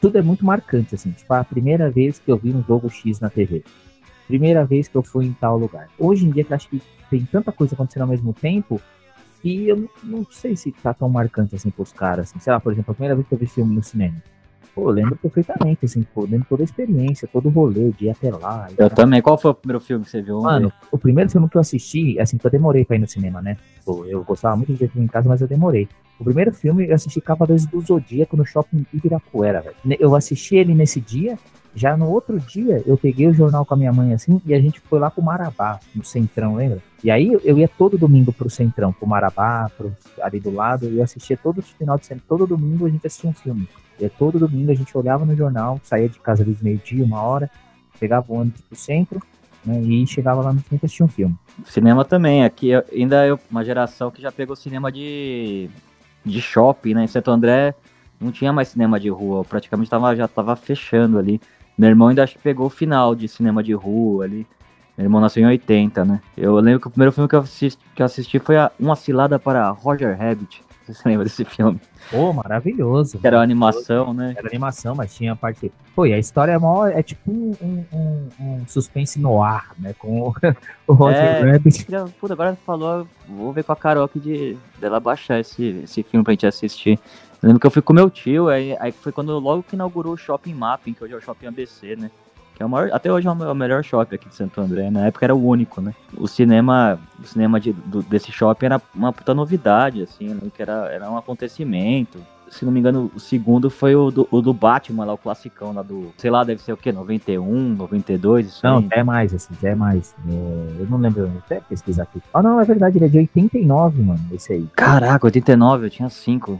tudo 0.00 0.16
é 0.16 0.22
muito 0.22 0.44
marcante, 0.44 0.94
assim, 0.94 1.10
tipo, 1.10 1.32
a 1.34 1.44
primeira 1.44 1.90
vez 1.90 2.18
que 2.18 2.30
eu 2.30 2.38
vi 2.38 2.50
um 2.52 2.64
jogo 2.64 2.88
X 2.88 3.20
na 3.20 3.28
TV, 3.28 3.62
primeira 4.26 4.64
vez 4.64 4.88
que 4.88 4.96
eu 4.96 5.02
fui 5.02 5.26
em 5.26 5.32
tal 5.34 5.58
lugar. 5.58 5.88
Hoje 5.98 6.24
em 6.24 6.30
dia, 6.30 6.42
que 6.42 6.54
acho 6.54 6.70
que 6.70 6.80
tem 7.10 7.24
tanta 7.26 7.52
coisa 7.52 7.74
acontecendo 7.74 8.02
ao 8.02 8.08
mesmo 8.08 8.32
tempo, 8.32 8.80
que 9.42 9.68
eu 9.68 9.76
não, 9.76 9.88
não 10.02 10.26
sei 10.30 10.56
se 10.56 10.72
tá 10.72 10.94
tão 10.94 11.10
marcante 11.10 11.54
assim 11.54 11.68
pros 11.68 11.92
caras, 11.92 12.30
assim, 12.30 12.40
sei 12.40 12.52
lá, 12.52 12.58
por 12.58 12.72
exemplo, 12.72 12.92
a 12.92 12.94
primeira 12.94 13.14
vez 13.14 13.28
que 13.28 13.34
eu 13.34 13.38
vi 13.38 13.46
filme 13.46 13.74
no 13.74 13.82
cinema, 13.82 14.16
Pô, 14.76 14.90
lembro 14.90 15.16
perfeitamente, 15.16 15.86
assim, 15.86 16.02
pô, 16.02 16.26
lembro 16.30 16.46
toda 16.50 16.62
a 16.62 16.66
experiência, 16.66 17.26
todo 17.26 17.46
o 17.46 17.50
rolê 17.50 17.90
de 17.92 18.04
ir 18.04 18.10
até 18.10 18.30
lá. 18.30 18.68
Eu 18.76 18.90
também. 18.90 19.22
Qual 19.22 19.38
foi 19.38 19.50
o 19.50 19.54
primeiro 19.54 19.80
filme 19.80 20.04
que 20.04 20.10
você 20.10 20.20
viu? 20.20 20.42
Mano, 20.42 20.70
o 20.92 20.98
primeiro 20.98 21.30
filme 21.30 21.48
que 21.48 21.56
eu 21.56 21.60
assisti, 21.62 22.20
assim, 22.20 22.36
que 22.36 22.46
eu 22.46 22.50
demorei 22.50 22.84
pra 22.84 22.94
ir 22.94 22.98
no 22.98 23.08
cinema, 23.08 23.40
né? 23.40 23.56
Pô, 23.86 24.04
eu 24.04 24.22
gostava 24.22 24.54
muito 24.54 24.70
de 24.70 24.78
ver 24.78 24.90
filme 24.90 25.06
em 25.06 25.08
casa, 25.08 25.30
mas 25.30 25.40
eu 25.40 25.48
demorei. 25.48 25.88
O 26.20 26.24
primeiro 26.24 26.52
filme 26.52 26.86
eu 26.86 26.94
assisti 26.94 27.22
Cavaleiros 27.22 27.64
do 27.64 27.80
Zodíaco 27.80 28.36
no 28.36 28.44
shopping 28.44 28.84
Ibirapuera, 28.92 29.62
velho. 29.62 29.98
Eu 29.98 30.14
assisti 30.14 30.56
ele 30.56 30.74
nesse 30.74 31.00
dia, 31.00 31.38
já 31.74 31.96
no 31.96 32.10
outro 32.10 32.38
dia 32.38 32.82
eu 32.84 32.98
peguei 32.98 33.28
o 33.28 33.32
jornal 33.32 33.64
com 33.64 33.72
a 33.72 33.76
minha 33.78 33.92
mãe 33.94 34.12
assim 34.12 34.42
e 34.44 34.52
a 34.52 34.60
gente 34.60 34.78
foi 34.80 34.98
lá 34.98 35.10
pro 35.10 35.22
Marabá, 35.22 35.80
no 35.94 36.04
Centrão, 36.04 36.56
lembra? 36.56 36.82
E 37.02 37.10
aí 37.10 37.32
eu 37.44 37.58
ia 37.58 37.68
todo 37.68 37.96
domingo 37.96 38.30
pro 38.30 38.50
Centrão, 38.50 38.92
pro 38.92 39.06
Marabá, 39.06 39.70
pro, 39.74 39.90
ali 40.20 40.38
do 40.38 40.50
lado, 40.50 40.86
e 40.86 40.98
eu 40.98 41.02
assistia 41.02 41.36
todo 41.36 41.62
final 41.62 41.98
de 41.98 42.04
semana, 42.04 42.24
todo 42.28 42.46
domingo 42.46 42.84
a 42.84 42.90
gente 42.90 43.06
assistia 43.06 43.30
um 43.30 43.34
filme. 43.34 43.66
E 43.98 44.08
todo 44.08 44.38
domingo 44.38 44.70
a 44.70 44.74
gente 44.74 44.96
olhava 44.96 45.24
no 45.24 45.34
jornal, 45.36 45.80
saía 45.82 46.08
de 46.08 46.18
casa 46.18 46.44
de 46.44 46.56
meio-dia, 46.62 47.04
uma 47.04 47.22
hora, 47.22 47.50
pegava 47.98 48.30
o 48.32 48.36
ônibus 48.36 48.60
pro 48.60 48.76
centro, 48.76 49.22
né, 49.64 49.80
e 49.80 50.06
chegava 50.06 50.42
lá 50.42 50.52
no 50.52 50.60
centro 50.60 50.80
e 50.82 50.86
assistia 50.86 51.06
um 51.06 51.08
filme. 51.08 51.34
Cinema 51.64 52.04
também, 52.04 52.44
aqui 52.44 52.70
ainda 52.92 53.26
é 53.26 53.36
uma 53.50 53.64
geração 53.64 54.10
que 54.10 54.20
já 54.20 54.30
pegou 54.30 54.54
cinema 54.54 54.92
de, 54.92 55.68
de 56.24 56.40
shopping, 56.40 56.94
né? 56.94 57.04
Em 57.04 57.08
Santo 57.08 57.30
André 57.30 57.74
não 58.20 58.30
tinha 58.30 58.52
mais 58.52 58.68
cinema 58.68 59.00
de 59.00 59.08
rua, 59.08 59.44
praticamente 59.44 59.90
tava, 59.90 60.14
já 60.14 60.28
tava 60.28 60.54
fechando 60.56 61.18
ali. 61.18 61.40
Meu 61.76 61.90
irmão 61.90 62.08
ainda 62.08 62.22
acho 62.22 62.34
que 62.34 62.42
pegou 62.42 62.66
o 62.66 62.70
final 62.70 63.14
de 63.14 63.28
cinema 63.28 63.62
de 63.62 63.72
rua 63.72 64.24
ali. 64.24 64.46
Meu 64.96 65.04
irmão 65.04 65.20
nasceu 65.20 65.42
em 65.42 65.46
80, 65.46 66.04
né? 66.04 66.20
Eu 66.36 66.54
lembro 66.56 66.80
que 66.80 66.86
o 66.86 66.90
primeiro 66.90 67.12
filme 67.12 67.28
que 67.28 67.34
eu 67.34 67.40
assisti, 67.40 67.78
que 67.94 68.00
eu 68.00 68.06
assisti 68.06 68.38
foi 68.38 68.56
a, 68.56 68.70
Uma 68.80 68.96
Cilada 68.96 69.38
para 69.38 69.68
Roger 69.68 70.16
Rabbit. 70.16 70.64
Você 70.86 71.08
lembra 71.08 71.24
desse 71.24 71.44
filme? 71.44 71.80
Pô, 72.10 72.32
maravilhoso. 72.32 73.18
Era 73.22 73.40
animação, 73.40 74.14
né? 74.14 74.34
Era 74.36 74.48
animação, 74.48 74.94
mas 74.94 75.14
tinha 75.14 75.32
a 75.32 75.36
parte. 75.36 75.72
Pô, 75.94 76.06
e 76.06 76.12
a 76.12 76.18
história 76.18 76.52
é, 76.52 76.58
maior, 76.58 76.92
é 76.92 77.02
tipo 77.02 77.30
um, 77.30 77.54
um, 77.92 78.28
um, 78.38 78.66
suspense 78.68 79.18
no 79.18 79.42
ar, 79.42 79.72
né? 79.78 79.94
Com 79.98 80.20
o, 80.20 80.34
Roger 80.92 81.18
é, 81.18 81.52
Rabbit. 81.52 81.86
Puta, 82.20 82.34
agora 82.34 82.56
falou, 82.64 83.06
vou 83.28 83.52
ver 83.52 83.64
com 83.64 83.72
a 83.72 83.76
Carol 83.76 84.04
aqui 84.04 84.20
de 84.20 84.56
dela 84.78 85.00
baixar 85.00 85.40
esse, 85.40 85.80
esse 85.82 86.02
filme 86.02 86.22
pra 86.22 86.32
gente 86.32 86.46
assistir. 86.46 87.00
Eu 87.42 87.48
lembro 87.48 87.60
que 87.60 87.66
eu 87.66 87.70
fui 87.70 87.82
com 87.82 87.92
meu 87.92 88.08
tio, 88.08 88.48
aí, 88.48 88.76
aí 88.78 88.92
foi 88.92 89.12
quando 89.12 89.38
logo 89.38 89.62
que 89.62 89.74
inaugurou 89.74 90.14
o 90.14 90.16
Shopping 90.16 90.54
Mapping, 90.54 90.92
que 90.92 91.02
hoje 91.02 91.14
é 91.14 91.16
o 91.16 91.20
Shopping 91.20 91.46
ABC, 91.46 91.96
né? 91.96 92.10
Que 92.56 92.62
é 92.62 92.66
o 92.66 92.68
maior, 92.70 92.90
até 92.90 93.12
hoje 93.12 93.28
é 93.28 93.30
o 93.30 93.54
melhor 93.54 93.84
shopping 93.84 94.14
aqui 94.14 94.28
de 94.30 94.34
Santo 94.34 94.58
André. 94.62 94.90
Na 94.90 95.06
época 95.06 95.26
era 95.26 95.34
o 95.34 95.46
único, 95.46 95.82
né? 95.82 95.94
O 96.16 96.26
cinema, 96.26 96.98
o 97.22 97.26
cinema 97.26 97.60
de, 97.60 97.74
do, 97.74 98.02
desse 98.02 98.32
shopping 98.32 98.66
era 98.66 98.82
uma 98.94 99.12
puta 99.12 99.34
novidade, 99.34 100.02
assim, 100.02 100.28
né? 100.28 100.40
que 100.54 100.62
era, 100.62 100.90
era 100.90 101.10
um 101.10 101.18
acontecimento. 101.18 102.18
Se 102.48 102.64
não 102.64 102.72
me 102.72 102.80
engano, 102.80 103.10
o 103.14 103.20
segundo 103.20 103.68
foi 103.68 103.94
o 103.94 104.10
do, 104.10 104.26
o 104.30 104.40
do 104.40 104.54
Batman, 104.54 105.04
lá, 105.04 105.12
o 105.12 105.18
classicão 105.18 105.74
lá 105.74 105.82
do, 105.82 106.14
sei 106.16 106.30
lá, 106.30 106.44
deve 106.44 106.62
ser 106.62 106.72
o 106.72 106.76
quê? 106.78 106.92
91, 106.92 107.74
92? 107.74 108.46
Isso 108.46 108.60
não, 108.64 108.80
já 108.80 108.96
é 108.96 109.02
mais, 109.02 109.34
assim, 109.34 109.52
já 109.60 109.70
é 109.70 109.74
mais. 109.74 110.14
É, 110.26 110.80
eu 110.80 110.86
não 110.88 110.96
lembro, 110.96 111.30
até 111.44 111.60
pesquisar 111.60 112.04
aqui. 112.04 112.22
Ah, 112.32 112.42
não, 112.42 112.58
é 112.58 112.64
verdade, 112.64 112.96
ele 112.96 113.04
é 113.04 113.08
de 113.08 113.18
89, 113.18 114.00
mano, 114.00 114.20
esse 114.32 114.54
aí. 114.54 114.66
Caraca, 114.74 115.26
89, 115.26 115.86
eu 115.86 115.90
tinha 115.90 116.08
5. 116.08 116.58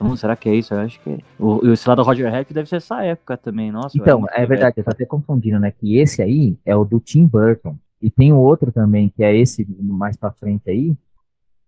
Hum, 0.00 0.16
será 0.16 0.36
que 0.36 0.48
é 0.48 0.54
isso? 0.54 0.74
Eu 0.74 0.80
acho 0.80 1.00
que 1.00 1.10
é. 1.10 1.18
O, 1.38 1.72
esse 1.72 1.88
lá 1.88 1.94
do 1.94 2.02
Roger 2.02 2.30
Rabbit 2.30 2.52
deve 2.52 2.68
ser 2.68 2.76
essa 2.76 3.02
época 3.02 3.36
também, 3.36 3.70
nossa. 3.70 3.96
Então, 3.96 4.24
é 4.32 4.44
verdade, 4.44 4.74
eu 4.78 4.84
tô 4.84 4.90
até 4.90 5.04
confundindo, 5.04 5.58
né? 5.58 5.70
Que 5.70 5.98
esse 5.98 6.22
aí 6.22 6.56
é 6.64 6.74
o 6.74 6.84
do 6.84 7.00
Tim 7.00 7.26
Burton. 7.26 7.76
E 8.02 8.10
tem 8.10 8.32
o 8.32 8.36
outro 8.36 8.70
também, 8.70 9.08
que 9.08 9.24
é 9.24 9.34
esse 9.34 9.66
mais 9.80 10.16
pra 10.16 10.30
frente 10.30 10.68
aí, 10.68 10.94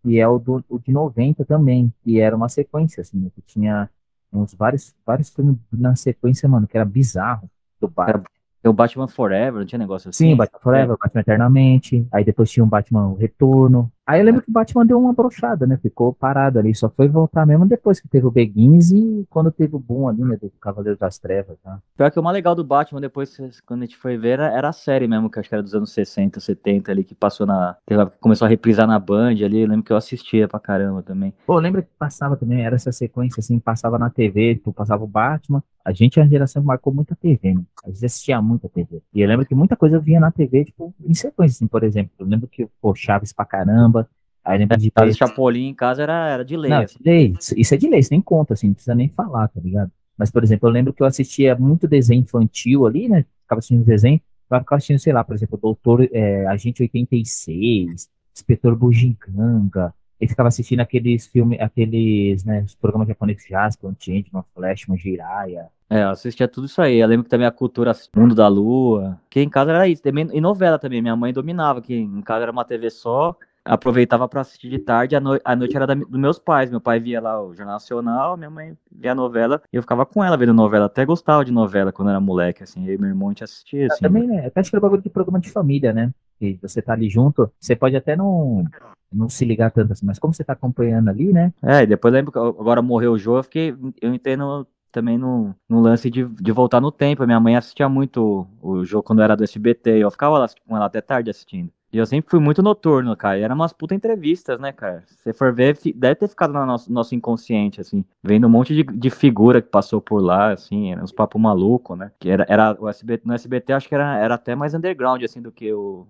que 0.03 0.19
é 0.19 0.29
o, 0.29 0.39
do, 0.39 0.63
o 0.69 0.79
de 0.79 0.93
90 0.93 1.45
também, 1.45 1.93
que 2.05 2.21
era 2.21 2.37
uma 2.37 2.49
sequência, 2.49 3.01
assim, 3.01 3.19
né, 3.19 3.31
que 3.35 3.41
tinha 3.41 3.89
uns 4.33 4.55
vários, 4.55 4.95
vários 5.05 5.31
filmes 5.31 5.57
na 5.73 5.97
sequência, 5.97 6.49
mano, 6.49 6.67
que 6.67 6.77
era 6.77 6.85
bizarro 6.85 7.51
do 7.81 7.89
bar. 7.89 8.23
O 8.69 8.73
Batman 8.73 9.09
Forever, 9.09 9.61
não 9.61 9.67
tinha 9.67 9.79
negócio 9.79 10.11
assim? 10.11 10.29
Sim, 10.29 10.37
Batman 10.37 10.61
Forever, 10.61 10.95
é. 10.95 10.99
Batman 10.99 11.21
Eternamente. 11.21 12.07
Aí 12.13 12.25
depois 12.25 12.51
tinha 12.51 12.65
o 12.65 12.67
Batman 12.67 13.15
Retorno. 13.19 13.91
Aí 14.07 14.21
eu 14.21 14.25
lembro 14.25 14.41
que 14.41 14.49
o 14.49 14.53
Batman 14.53 14.87
deu 14.87 15.01
uma 15.01 15.13
brochada, 15.13 15.67
né? 15.67 15.77
Ficou 15.83 16.13
parado 16.13 16.61
ali. 16.61 16.73
Só 16.75 16.89
foi 16.89 17.09
voltar 17.09 17.45
mesmo 17.45 17.67
depois 17.67 17.99
que 17.99 18.07
teve 18.07 18.25
o 18.25 18.31
Begins 18.31 18.93
e 18.93 19.27
quando 19.29 19.51
teve 19.51 19.75
o 19.75 19.81
boom 19.81 20.09
ali, 20.09 20.23
né? 20.23 20.37
Do 20.37 20.49
Cavaleiro 20.61 20.97
das 20.97 21.19
Trevas. 21.19 21.59
Tá? 21.59 21.81
Pior 21.97 22.11
que 22.13 22.21
o 22.21 22.23
mais 22.23 22.35
legal 22.35 22.55
do 22.55 22.63
Batman, 22.63 23.01
depois, 23.01 23.37
quando 23.67 23.83
a 23.83 23.85
gente 23.85 23.97
foi 23.97 24.17
ver, 24.17 24.39
era, 24.39 24.47
era 24.57 24.69
a 24.69 24.73
série 24.73 25.09
mesmo, 25.09 25.29
que 25.29 25.41
acho 25.41 25.49
que 25.49 25.55
era 25.57 25.63
dos 25.63 25.75
anos 25.75 25.91
60, 25.93 26.39
70 26.39 26.93
ali, 26.93 27.03
que 27.03 27.17
passou 27.17 27.47
na. 27.47 27.77
Começou 28.21 28.47
a 28.47 28.49
reprisar 28.49 28.87
na 28.87 28.99
Band 28.99 29.31
ali. 29.45 29.63
Eu 29.63 29.69
lembro 29.69 29.85
que 29.85 29.93
eu 29.93 29.97
assistia 29.97 30.47
pra 30.47 30.61
caramba 30.61 31.03
também. 31.03 31.35
Pô, 31.45 31.59
lembra 31.59 31.83
que 31.83 31.89
passava 31.99 32.37
também, 32.37 32.65
era 32.65 32.77
essa 32.77 32.93
sequência 32.93 33.41
assim, 33.41 33.59
passava 33.59 33.99
na 33.99 34.09
TV, 34.09 34.61
tu 34.63 34.73
passava 34.73 35.03
o 35.03 35.09
Batman. 35.09 35.63
A 35.87 35.93
gente 35.93 36.19
é 36.19 36.23
a 36.25 36.27
geração 36.27 36.61
que 36.61 36.67
marcou 36.67 36.93
muita 36.93 37.15
TV, 37.15 37.55
né? 37.55 37.63
A 37.85 37.89
gente 37.89 38.05
assistia 38.05 38.43
muita 38.43 38.69
TV. 38.69 39.01
E 39.15 39.21
eu 39.21 39.29
lembro 39.29 39.47
que 39.47 39.55
muita 39.55 39.77
coisa 39.77 40.01
vinha 40.01 40.19
na 40.19 40.33
TV, 40.33 40.65
tipo, 40.65 40.93
em 41.01 41.15
sequência, 41.15 41.59
assim, 41.59 41.69
por 41.69 41.85
exemplo. 41.85 42.11
Eu 42.19 42.27
lembro 42.27 42.49
que, 42.49 42.67
pô, 42.81 42.93
Chaves 42.93 43.33
pra 43.33 43.45
caramba. 43.45 44.09
Aí 44.45 44.59
lembro 44.59 44.77
de 44.77 44.91
ter... 44.91 45.15
Chapolin 45.15 45.69
em 45.69 45.75
casa 45.75 46.03
era, 46.03 46.29
era 46.29 46.45
de 46.45 46.57
lei. 46.57 46.69
Não, 46.69 46.81
assim. 46.83 46.99
de 46.99 47.09
lei. 47.09 47.35
Isso 47.57 47.73
é 47.73 47.77
de 47.77 47.89
lei, 47.89 48.01
isso 48.01 48.11
nem 48.11 48.21
conta, 48.21 48.55
assim, 48.55 48.67
não 48.67 48.75
precisa 48.75 48.97
nem 48.97 49.09
falar, 49.09 49.47
tá 49.47 49.61
ligado? 49.61 49.93
Mas, 50.19 50.29
por 50.29 50.43
exemplo, 50.43 50.69
eu 50.69 50.73
lembro 50.73 50.93
que 50.93 51.05
eu 51.05 51.07
assistia 51.07 51.55
muito 51.55 51.87
desenho 51.87 52.23
infantil 52.23 52.85
ali, 52.85 53.09
né? 53.09 53.25
Ficava 53.43 53.61
assistindo 53.61 53.85
desenho, 53.85 54.21
eu 54.51 54.59
ficava 54.59 54.79
assistindo, 54.79 54.99
sei 54.99 55.13
lá, 55.13 55.23
por 55.23 55.37
exemplo, 55.37 55.57
Doutor 55.57 56.09
é, 56.11 56.49
Agente 56.49 56.83
86, 56.83 58.09
Inspetor 58.35 58.75
Bugiganga, 58.75 59.95
ele 60.21 60.29
ficava 60.29 60.49
assistindo 60.49 60.81
aqueles 60.81 61.27
filmes, 61.27 61.61
aqueles, 61.61 62.45
né, 62.45 62.63
os 62.63 62.75
programas 62.75 63.09
japoneses 63.09 63.47
Jasper, 63.47 63.91
Changeman, 63.99 64.45
Flashman, 64.55 64.99
Jiraiya. 64.99 65.69
É, 65.89 66.03
eu 66.03 66.11
assistia 66.11 66.49
tudo 66.49 66.67
isso 66.67 66.83
aí. 66.83 66.99
Eu 66.99 67.07
lembro 67.07 67.25
que 67.25 67.31
também 67.31 67.47
a 67.47 67.53
cultura 67.53 67.93
Mundo 68.17 68.35
da 68.35 68.49
Lua, 68.49 69.21
que 69.31 69.41
em 69.41 69.49
casa 69.49 69.71
era 69.71 69.87
isso. 69.87 70.03
E 70.05 70.41
novela 70.41 70.79
também, 70.79 71.01
minha 71.01 71.15
mãe 71.15 71.33
dominava, 71.33 71.81
que 71.81 71.95
em 71.95 72.23
casa 72.23 72.43
era 72.43 72.53
uma 72.53 72.65
TV 72.65 72.91
só, 72.91 73.37
aproveitava 73.65 74.29
para 74.29 74.41
assistir 74.41 74.69
de 74.69 74.79
tarde, 74.79 75.17
a, 75.17 75.21
no 75.21 75.39
a 75.45 75.57
noite 75.57 75.77
era 75.77 75.87
da, 75.87 75.95
dos 75.95 76.21
meus 76.21 76.39
pais. 76.39 76.71
Meu 76.71 76.81
pai 76.81 76.99
via 76.99 77.21
lá 77.21 77.41
o 77.41 77.55
Jornal 77.55 77.75
Nacional, 77.75 78.37
minha 78.37 78.51
mãe 78.51 78.77
via 78.91 79.13
a 79.13 79.15
novela, 79.15 79.63
e 79.73 79.77
eu 79.77 79.83
ficava 79.83 80.07
com 80.07 80.25
ela 80.25 80.37
vendo 80.37 80.55
novela. 80.55 80.87
Até 80.87 81.05
gostava 81.05 81.45
de 81.45 81.53
novela 81.53 81.93
quando 81.93 82.11
era 82.11 82.21
moleque, 82.21 82.63
assim, 82.63 82.87
eu 82.87 82.95
e 82.95 82.99
meu 82.99 83.09
irmão 83.09 83.29
gente 83.31 83.45
assistia, 83.45 83.87
assim. 83.91 84.03
também, 84.03 84.27
né? 84.27 84.47
Até 84.47 84.61
acho 84.61 84.71
que 84.71 84.77
era 84.77 84.81
bagulho 84.81 85.03
de 85.03 85.11
programa 85.11 85.39
de 85.39 85.51
família, 85.51 85.93
né? 85.93 86.13
Que 86.39 86.59
você 86.61 86.83
tá 86.83 86.93
ali 86.93 87.09
junto, 87.09 87.51
você 87.59 87.75
pode 87.77 87.97
até 87.97 88.17
não, 88.17 88.65
não 89.13 89.29
se 89.29 89.45
ligar 89.45 89.71
tanto 89.71 89.93
assim, 89.93 90.07
mas 90.07 90.19
como 90.19 90.35
você 90.35 90.45
tá 90.45 90.53
acompanhando 90.53 91.09
ali, 91.09 91.33
né? 91.33 91.53
É, 91.63 91.87
depois 91.87 92.13
lembro 92.13 92.33
que 92.33 92.39
agora 92.39 92.83
morreu 92.83 93.13
o 93.13 93.19
Jô, 93.19 93.39
eu 93.39 93.43
fiquei, 93.43 93.75
eu 94.01 94.15
entendo 94.15 94.67
também 94.93 95.19
no, 95.19 95.55
no 95.69 95.81
lance 95.81 96.11
de, 96.11 96.25
de 96.25 96.53
voltar 96.53 96.81
no 96.81 96.91
tempo. 96.91 97.27
Minha 97.27 97.39
mãe 97.39 97.55
assistia 97.55 97.89
muito 97.89 98.49
o, 98.63 98.79
o 98.79 98.85
jogo 98.85 99.03
quando 99.03 99.23
era 99.23 99.37
do 99.37 99.45
SBT, 99.45 99.99
eu 99.99 100.11
ficava 100.11 100.39
lá 100.39 100.47
com 100.67 100.77
ela 100.77 100.87
até 100.87 101.01
tarde 101.03 101.31
assistindo. 101.31 101.71
E 101.93 101.99
eu 101.99 102.07
sempre 102.07 102.31
fui 102.31 102.41
muito 102.41 102.63
noturno, 102.63 103.17
cara. 103.17 103.39
E 103.39 103.43
eram 103.43 103.55
umas 103.55 103.73
puta 103.73 103.95
entrevistas, 103.95 104.59
né, 104.59 104.73
cara? 104.73 105.05
Se 105.07 105.17
você 105.17 105.33
for 105.33 105.55
ver, 105.55 105.79
deve 105.95 106.15
ter 106.17 106.29
ficado 106.29 106.53
no 106.53 106.67
nosso, 106.67 106.93
nosso 106.93 107.15
inconsciente, 107.15 107.81
assim. 107.81 108.05
Vendo 108.23 108.47
um 108.47 108.51
monte 108.51 108.75
de, 108.75 108.83
de 108.83 109.11
figura 109.11 109.63
que 109.63 109.69
passou 109.69 110.01
por 110.01 110.21
lá, 110.21 110.53
assim. 110.53 110.93
Eram 110.93 111.05
uns 111.05 111.13
papos 111.13 111.41
malucos, 111.41 111.97
né? 111.97 112.11
Que 112.19 112.29
era, 112.29 112.45
era 112.49 112.77
o 112.79 112.89
SBT, 112.89 113.23
no 113.27 113.35
SBT 113.35 113.73
acho 113.73 113.89
que 113.89 113.95
era, 113.95 114.19
era 114.19 114.35
até 114.35 114.55
mais 114.55 114.75
underground, 114.75 115.23
assim, 115.23 115.41
do 115.41 115.53
que 115.53 115.73
o, 115.73 116.07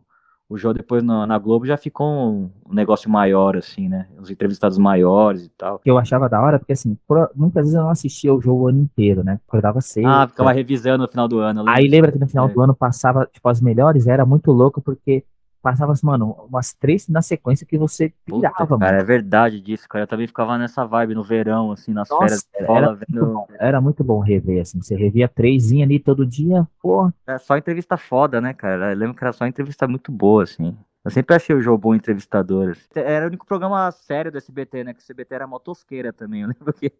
o 0.49 0.57
jogo 0.57 0.75
depois 0.75 1.03
no, 1.03 1.27
na 1.27 1.39
Globo 1.39 1.67
já 1.67 1.77
ficou 1.77 2.07
um, 2.07 2.51
um, 2.69 2.75
negócio 2.75 3.11
maior, 3.11 3.57
assim, 3.57 3.89
né? 3.89 4.07
Os 4.19 4.31
entrevistados 4.31 4.79
maiores 4.79 5.45
e 5.45 5.49
tal. 5.51 5.81
Eu 5.85 5.99
achava 5.99 6.29
da 6.29 6.41
hora, 6.41 6.59
porque 6.59 6.73
assim, 6.73 6.97
por, 7.07 7.31
muitas 7.35 7.65
vezes 7.65 7.75
eu 7.75 7.83
não 7.83 7.91
assistia 7.91 8.33
o 8.33 8.41
jogo 8.41 8.65
o 8.65 8.69
ano 8.69 8.81
inteiro, 8.81 9.25
né? 9.25 9.41
Acordava 9.47 9.81
cedo. 9.81 10.07
Ah, 10.07 10.29
ficava 10.29 10.53
revisando 10.53 11.03
no 11.03 11.09
final 11.09 11.27
do 11.27 11.41
ano. 11.41 11.65
Aí 11.67 11.89
lembra 11.89 12.13
que 12.13 12.19
no 12.19 12.29
final 12.29 12.49
é. 12.49 12.53
do 12.53 12.61
ano 12.61 12.75
passava, 12.75 13.29
tipo, 13.33 13.49
as 13.49 13.61
melhores, 13.61 14.07
era 14.07 14.25
muito 14.25 14.53
louco, 14.53 14.81
porque 14.81 15.25
passava, 15.67 15.93
mano, 16.05 16.47
umas 16.49 16.73
três 16.73 17.09
na 17.09 17.21
sequência 17.21 17.67
que 17.67 17.77
você 17.77 18.13
pirava, 18.25 18.55
Puta, 18.55 18.67
mano. 18.71 18.79
Cara, 18.79 19.01
é 19.01 19.05
verdade 19.05 19.61
disso, 19.61 19.89
cara. 19.89 20.05
Eu 20.05 20.07
também 20.07 20.29
ficava 20.29 20.57
nessa 20.57 20.87
vibe 20.87 21.17
no 21.17 21.25
verão, 21.25 21.73
assim, 21.73 21.93
nas 21.93 22.09
Nossa, 22.09 22.23
férias 22.23 22.47
de 22.53 22.61
escola, 22.61 22.79
era, 22.79 22.95
vendo... 22.95 23.05
muito 23.09 23.33
bom, 23.33 23.47
era 23.59 23.81
muito 23.81 24.05
bom 24.05 24.21
rever, 24.21 24.63
assim. 24.63 24.81
Você 24.81 24.95
revia 24.95 25.27
três 25.27 25.73
ali 25.73 25.99
todo 25.99 26.25
dia, 26.25 26.69
pô. 26.81 27.13
É 27.27 27.37
só 27.37 27.57
entrevista 27.57 27.97
foda, 27.97 28.41
né, 28.41 28.55
cara? 28.55 28.93
Eu 28.93 28.97
lembro 28.97 29.17
que 29.17 29.25
era 29.25 29.33
só 29.33 29.45
entrevista 29.45 29.89
muito 29.89 30.13
boa, 30.13 30.45
assim. 30.45 30.77
Eu 31.05 31.11
sempre 31.11 31.35
achei 31.35 31.57
o 31.57 31.61
João 31.61 31.77
bom 31.77 31.97
entrevistador. 31.97 32.71
Assim. 32.71 32.83
Era 32.95 33.25
o 33.25 33.29
único 33.29 33.45
programa 33.45 33.91
sério 33.91 34.31
do 34.31 34.39
SBT, 34.39 34.85
né? 34.85 34.95
Que 34.95 35.01
o 35.01 35.03
SBT 35.03 35.35
era 35.35 35.49
motosqueira 35.49 36.13
também. 36.13 36.43
Eu 36.43 36.49
lembro 36.55 36.73
que 36.73 36.93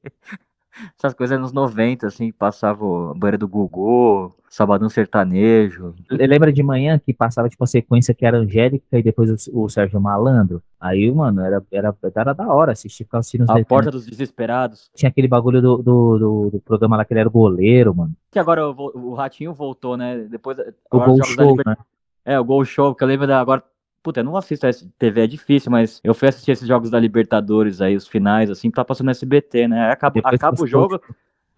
essas 0.99 1.15
coisas 1.15 1.39
nos 1.39 1.53
90, 1.53 2.09
assim, 2.09 2.33
passava 2.33 3.13
a 3.13 3.15
banheira 3.15 3.39
do 3.39 3.47
Gugu, 3.47 4.35
Sabadão 4.57 4.89
Sertanejo. 4.89 5.95
Lembra 6.11 6.51
de 6.51 6.63
manhã 6.63 6.99
que 6.99 7.13
passava, 7.13 7.47
tipo, 7.47 7.63
a 7.63 7.67
sequência 7.67 8.15
que 8.15 8.25
era 8.25 8.39
Angélica 8.39 8.99
e 8.99 9.03
depois 9.03 9.49
o, 9.49 9.65
o 9.65 9.69
Sérgio 9.69 10.01
Malandro? 10.01 10.63
Aí, 10.81 11.13
mano, 11.13 11.43
era, 11.43 11.63
era, 11.71 11.95
era 12.15 12.33
da 12.33 12.49
hora 12.49 12.73
assistir, 12.73 13.05
ficava 13.05 13.21
assistindo 13.21 13.43
os 13.43 13.51
A 13.51 13.63
Porta 13.67 13.91
dos 13.91 14.07
Desesperados. 14.07 14.91
Tinha 14.95 15.11
aquele 15.11 15.29
bagulho 15.29 15.61
do, 15.61 15.77
do, 15.77 16.19
do, 16.19 16.51
do, 16.53 16.61
programa 16.61 16.97
lá 16.97 17.05
que 17.05 17.13
ele 17.13 17.21
era 17.21 17.29
goleiro, 17.29 17.95
mano. 17.95 18.13
Que 18.31 18.39
agora 18.39 18.67
o, 18.67 19.11
o 19.11 19.15
Ratinho 19.15 19.53
voltou, 19.53 19.95
né? 19.95 20.27
Depois, 20.31 20.57
o 20.91 21.01
Gol 21.01 21.23
Show, 21.23 21.57
né? 21.57 21.77
É, 22.25 22.41
o 22.41 22.45
Gol 22.45 22.65
Show, 22.65 22.95
que 22.95 23.05
eu 23.05 23.09
lembro 23.09 23.27
da, 23.27 23.39
agora 23.39 23.63
Puta, 24.03 24.21
eu 24.21 24.25
não 24.25 24.37
assisto 24.37 24.65
a 24.69 24.71
TV, 24.97 25.25
é 25.25 25.27
difícil, 25.27 25.69
mas 25.69 26.01
eu 26.05 26.15
fui 26.15 26.29
assistir 26.29 26.53
esses 26.53 26.69
jogos 26.69 26.89
da 26.89 27.01
Libertadores 27.01 27.81
aí, 27.81 27.97
os 27.97 28.07
finais, 28.07 28.49
assim, 28.49 28.71
tá 28.71 28.85
passando 28.85 29.07
no 29.07 29.11
SBT, 29.11 29.67
né? 29.67 29.91
Acaba, 29.91 30.21
acaba 30.23 30.63
o 30.63 30.67
jogo. 30.67 31.01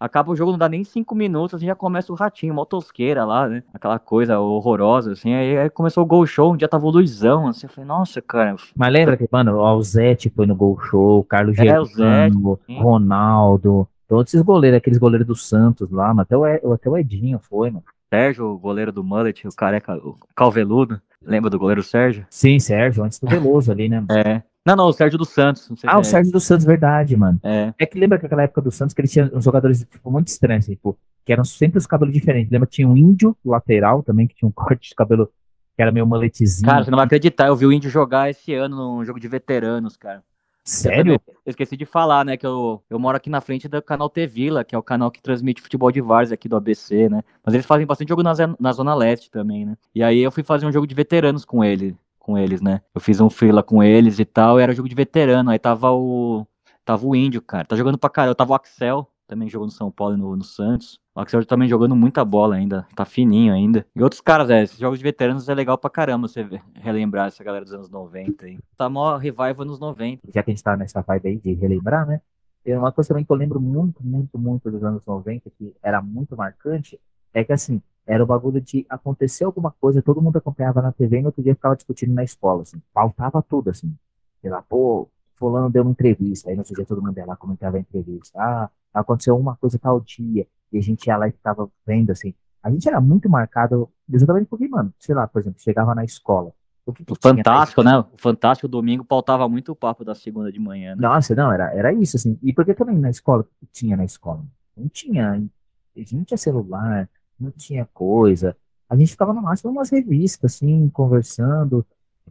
Acaba 0.00 0.30
o 0.30 0.36
jogo, 0.36 0.52
não 0.52 0.58
dá 0.58 0.68
nem 0.68 0.84
cinco 0.84 1.14
minutos, 1.14 1.54
assim, 1.54 1.66
já 1.66 1.74
começa 1.74 2.12
o 2.12 2.16
ratinho, 2.16 2.54
motosqueira 2.54 3.24
lá, 3.24 3.48
né? 3.48 3.62
Aquela 3.74 3.98
coisa 3.98 4.38
horrorosa, 4.38 5.12
assim. 5.12 5.34
Aí, 5.34 5.58
aí, 5.58 5.70
começou 5.70 6.04
o 6.04 6.06
gol 6.06 6.24
show, 6.24 6.52
um 6.52 6.56
dia 6.56 6.68
tava 6.68 6.86
o 6.86 6.90
Luizão, 6.90 7.48
assim. 7.48 7.66
Eu 7.66 7.70
falei, 7.70 7.88
nossa, 7.88 8.22
cara. 8.22 8.54
Mas 8.76 8.92
lembra 8.92 9.16
que, 9.16 9.28
mano, 9.30 9.58
o 9.58 9.82
Zete 9.82 10.30
foi 10.30 10.46
no 10.46 10.54
gol 10.54 10.78
show, 10.80 11.18
o 11.18 11.24
Carlos 11.24 11.58
é, 11.58 11.64
Germano, 11.64 12.60
Ronaldo, 12.68 13.88
todos 14.06 14.32
esses 14.32 14.44
goleiros, 14.44 14.78
aqueles 14.78 14.98
goleiros 14.98 15.26
do 15.26 15.34
Santos 15.34 15.90
lá, 15.90 16.14
mas 16.14 16.22
até 16.22 16.36
o, 16.36 16.72
até 16.72 16.88
o 16.88 16.96
Edinho 16.96 17.40
foi, 17.40 17.70
mano. 17.70 17.84
Sérgio, 18.08 18.46
o 18.46 18.58
goleiro 18.58 18.90
do 18.90 19.04
Mullet, 19.04 19.46
o 19.46 19.54
careca, 19.54 19.96
o 19.96 20.16
calveludo. 20.34 21.00
Lembra 21.20 21.50
do 21.50 21.58
goleiro 21.58 21.82
Sérgio? 21.82 22.24
Sim, 22.30 22.58
Sérgio, 22.58 23.04
antes 23.04 23.18
do 23.18 23.26
Veloso 23.26 23.70
ali, 23.70 23.88
né? 23.88 24.04
É. 24.10 24.42
Não, 24.68 24.76
não, 24.76 24.88
o 24.88 24.92
Sérgio 24.92 25.18
dos 25.18 25.30
Santos. 25.30 25.70
ah, 25.86 25.96
o 25.96 26.00
é. 26.00 26.04
Sérgio 26.04 26.30
dos 26.30 26.44
Santos, 26.44 26.66
verdade, 26.66 27.16
mano. 27.16 27.40
É. 27.42 27.72
É 27.78 27.86
que 27.86 27.98
lembra 27.98 28.18
que 28.18 28.26
aquela 28.26 28.42
época 28.42 28.60
do 28.60 28.70
Santos 28.70 28.94
que 28.94 29.00
eles 29.00 29.10
tinham 29.10 29.30
uns 29.32 29.42
jogadores 29.42 29.80
tipo, 29.80 30.10
muito 30.10 30.28
estranhos, 30.28 30.66
tipo, 30.66 30.98
que 31.24 31.32
eram 31.32 31.42
sempre 31.42 31.78
os 31.78 31.86
cabelos 31.86 32.12
diferentes. 32.12 32.52
Lembra 32.52 32.66
que 32.66 32.74
tinha 32.74 32.86
um 32.86 32.94
índio 32.94 33.34
lateral 33.42 34.02
também, 34.02 34.26
que 34.26 34.34
tinha 34.34 34.46
um 34.46 34.52
corte 34.52 34.90
de 34.90 34.94
cabelo 34.94 35.30
que 35.74 35.80
era 35.80 35.90
meio 35.90 36.06
maletezinho. 36.06 36.68
Cara, 36.68 36.84
você 36.84 36.90
não 36.90 36.96
vai 36.96 37.06
acreditar, 37.06 37.46
eu 37.46 37.56
vi 37.56 37.64
o 37.64 37.72
índio 37.72 37.88
jogar 37.88 38.28
esse 38.28 38.52
ano 38.52 38.76
num 38.76 39.04
jogo 39.04 39.18
de 39.18 39.26
veteranos, 39.26 39.96
cara. 39.96 40.22
Sério? 40.64 41.14
Eu, 41.14 41.34
eu, 41.46 41.50
esqueci 41.50 41.74
de 41.74 41.86
falar, 41.86 42.26
né, 42.26 42.36
que 42.36 42.46
eu, 42.46 42.82
eu 42.90 42.98
moro 42.98 43.16
aqui 43.16 43.30
na 43.30 43.40
frente 43.40 43.68
do 43.68 43.80
canal 43.80 44.10
T 44.10 44.26
Vila, 44.26 44.64
que 44.64 44.74
é 44.74 44.78
o 44.78 44.82
canal 44.82 45.10
que 45.10 45.22
transmite 45.22 45.62
futebol 45.62 45.90
de 45.90 46.02
várzea 46.02 46.34
aqui 46.34 46.46
do 46.46 46.56
ABC, 46.56 47.08
né? 47.08 47.22
Mas 47.42 47.54
eles 47.54 47.64
fazem 47.64 47.86
bastante 47.86 48.10
jogo 48.10 48.22
na, 48.22 48.34
na 48.60 48.72
Zona 48.72 48.94
Leste 48.94 49.30
também, 49.30 49.64
né? 49.64 49.78
E 49.94 50.02
aí 50.02 50.18
eu 50.18 50.30
fui 50.30 50.42
fazer 50.42 50.66
um 50.66 50.72
jogo 50.72 50.86
de 50.86 50.94
veteranos 50.94 51.42
com 51.42 51.64
ele, 51.64 51.96
com 52.28 52.36
eles, 52.36 52.60
né? 52.60 52.82
Eu 52.94 53.00
fiz 53.00 53.22
um 53.22 53.30
freela 53.30 53.62
com 53.62 53.82
eles 53.82 54.18
e 54.18 54.24
tal, 54.26 54.60
e 54.60 54.62
era 54.62 54.74
jogo 54.74 54.86
de 54.86 54.94
veterano, 54.94 55.48
aí 55.48 55.58
tava 55.58 55.90
o 55.90 56.46
tava 56.84 57.06
o 57.06 57.16
Índio, 57.16 57.40
cara. 57.40 57.64
Tá 57.64 57.74
jogando 57.74 57.96
pra. 57.96 58.26
Eu 58.26 58.34
tava 58.34 58.52
o 58.52 58.54
Axel, 58.54 59.10
também 59.26 59.48
jogou 59.48 59.66
no 59.66 59.72
São 59.72 59.90
Paulo 59.90 60.14
e 60.14 60.18
no, 60.18 60.36
no 60.36 60.44
Santos. 60.44 61.00
O 61.14 61.20
Axel 61.20 61.42
também 61.46 61.66
jogando 61.66 61.96
muita 61.96 62.22
bola 62.26 62.56
ainda, 62.56 62.86
tá 62.94 63.06
fininho 63.06 63.54
ainda. 63.54 63.86
E 63.96 64.02
outros 64.02 64.20
caras, 64.20 64.50
é, 64.50 64.62
esses 64.62 64.78
jogos 64.78 64.98
de 64.98 65.02
veteranos 65.02 65.48
é 65.48 65.54
legal 65.54 65.78
pra 65.78 65.88
caramba 65.88 66.28
você 66.28 66.46
relembrar 66.74 67.28
essa 67.28 67.42
galera 67.42 67.64
dos 67.64 67.72
anos 67.72 67.88
90 67.88 68.44
aí. 68.44 68.58
Tá 68.76 68.90
mó 68.90 69.16
revival 69.16 69.64
nos 69.64 69.80
90. 69.80 70.28
Já 70.30 70.42
que 70.42 70.50
a 70.50 70.54
gente 70.54 70.62
tá 70.62 70.76
nessa 70.76 71.00
vibe 71.00 71.28
aí 71.28 71.36
de 71.38 71.54
relembrar, 71.54 72.06
né? 72.06 72.20
Tem 72.62 72.76
uma 72.76 72.92
coisa 72.92 73.08
também 73.08 73.24
que 73.24 73.32
eu 73.32 73.36
lembro 73.36 73.58
muito, 73.58 74.04
muito, 74.04 74.38
muito 74.38 74.70
dos 74.70 74.84
anos 74.84 75.06
90, 75.06 75.50
que 75.56 75.74
era 75.82 76.02
muito 76.02 76.36
marcante, 76.36 77.00
é 77.32 77.42
que 77.42 77.54
assim, 77.54 77.80
era 78.08 78.24
o 78.24 78.26
bagulho 78.26 78.58
de 78.58 78.86
acontecer 78.88 79.44
alguma 79.44 79.70
coisa, 79.70 80.00
todo 80.00 80.22
mundo 80.22 80.38
acompanhava 80.38 80.80
na 80.80 80.90
TV 80.90 81.18
e 81.18 81.20
no 81.20 81.26
outro 81.26 81.42
dia 81.42 81.54
ficava 81.54 81.76
discutindo 81.76 82.14
na 82.14 82.24
escola, 82.24 82.62
assim. 82.62 82.80
Faltava 82.92 83.42
tudo, 83.42 83.68
assim. 83.68 83.94
Sei 84.40 84.50
lá, 84.50 84.62
pô, 84.62 85.08
fulano 85.34 85.68
deu 85.68 85.82
uma 85.82 85.90
entrevista, 85.90 86.48
aí 86.48 86.56
no 86.56 86.62
outro 86.62 86.74
dia 86.74 86.86
todo 86.86 87.02
mundo 87.02 87.16
ia 87.18 87.26
lá 87.26 87.36
comentava 87.36 87.76
a 87.76 87.80
entrevista. 87.80 88.40
Ah, 88.40 88.70
aconteceu 88.94 89.36
uma 89.36 89.56
coisa 89.56 89.78
tal 89.78 90.00
dia, 90.00 90.46
e 90.72 90.78
a 90.78 90.80
gente 90.80 91.06
ia 91.06 91.18
lá 91.18 91.28
e 91.28 91.32
ficava 91.32 91.70
vendo, 91.86 92.10
assim. 92.10 92.34
A 92.62 92.70
gente 92.70 92.88
era 92.88 92.98
muito 92.98 93.28
marcado, 93.28 93.90
exatamente 94.10 94.46
porque, 94.46 94.66
mano, 94.66 94.92
sei 94.98 95.14
lá, 95.14 95.28
por 95.28 95.40
exemplo, 95.40 95.60
chegava 95.60 95.94
na 95.94 96.04
escola. 96.04 96.52
O, 96.86 96.92
que 96.94 97.04
que 97.04 97.14
Fantástico, 97.20 97.82
né? 97.82 97.98
O 97.98 98.06
Fantástico 98.16 98.66
domingo 98.66 99.04
pautava 99.04 99.46
muito 99.46 99.72
o 99.72 99.76
papo 99.76 100.02
da 100.02 100.14
segunda 100.14 100.50
de 100.50 100.58
manhã, 100.58 100.96
né? 100.96 101.02
Nossa, 101.02 101.34
não, 101.34 101.52
era, 101.52 101.74
era 101.74 101.92
isso, 101.92 102.16
assim. 102.16 102.38
E 102.42 102.54
porque 102.54 102.72
também 102.72 102.96
na 102.96 103.10
escola, 103.10 103.46
tinha 103.70 103.94
na 103.94 104.06
escola? 104.06 104.42
Não 104.74 104.88
tinha, 104.88 105.32
a 105.32 105.98
gente 105.98 106.16
não 106.16 106.24
tinha 106.24 106.38
celular, 106.38 107.08
não 107.40 107.50
tinha 107.50 107.86
coisa. 107.92 108.56
A 108.88 108.96
gente 108.96 109.10
ficava 109.12 109.32
no 109.32 109.42
máximo 109.42 109.70
umas 109.70 109.90
revistas, 109.90 110.54
assim, 110.54 110.88
conversando, 110.90 111.84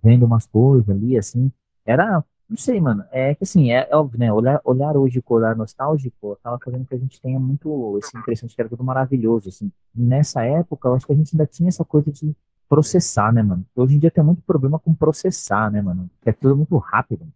vendo 0.03 0.25
umas 0.25 0.45
coisas 0.45 0.89
ali, 0.89 1.17
assim. 1.17 1.51
Era, 1.85 2.23
Não 2.49 2.57
sei, 2.57 2.79
mano. 2.79 3.03
É 3.11 3.35
que 3.35 3.43
assim, 3.43 3.71
é, 3.71 3.87
é 3.89 3.95
óbvio, 3.95 4.19
né? 4.19 4.31
Olhar, 4.31 4.61
olhar 4.63 4.95
hoje 4.97 5.21
com 5.21 5.35
olhar 5.35 5.55
nostálgico 5.55 6.33
acaba 6.33 6.57
fazendo 6.63 6.85
que 6.85 6.95
a 6.95 6.97
gente 6.97 7.21
tenha 7.21 7.39
muito 7.39 7.97
essa 8.01 8.17
impressão 8.17 8.47
de 8.47 8.55
que 8.55 8.61
era 8.61 8.69
tudo 8.69 8.83
maravilhoso, 8.83 9.49
assim. 9.49 9.71
Nessa 9.93 10.43
época, 10.43 10.87
eu 10.87 10.95
acho 10.95 11.05
que 11.05 11.13
a 11.13 11.15
gente 11.15 11.33
ainda 11.35 11.45
tinha 11.45 11.69
essa 11.69 11.83
coisa 11.85 12.11
de 12.11 12.35
processar, 12.69 13.31
né, 13.33 13.41
mano? 13.41 13.65
Hoje 13.75 13.95
em 13.95 13.99
dia 13.99 14.11
tem 14.11 14.23
muito 14.23 14.41
problema 14.41 14.79
com 14.79 14.93
processar, 14.93 15.71
né, 15.71 15.81
mano? 15.81 16.09
É 16.25 16.31
tudo 16.31 16.55
muito 16.55 16.77
rápido. 16.77 17.27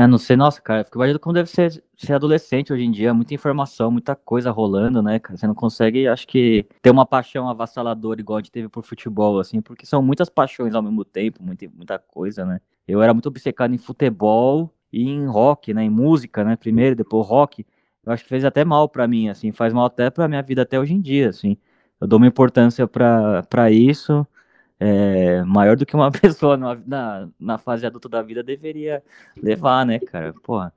É, 0.00 0.06
não 0.06 0.16
sei, 0.16 0.34
nossa, 0.34 0.62
cara, 0.62 0.82
fico 0.82 0.96
imaginando 0.96 1.20
como 1.20 1.34
deve 1.34 1.50
ser 1.50 1.84
ser 1.94 2.14
adolescente 2.14 2.72
hoje 2.72 2.82
em 2.84 2.90
dia, 2.90 3.12
muita 3.12 3.34
informação, 3.34 3.90
muita 3.90 4.16
coisa 4.16 4.50
rolando, 4.50 5.02
né, 5.02 5.18
cara? 5.18 5.36
Você 5.36 5.46
não 5.46 5.54
consegue, 5.54 6.08
acho 6.08 6.26
que, 6.26 6.66
ter 6.80 6.90
uma 6.90 7.04
paixão 7.04 7.46
avassaladora 7.50 8.18
igual 8.18 8.38
a 8.38 8.40
gente 8.40 8.50
teve 8.50 8.66
por 8.66 8.82
futebol, 8.82 9.38
assim, 9.38 9.60
porque 9.60 9.84
são 9.84 10.00
muitas 10.00 10.30
paixões 10.30 10.74
ao 10.74 10.80
mesmo 10.82 11.04
tempo, 11.04 11.42
muita, 11.42 11.68
muita 11.76 11.98
coisa, 11.98 12.46
né? 12.46 12.62
Eu 12.88 13.02
era 13.02 13.12
muito 13.12 13.26
obcecado 13.26 13.74
em 13.74 13.78
futebol 13.78 14.74
e 14.90 15.06
em 15.06 15.26
rock, 15.26 15.74
né, 15.74 15.84
em 15.84 15.90
música, 15.90 16.42
né, 16.44 16.56
primeiro, 16.56 16.96
depois 16.96 17.26
rock. 17.28 17.66
Eu 18.02 18.10
acho 18.10 18.22
que 18.22 18.30
fez 18.30 18.42
até 18.42 18.64
mal 18.64 18.88
para 18.88 19.06
mim, 19.06 19.28
assim, 19.28 19.52
faz 19.52 19.70
mal 19.74 19.84
até 19.84 20.08
pra 20.08 20.26
minha 20.26 20.40
vida 20.42 20.62
até 20.62 20.80
hoje 20.80 20.94
em 20.94 21.00
dia, 21.02 21.28
assim. 21.28 21.58
Eu 22.00 22.06
dou 22.06 22.16
uma 22.16 22.26
importância 22.26 22.88
para 22.88 23.70
isso, 23.70 24.26
é, 24.80 25.44
maior 25.44 25.76
do 25.76 25.84
que 25.84 25.94
uma 25.94 26.10
pessoa 26.10 26.56
na, 26.56 27.28
na, 27.38 27.58
fase 27.58 27.84
adulta 27.84 28.08
da 28.08 28.22
vida 28.22 28.42
deveria 28.42 29.02
levar, 29.36 29.84
né, 29.84 29.98
cara? 29.98 30.32
Porra, 30.42 30.72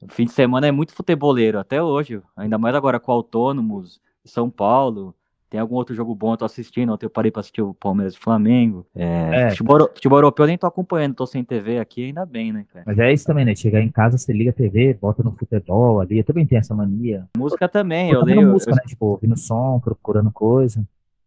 o 0.00 0.10
fim 0.10 0.24
de 0.24 0.32
semana 0.32 0.66
é 0.66 0.72
muito 0.72 0.94
futeboleiro, 0.94 1.58
até 1.58 1.82
hoje, 1.82 2.20
ainda 2.34 2.56
mais 2.56 2.74
agora 2.74 2.98
com 2.98 3.12
Autônomos, 3.12 4.00
São 4.24 4.48
Paulo. 4.48 5.14
Tem 5.50 5.60
algum 5.60 5.74
outro 5.74 5.94
jogo 5.94 6.14
bom 6.14 6.32
eu 6.32 6.38
tô 6.38 6.46
assistindo? 6.46 6.94
Ontem 6.94 7.04
eu 7.04 7.10
parei 7.10 7.30
pra 7.30 7.40
assistir 7.40 7.60
o 7.60 7.74
Palmeiras 7.74 8.14
e 8.14 8.18
Flamengo. 8.18 8.86
É, 8.96 9.48
é. 9.48 9.50
Futebol, 9.50 9.80
futebol, 9.94 10.16
europeu 10.16 10.44
eu 10.44 10.48
nem 10.48 10.56
tô 10.56 10.66
acompanhando, 10.66 11.14
tô 11.14 11.26
sem 11.26 11.44
TV 11.44 11.78
aqui, 11.78 12.06
ainda 12.06 12.24
bem, 12.24 12.54
né, 12.54 12.64
cara? 12.72 12.86
Mas 12.86 12.98
é 12.98 13.12
isso 13.12 13.26
também, 13.26 13.44
né? 13.44 13.54
Chegar 13.54 13.82
em 13.82 13.90
casa, 13.90 14.16
você 14.16 14.32
liga 14.32 14.48
a 14.48 14.54
TV, 14.54 14.94
bota 14.94 15.22
no 15.22 15.30
futebol 15.32 16.00
ali. 16.00 16.16
Eu 16.16 16.24
também 16.24 16.46
tenho 16.46 16.58
essa 16.58 16.74
mania. 16.74 17.28
Música 17.36 17.68
também, 17.68 18.10
eu, 18.10 18.20
eu 18.20 18.24
leio. 18.24 18.48
música, 18.48 18.72
eu... 18.72 18.76
né? 18.76 18.82
Tipo, 18.86 19.04
ouvindo 19.04 19.36
som, 19.38 19.78
procurando 19.78 20.32
coisa. 20.32 20.82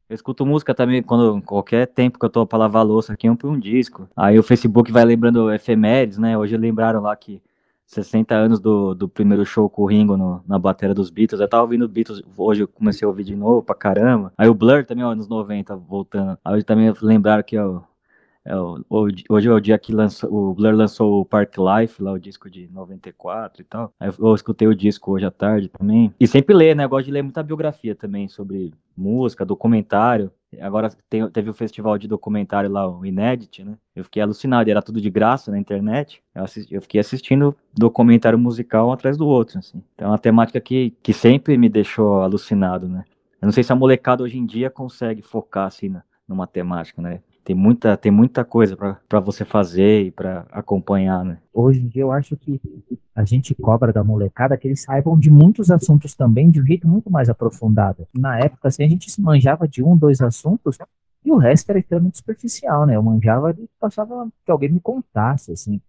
Eu 0.07 0.13
escuto 0.13 0.45
música 0.45 0.73
também 0.75 1.01
quando 1.01 1.41
qualquer 1.41 1.87
tempo 1.87 2.19
que 2.19 2.25
eu 2.25 2.29
tô 2.29 2.45
pra 2.45 2.59
lavar 2.59 2.85
louça 2.85 3.13
aqui, 3.13 3.27
eu 3.27 3.35
ponho 3.35 3.53
um 3.53 3.59
disco. 3.59 4.07
Aí 4.15 4.37
o 4.37 4.43
Facebook 4.43 4.91
vai 4.91 5.03
lembrando 5.03 5.51
efemérides, 5.51 6.19
né? 6.19 6.37
Hoje 6.37 6.55
lembraram 6.55 7.01
lá 7.01 7.15
que 7.15 7.41
60 7.87 8.35
anos 8.35 8.59
do, 8.59 8.93
do 8.93 9.07
primeiro 9.07 9.43
show 9.45 9.67
com 9.67 9.83
o 9.83 9.85
Ringo 9.85 10.15
no, 10.15 10.43
na 10.47 10.59
bateria 10.59 10.93
dos 10.93 11.09
Beatles. 11.09 11.41
Eu 11.41 11.47
tava 11.47 11.63
ouvindo 11.63 11.87
Beatles, 11.87 12.21
hoje 12.37 12.63
eu 12.63 12.67
comecei 12.67 13.05
a 13.05 13.09
ouvir 13.09 13.23
de 13.23 13.35
novo 13.35 13.63
pra 13.63 13.73
caramba. 13.73 14.31
Aí 14.37 14.47
o 14.47 14.53
Blur 14.53 14.85
também, 14.85 15.03
ó, 15.03 15.11
anos 15.11 15.27
90, 15.27 15.75
voltando. 15.75 16.37
Aí 16.45 16.53
hoje 16.55 16.63
também 16.63 16.93
lembraram 17.01 17.43
que 17.43 17.57
ó, 17.57 17.81
hoje 19.29 19.47
é 19.47 19.51
o 19.51 19.59
dia 19.59 19.77
que 19.77 19.91
lançou, 19.91 20.31
o 20.31 20.53
Blur 20.53 20.73
lançou 20.73 21.21
o 21.21 21.25
Park 21.25 21.55
Life, 21.57 22.01
lá 22.01 22.11
o 22.11 22.19
disco 22.19 22.49
de 22.49 22.67
94 22.71 23.61
e 23.61 23.65
tal. 23.65 23.91
Eu 23.99 24.35
escutei 24.35 24.67
o 24.67 24.75
disco 24.75 25.11
hoje 25.11 25.25
à 25.25 25.31
tarde 25.31 25.69
também. 25.69 26.13
E 26.19 26.27
sempre 26.27 26.53
ler, 26.53 26.75
né? 26.75 26.83
Eu 26.85 26.89
gosto 26.89 27.05
de 27.05 27.11
ler 27.11 27.23
muita 27.23 27.41
biografia 27.41 27.95
também 27.95 28.27
sobre 28.27 28.73
música, 28.95 29.45
documentário. 29.45 30.31
Agora 30.61 30.89
tem, 31.09 31.27
teve 31.29 31.49
o 31.49 31.53
festival 31.53 31.97
de 31.97 32.07
documentário 32.07 32.69
lá, 32.69 32.87
o 32.87 33.05
Inédit, 33.05 33.63
né? 33.63 33.75
Eu 33.95 34.03
fiquei 34.03 34.21
alucinado, 34.21 34.69
era 34.69 34.81
tudo 34.81 35.01
de 35.01 35.09
graça 35.09 35.51
na 35.51 35.59
internet. 35.59 36.21
Eu, 36.33 36.43
assisti, 36.43 36.73
eu 36.73 36.81
fiquei 36.81 37.01
assistindo 37.01 37.55
documentário 37.73 38.37
musical 38.37 38.89
um 38.89 38.91
atrás 38.91 39.17
do 39.17 39.27
outro, 39.27 39.59
assim. 39.59 39.81
Então 39.95 40.07
é 40.07 40.11
uma 40.11 40.19
temática 40.19 40.61
que, 40.61 40.93
que 41.01 41.13
sempre 41.13 41.57
me 41.57 41.67
deixou 41.67 42.21
alucinado, 42.21 42.87
né? 42.87 43.03
Eu 43.41 43.47
não 43.47 43.51
sei 43.51 43.63
se 43.63 43.73
a 43.73 43.75
molecada 43.75 44.23
hoje 44.23 44.37
em 44.37 44.45
dia 44.45 44.69
consegue 44.69 45.21
focar, 45.21 45.67
assim, 45.67 45.93
numa 46.27 46.47
temática, 46.47 47.01
né? 47.01 47.21
Tem 47.45 47.55
muita, 47.55 47.95
tem 47.95 48.11
muita 48.11 48.43
coisa 48.43 48.75
para 48.75 49.19
você 49.19 49.45
fazer 49.45 50.07
e 50.07 50.11
para 50.11 50.47
acompanhar, 50.51 51.23
né? 51.23 51.37
Hoje 51.53 51.79
em 51.79 51.87
dia 51.87 52.01
eu 52.01 52.11
acho 52.11 52.35
que 52.35 52.59
a 53.13 53.23
gente 53.23 53.53
cobra 53.53 53.93
da 53.93 54.03
molecada 54.03 54.57
que 54.57 54.67
eles 54.67 54.81
saibam 54.81 55.17
de 55.17 55.29
muitos 55.29 55.69
assuntos 55.69 56.15
também 56.15 56.49
de 56.49 56.59
um 56.59 56.65
jeito 56.65 56.87
muito 56.87 57.11
mais 57.11 57.29
aprofundado. 57.29 58.07
Na 58.11 58.39
época, 58.39 58.67
assim, 58.67 58.83
a 58.83 58.87
gente 58.87 59.11
se 59.11 59.21
manjava 59.21 59.67
de 59.67 59.83
um, 59.83 59.95
dois 59.95 60.21
assuntos 60.21 60.79
e 61.23 61.31
o 61.31 61.37
resto 61.37 61.69
era 61.69 61.77
extremamente 61.77 62.17
superficial, 62.17 62.87
né? 62.87 62.95
Eu 62.95 63.03
manjava 63.03 63.51
e 63.51 63.69
passava 63.79 64.27
que 64.43 64.51
alguém 64.51 64.71
me 64.71 64.79
contasse, 64.79 65.51
assim. 65.51 65.79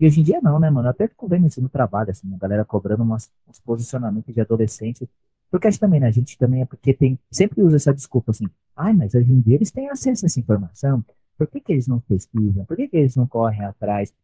E 0.00 0.06
hoje 0.06 0.20
em 0.20 0.24
dia 0.24 0.40
não, 0.42 0.58
né, 0.58 0.70
mano? 0.70 0.88
Eu 0.88 0.92
até 0.92 1.06
fico 1.06 1.28
vendo 1.28 1.46
isso 1.46 1.60
no 1.60 1.68
trabalho, 1.68 2.10
assim, 2.10 2.34
a 2.34 2.38
galera 2.38 2.64
cobrando 2.64 3.02
umas, 3.02 3.30
uns 3.46 3.60
posicionamentos 3.60 4.34
de 4.34 4.40
adolescente 4.40 5.06
porque 5.52 5.68
acho 5.68 5.78
também, 5.78 6.00
né, 6.00 6.06
a 6.06 6.10
gente 6.10 6.38
também 6.38 6.62
é 6.62 6.64
porque 6.64 6.94
tem, 6.94 7.18
sempre 7.30 7.62
usa 7.62 7.76
essa 7.76 7.92
desculpa 7.92 8.30
assim, 8.30 8.46
ai, 8.74 8.94
mas 8.94 9.14
hoje 9.14 9.30
em 9.30 9.38
dia 9.38 9.56
eles 9.56 9.70
têm 9.70 9.90
acesso 9.90 10.24
a 10.24 10.26
essa 10.26 10.40
informação, 10.40 11.04
por 11.36 11.46
que, 11.46 11.60
que 11.60 11.72
eles 11.72 11.86
não 11.86 12.00
pesquisam? 12.00 12.64
Por 12.64 12.74
que, 12.74 12.88
que 12.88 12.96
eles 12.96 13.14
não 13.16 13.26
correm 13.26 13.62
atrás? 13.62 14.14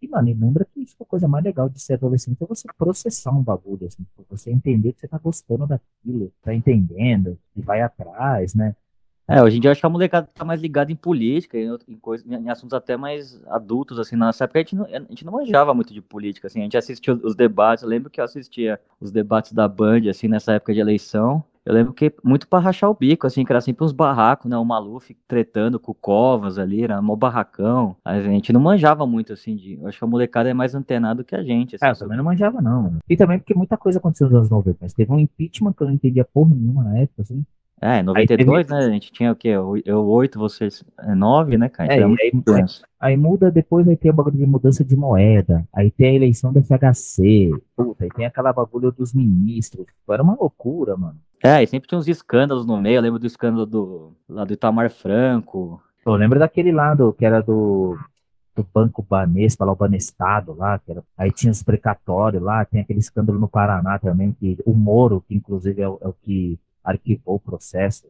E, 0.00 0.06
mano, 0.06 0.28
lembra 0.28 0.64
que 0.64 0.80
isso 0.80 0.94
é 1.00 1.02
a 1.02 1.06
coisa 1.06 1.26
mais 1.26 1.42
legal 1.42 1.68
de 1.68 1.80
ser 1.80 1.94
adolescente, 1.94 2.40
é 2.40 2.46
você 2.46 2.68
processar 2.78 3.32
um 3.32 3.42
bagulho, 3.42 3.86
assim, 3.88 4.06
você 4.30 4.52
entender 4.52 4.92
que 4.92 5.00
você 5.00 5.08
tá 5.08 5.18
gostando 5.18 5.66
daquilo, 5.66 6.32
tá 6.40 6.54
entendendo, 6.54 7.36
e 7.56 7.62
vai 7.62 7.80
atrás, 7.80 8.54
né? 8.54 8.76
É, 9.28 9.42
hoje 9.42 9.56
em 9.56 9.60
dia 9.60 9.68
eu 9.68 9.72
acho 9.72 9.80
que 9.80 9.86
a 9.86 9.90
molecada 9.90 10.28
tá 10.32 10.44
mais 10.44 10.60
ligada 10.60 10.92
em 10.92 10.96
política, 10.96 11.58
em, 11.58 11.76
em, 11.88 11.96
coisa, 11.96 12.24
em 12.28 12.48
assuntos 12.48 12.72
até 12.74 12.96
mais 12.96 13.42
adultos, 13.48 13.98
assim, 13.98 14.14
nessa 14.14 14.44
época 14.44 14.60
a 14.60 14.62
gente, 14.62 14.76
não, 14.76 14.84
a 14.84 14.98
gente 15.00 15.24
não 15.24 15.32
manjava 15.32 15.74
muito 15.74 15.92
de 15.92 16.00
política, 16.00 16.46
assim, 16.46 16.60
a 16.60 16.62
gente 16.62 16.76
assistia 16.76 17.12
os 17.12 17.34
debates, 17.34 17.82
eu 17.82 17.88
lembro 17.88 18.08
que 18.08 18.20
eu 18.20 18.24
assistia 18.24 18.78
os 19.00 19.10
debates 19.10 19.52
da 19.52 19.66
Band, 19.66 20.08
assim, 20.08 20.28
nessa 20.28 20.52
época 20.52 20.72
de 20.72 20.78
eleição, 20.78 21.42
eu 21.64 21.74
lembro 21.74 21.92
que 21.92 22.14
muito 22.22 22.46
pra 22.46 22.60
rachar 22.60 22.88
o 22.88 22.94
bico, 22.94 23.26
assim, 23.26 23.44
que 23.44 23.50
era 23.52 23.60
sempre 23.60 23.84
uns 23.84 23.90
barracos, 23.90 24.48
né, 24.48 24.56
o 24.56 24.64
Maluf 24.64 25.12
tretando 25.26 25.80
com 25.80 25.90
o 25.90 25.94
Covas 25.94 26.56
ali, 26.56 26.84
era 26.84 27.02
mó 27.02 27.16
barracão, 27.16 27.96
a 28.04 28.20
gente 28.20 28.52
não 28.52 28.60
manjava 28.60 29.04
muito, 29.08 29.32
assim, 29.32 29.56
de, 29.56 29.76
acho 29.86 29.98
que 29.98 30.04
a 30.04 30.06
molecada 30.06 30.48
é 30.48 30.54
mais 30.54 30.76
antenada 30.76 31.24
que 31.24 31.34
a 31.34 31.42
gente, 31.42 31.74
assim, 31.74 31.84
É, 31.84 31.90
eu 31.90 31.96
também 31.96 32.16
não 32.16 32.24
manjava 32.24 32.62
não, 32.62 32.82
mano. 32.84 32.98
E 33.10 33.16
também 33.16 33.40
porque 33.40 33.54
muita 33.54 33.76
coisa 33.76 33.98
aconteceu 33.98 34.28
nos 34.28 34.36
anos 34.36 34.50
90, 34.50 34.78
mas 34.80 34.94
teve 34.94 35.12
um 35.12 35.18
impeachment 35.18 35.72
que 35.72 35.82
eu 35.82 35.88
não 35.88 35.94
entendia 35.94 36.24
porra 36.24 36.54
nenhuma 36.54 36.84
na 36.84 36.98
época, 36.98 37.22
assim, 37.22 37.44
é, 37.80 38.02
92, 38.02 38.66
teve... 38.66 38.78
né? 38.78 38.86
A 38.86 38.90
gente 38.90 39.12
tinha 39.12 39.32
o 39.32 39.36
quê? 39.36 39.48
Eu 39.84 40.06
8, 40.06 40.38
vocês 40.38 40.82
9, 41.06 41.58
né, 41.58 41.68
cara? 41.68 41.92
É, 41.92 41.96
então, 41.98 42.16
é 42.16 42.22
aí, 42.22 42.62
aí, 42.62 42.64
aí, 43.00 43.16
muda 43.16 43.50
depois, 43.50 43.86
aí 43.86 43.96
tem 43.96 44.10
o 44.10 44.14
bagulho 44.14 44.38
de 44.38 44.46
mudança 44.46 44.82
de 44.82 44.96
moeda, 44.96 45.66
aí 45.74 45.90
tem 45.90 46.08
a 46.08 46.14
eleição 46.14 46.52
do 46.52 46.62
FHC, 46.62 47.50
puta, 47.76 48.04
aí 48.04 48.10
tem 48.10 48.24
aquela 48.24 48.52
bagulho 48.52 48.90
dos 48.90 49.12
ministros. 49.12 49.86
Tipo, 49.86 50.12
era 50.12 50.22
uma 50.22 50.34
loucura, 50.34 50.96
mano. 50.96 51.18
É, 51.44 51.62
e 51.62 51.66
sempre 51.66 51.86
tinha 51.88 51.98
uns 51.98 52.08
escândalos 52.08 52.66
no 52.66 52.80
meio. 52.80 52.96
Eu 52.96 53.02
lembro 53.02 53.18
do 53.18 53.26
escândalo 53.26 53.66
do, 53.66 54.12
lá 54.28 54.44
do 54.44 54.54
Itamar 54.54 54.90
Franco. 54.90 55.80
Eu 56.04 56.14
lembro 56.14 56.38
daquele 56.38 56.72
lado 56.72 57.12
que 57.12 57.26
era 57.26 57.42
do, 57.42 57.98
do 58.54 58.66
Banco 58.72 59.02
Banespa, 59.02 59.66
lá 59.66 59.72
o 59.72 59.76
Banestado 59.76 60.54
lá, 60.54 60.78
que 60.78 60.90
era, 60.90 61.04
aí 61.16 61.30
tinha 61.30 61.52
os 61.52 61.62
precatórios 61.62 62.42
lá, 62.42 62.64
tem 62.64 62.80
aquele 62.80 63.00
escândalo 63.00 63.38
no 63.38 63.48
Paraná 63.48 63.98
também, 63.98 64.32
que 64.32 64.56
o 64.64 64.72
Moro, 64.72 65.22
que 65.28 65.34
inclusive 65.34 65.82
é 65.82 65.88
o, 65.88 65.98
é 66.00 66.08
o 66.08 66.14
que 66.14 66.58
arquivou 66.86 67.34
o 67.34 67.40
processo. 67.40 68.06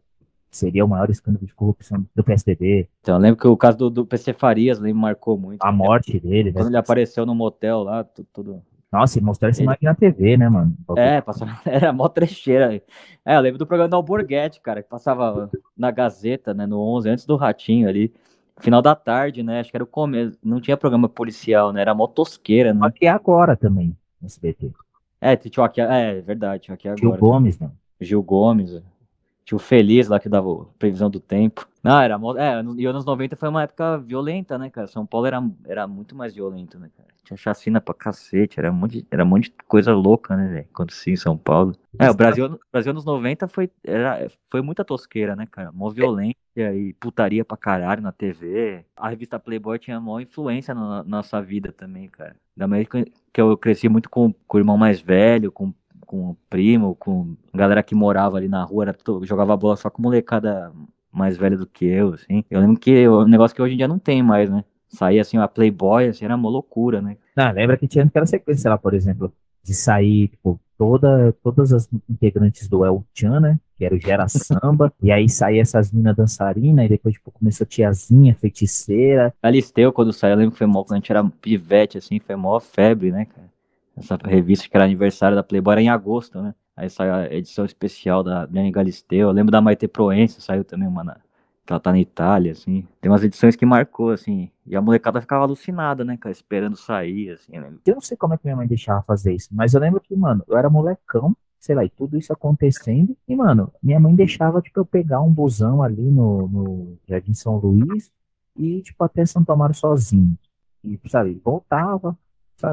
Seria 0.51 0.85
o 0.85 0.89
maior 0.89 1.11
escândalo 1.11 1.45
de 1.45 1.55
corrupção 1.55 2.07
do 2.15 2.23
PSDB. 2.23 2.89
Então, 3.01 3.17
eu 3.17 3.21
lembro 3.21 3.41
que 3.41 3.47
o 3.47 3.57
caso 3.57 3.77
do, 3.77 3.91
do 3.91 4.07
PC 4.07 4.33
Farias 4.33 4.79
me 4.79 4.93
marcou 4.93 5.37
muito. 5.37 5.63
A 5.63 5.73
morte 5.73 6.21
dele. 6.21 6.53
Quando 6.53 6.67
né? 6.67 6.71
ele 6.71 6.77
apareceu 6.77 7.27
no 7.27 7.35
motel 7.35 7.83
lá, 7.83 8.05
tudo. 8.05 8.29
tudo... 8.33 8.63
Nossa, 8.93 9.19
e 9.19 9.23
mostraram 9.23 9.51
essa 9.51 9.63
imagem 9.63 9.83
na 9.83 9.95
TV, 9.95 10.37
né, 10.37 10.49
mano? 10.49 10.75
É, 10.97 11.21
passava, 11.21 11.59
era 11.67 11.93
mó 11.93 12.09
trecheira. 12.09 12.81
É, 13.25 13.37
eu 13.37 13.41
lembro 13.41 13.59
do 13.59 13.67
programa 13.67 13.89
do 13.89 13.97
Alborguete, 13.97 14.61
cara, 14.61 14.83
que 14.83 14.89
passava 14.89 15.51
na 15.77 15.91
Gazeta, 15.91 16.55
né, 16.55 16.65
no 16.67 16.81
11, 16.81 17.11
antes 17.11 17.27
do 17.27 17.37
Ratinho 17.37 17.89
ali. 17.89 18.15
Final 18.59 18.81
da 18.81 18.95
tarde, 18.95 19.43
né, 19.43 19.61
acho 19.61 19.71
que 19.71 19.77
era 19.77 19.85
o 19.85 19.89
começo. 19.89 20.39
Não 20.43 20.61
tinha 20.61 20.77
programa 20.77 21.09
policial, 21.09 21.73
né, 21.73 21.83
era 21.83 21.95
mó 21.95 22.07
tosqueira, 22.07 22.73
né? 22.73 22.81
Aqui 22.87 23.07
agora 23.07 23.57
também, 23.57 23.95
no 24.23 24.27
SBT. 24.27 24.73
É, 25.21 25.37
tinha 25.37 25.67
aqui, 25.67 25.81
é, 25.81 26.21
verdade, 26.21 26.73
aqui 26.73 26.89
agora. 26.89 27.01
Tio 27.01 27.17
Gomes, 27.19 27.59
né? 27.59 27.71
Gil 28.01 28.23
Gomes, 28.23 28.83
tio 29.47 29.59
Feliz 29.59 30.09
lá 30.09 30.19
que 30.19 30.29
dava 30.29 30.67
previsão 30.79 31.09
do 31.09 31.21
tempo. 31.21 31.69
Não, 31.83 32.01
era. 32.01 32.19
É, 32.37 32.63
e 32.77 32.85
anos 32.85 33.05
90 33.05 33.37
foi 33.37 33.49
uma 33.49 33.63
época 33.63 33.97
violenta, 33.99 34.59
né, 34.59 34.69
cara? 34.69 34.89
São 34.89 35.07
Paulo 35.07 35.27
era, 35.27 35.43
era 35.65 35.87
muito 35.87 36.17
mais 36.17 36.35
violento, 36.35 36.79
né, 36.81 36.91
cara? 36.97 37.09
Tinha 37.23 37.37
chacina 37.37 37.81
pra 37.81 37.95
cacete, 37.95 38.59
era 38.59 38.71
um 38.71 38.75
monte, 38.75 39.07
era 39.11 39.25
um 39.25 39.27
monte 39.27 39.45
de 39.45 39.57
coisa 39.67 39.93
louca, 39.93 40.37
né, 40.37 40.49
velho? 40.49 40.91
Sim, 40.91 41.15
São 41.17 41.37
Paulo. 41.37 41.77
É, 41.99 42.11
o 42.11 42.15
Brasil, 42.15 42.59
Brasil 42.73 42.91
anos 42.91 43.05
90 43.05 43.49
foi, 43.49 43.71
era, 43.85 44.29
foi 44.51 44.63
muita 44.63 44.85
tosqueira, 44.85 45.35
né, 45.37 45.47
cara? 45.51 45.71
Mó 45.73 45.91
violência 45.91 46.37
e 46.57 46.93
putaria 46.95 47.45
pra 47.45 47.57
caralho 47.57 48.03
na 48.03 48.13
TV. 48.13 48.85
A 48.97 49.09
revista 49.09 49.39
Playboy 49.39 49.79
tinha 49.79 50.01
maior 50.01 50.21
influência 50.21 50.75
na, 50.75 51.03
na 51.03 51.05
nossa 51.05 51.41
vida 51.41 51.73
também, 51.73 52.09
cara. 52.09 52.37
Da 52.57 52.67
maneira 52.67 52.89
que 53.33 53.41
eu 53.41 53.57
cresci 53.57 53.89
muito 53.89 54.11
com, 54.11 54.33
com 54.47 54.57
o 54.57 54.61
irmão 54.61 54.77
mais 54.77 55.01
velho, 55.01 55.53
com 55.53 55.73
com 56.07 56.31
o 56.31 56.37
primo, 56.49 56.95
com 56.95 57.37
galera 57.53 57.83
que 57.83 57.95
morava 57.95 58.37
ali 58.37 58.49
na 58.49 58.63
rua, 58.65 58.85
era, 58.85 58.97
jogava 59.23 59.57
bola 59.57 59.77
só 59.77 59.91
com 59.91 60.01
molecada 60.01 60.73
mais 61.13 61.37
velha 61.37 61.57
do 61.57 61.67
que 61.67 61.85
eu, 61.85 62.15
assim. 62.15 62.45
Eu 62.51 62.61
lembro 62.61 62.79
que 62.79 62.91
é 62.91 63.11
um 63.11 63.27
negócio 63.27 63.55
que 63.55 63.63
hoje 63.63 63.75
em 63.75 63.77
dia 63.77 63.89
não 63.89 63.99
tem 63.99 64.23
mais, 64.23 64.49
né? 64.51 64.65
Sair 64.89 65.21
assim, 65.21 65.37
uma 65.37 65.49
Playboy, 65.49 66.09
assim, 66.09 66.25
era 66.25 66.37
uma 66.37 66.49
loucura, 66.49 67.03
né? 67.03 67.17
Não, 67.37 67.51
lembra 67.53 67.77
que 67.77 67.89
tinha 67.89 68.05
aquela 68.05 68.27
sequência 68.27 68.71
lá, 68.71 68.79
por 68.79 68.95
exemplo, 68.95 69.33
de 69.63 69.75
sair, 69.75 70.29
tipo, 70.29 70.61
toda, 70.79 71.33
todas 71.43 71.73
as 71.73 71.89
integrantes 72.09 72.69
do 72.69 72.85
El 72.85 73.05
Chan, 73.13 73.41
né? 73.41 73.59
que 73.77 73.85
era 73.85 73.95
o 73.95 74.01
Gera 74.01 74.27
Samba, 74.29 74.93
e 75.03 75.13
aí 75.13 75.29
saía 75.29 75.63
essas 75.63 75.93
minas 75.93 76.17
dançarinas, 76.17 76.87
e 76.87 76.89
depois, 76.89 77.15
tipo, 77.15 77.31
começou 77.31 77.67
Tiazinha, 77.67 78.35
Feiticeira. 78.35 79.35
Galisteu, 79.43 79.93
quando 79.93 80.13
saiu, 80.13 80.33
eu 80.33 80.39
lembro 80.39 80.53
que 80.53 80.59
foi 80.59 80.67
mó, 80.67 80.83
quando 80.83 80.93
a 80.93 80.97
gente 80.97 81.13
era 81.13 81.25
pivete, 81.25 81.99
assim, 81.99 82.19
foi 82.19 82.37
mó 82.37 82.59
febre, 82.59 83.13
né, 83.13 83.27
cara? 83.27 83.56
Essa 83.97 84.19
revista 84.25 84.69
que 84.69 84.77
era 84.77 84.85
aniversário 84.85 85.37
da 85.37 85.43
Playboy 85.43 85.73
era 85.73 85.83
em 85.83 85.89
agosto, 85.89 86.41
né? 86.41 86.55
Aí 86.77 86.91
saiu 86.91 87.15
a 87.15 87.33
edição 87.33 87.65
especial 87.65 88.23
da 88.23 88.45
Dani 88.45 88.71
Galisteu. 88.71 89.29
Eu 89.29 89.33
lembro 89.33 89.51
da 89.51 89.61
Maite 89.63 89.89
Proença, 89.89 90.41
saiu 90.41 90.63
também 90.63 90.87
uma 90.87 91.03
que 91.67 91.73
ela 91.73 91.81
tá 91.81 91.91
na 91.91 91.99
Itália, 91.99 92.53
assim. 92.53 92.87
Tem 93.01 93.11
umas 93.11 93.25
edições 93.25 93.57
que 93.57 93.67
marcou, 93.67 94.11
assim. 94.11 94.51
E 94.65 94.77
a 94.77 94.81
molecada 94.81 95.21
ficava 95.21 95.45
alucinada, 95.45 96.05
né, 96.05 96.17
cara, 96.17 96.33
esperando 96.33 96.77
sair, 96.77 97.31
assim, 97.31 97.59
né? 97.59 97.73
Eu 97.85 97.95
não 97.95 98.01
sei 98.01 98.17
como 98.17 98.35
é 98.35 98.39
que 98.39 98.45
minha 98.45 98.57
mãe 98.57 98.69
deixava 98.69 99.03
fazer 99.03 99.35
isso, 99.35 99.49
mas 99.51 99.75
eu 99.75 99.81
lembro 99.81 100.01
que, 100.01 100.15
mano, 100.15 100.45
eu 100.47 100.57
era 100.57 100.71
molecão, 100.71 101.37
sei 101.59 101.75
lá, 101.75 101.85
e 101.85 101.91
tudo 101.91 102.17
isso 102.17 102.33
acontecendo. 102.33 103.17
E, 103.27 103.35
mano, 103.35 103.73
minha 103.83 103.99
mãe 103.99 104.15
deixava, 104.15 104.63
tipo, 104.63 104.79
eu 104.79 104.87
pegar 104.87 105.21
um 105.21 105.33
busão 105.33 105.83
ali 105.83 106.09
no, 106.09 106.47
no 106.49 106.99
Jardim 107.09 107.35
São 107.35 107.57
Luís 107.57 108.13
e, 108.57 108.83
tipo, 108.83 109.03
até 109.03 109.27
Santo 109.27 109.51
Amaro 109.51 109.75
sozinho. 109.75 110.39
E, 110.85 110.99
sabe, 111.09 111.41
voltava? 111.45 112.17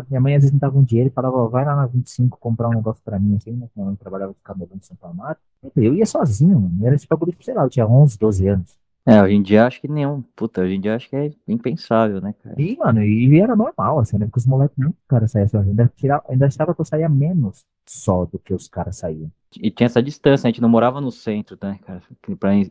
Minha 0.09 0.21
mãe 0.21 0.36
às 0.36 0.41
vezes 0.43 0.51
não 0.51 0.59
dava 0.59 0.77
um 0.77 0.84
dinheiro 0.84 1.09
e 1.09 1.13
falava, 1.13 1.47
vai 1.47 1.65
lá 1.65 1.75
na 1.75 1.86
25 1.86 2.38
comprar 2.39 2.69
um 2.69 2.73
negócio 2.73 3.01
pra 3.03 3.19
mim, 3.19 3.36
assim, 3.36 3.51
né? 3.51 3.67
Minha 3.75 3.88
mãe 3.88 3.95
trabalhava 3.95 4.34
de 4.34 4.39
cabelão 4.43 4.75
em 4.75 4.81
Santo 4.81 5.05
Amaro. 5.05 5.38
Eu 5.75 5.93
ia 5.93 6.05
sozinho, 6.05 6.59
mano. 6.59 6.86
Era 6.86 6.95
esse 6.95 7.07
bagulho, 7.07 7.34
sei 7.41 7.53
lá, 7.53 7.63
eu 7.63 7.69
tinha 7.69 7.88
11, 7.88 8.17
12 8.17 8.47
anos. 8.47 8.84
É, 9.05 9.21
hoje 9.21 9.36
em 9.36 9.41
dia 9.41 9.65
acho 9.65 9.81
que 9.81 9.88
nenhum. 9.88 10.21
Puta, 10.36 10.61
hoje 10.61 10.75
em 10.75 10.79
dia 10.81 10.95
acho 10.95 11.09
que 11.09 11.15
é 11.15 11.29
impensável, 11.47 12.21
né, 12.21 12.34
cara? 12.41 12.55
E, 12.57 12.77
mano, 12.77 13.03
e 13.03 13.38
era 13.39 13.55
normal, 13.55 13.99
assim, 13.99 14.17
né? 14.17 14.25
Porque 14.25 14.39
os 14.39 14.45
moleques 14.45 14.77
nunca, 14.77 14.95
cara, 15.07 15.27
saíam 15.27 15.47
sozinho. 15.49 15.71
Ainda, 15.71 15.91
tirava, 15.95 16.23
ainda 16.29 16.45
achava 16.45 16.73
que 16.73 16.79
eu 16.79 16.86
saía 16.86 17.09
menos 17.09 17.65
só 17.86 18.23
do 18.25 18.39
que 18.39 18.53
os 18.53 18.69
caras 18.69 18.95
saíam. 18.95 19.29
E 19.59 19.69
tinha 19.69 19.88
essa 19.88 20.01
distância, 20.01 20.47
a 20.47 20.49
gente 20.49 20.61
não 20.61 20.69
morava 20.69 21.01
no 21.01 21.11
centro, 21.11 21.57
né, 21.61 21.77
cara? 21.86 22.01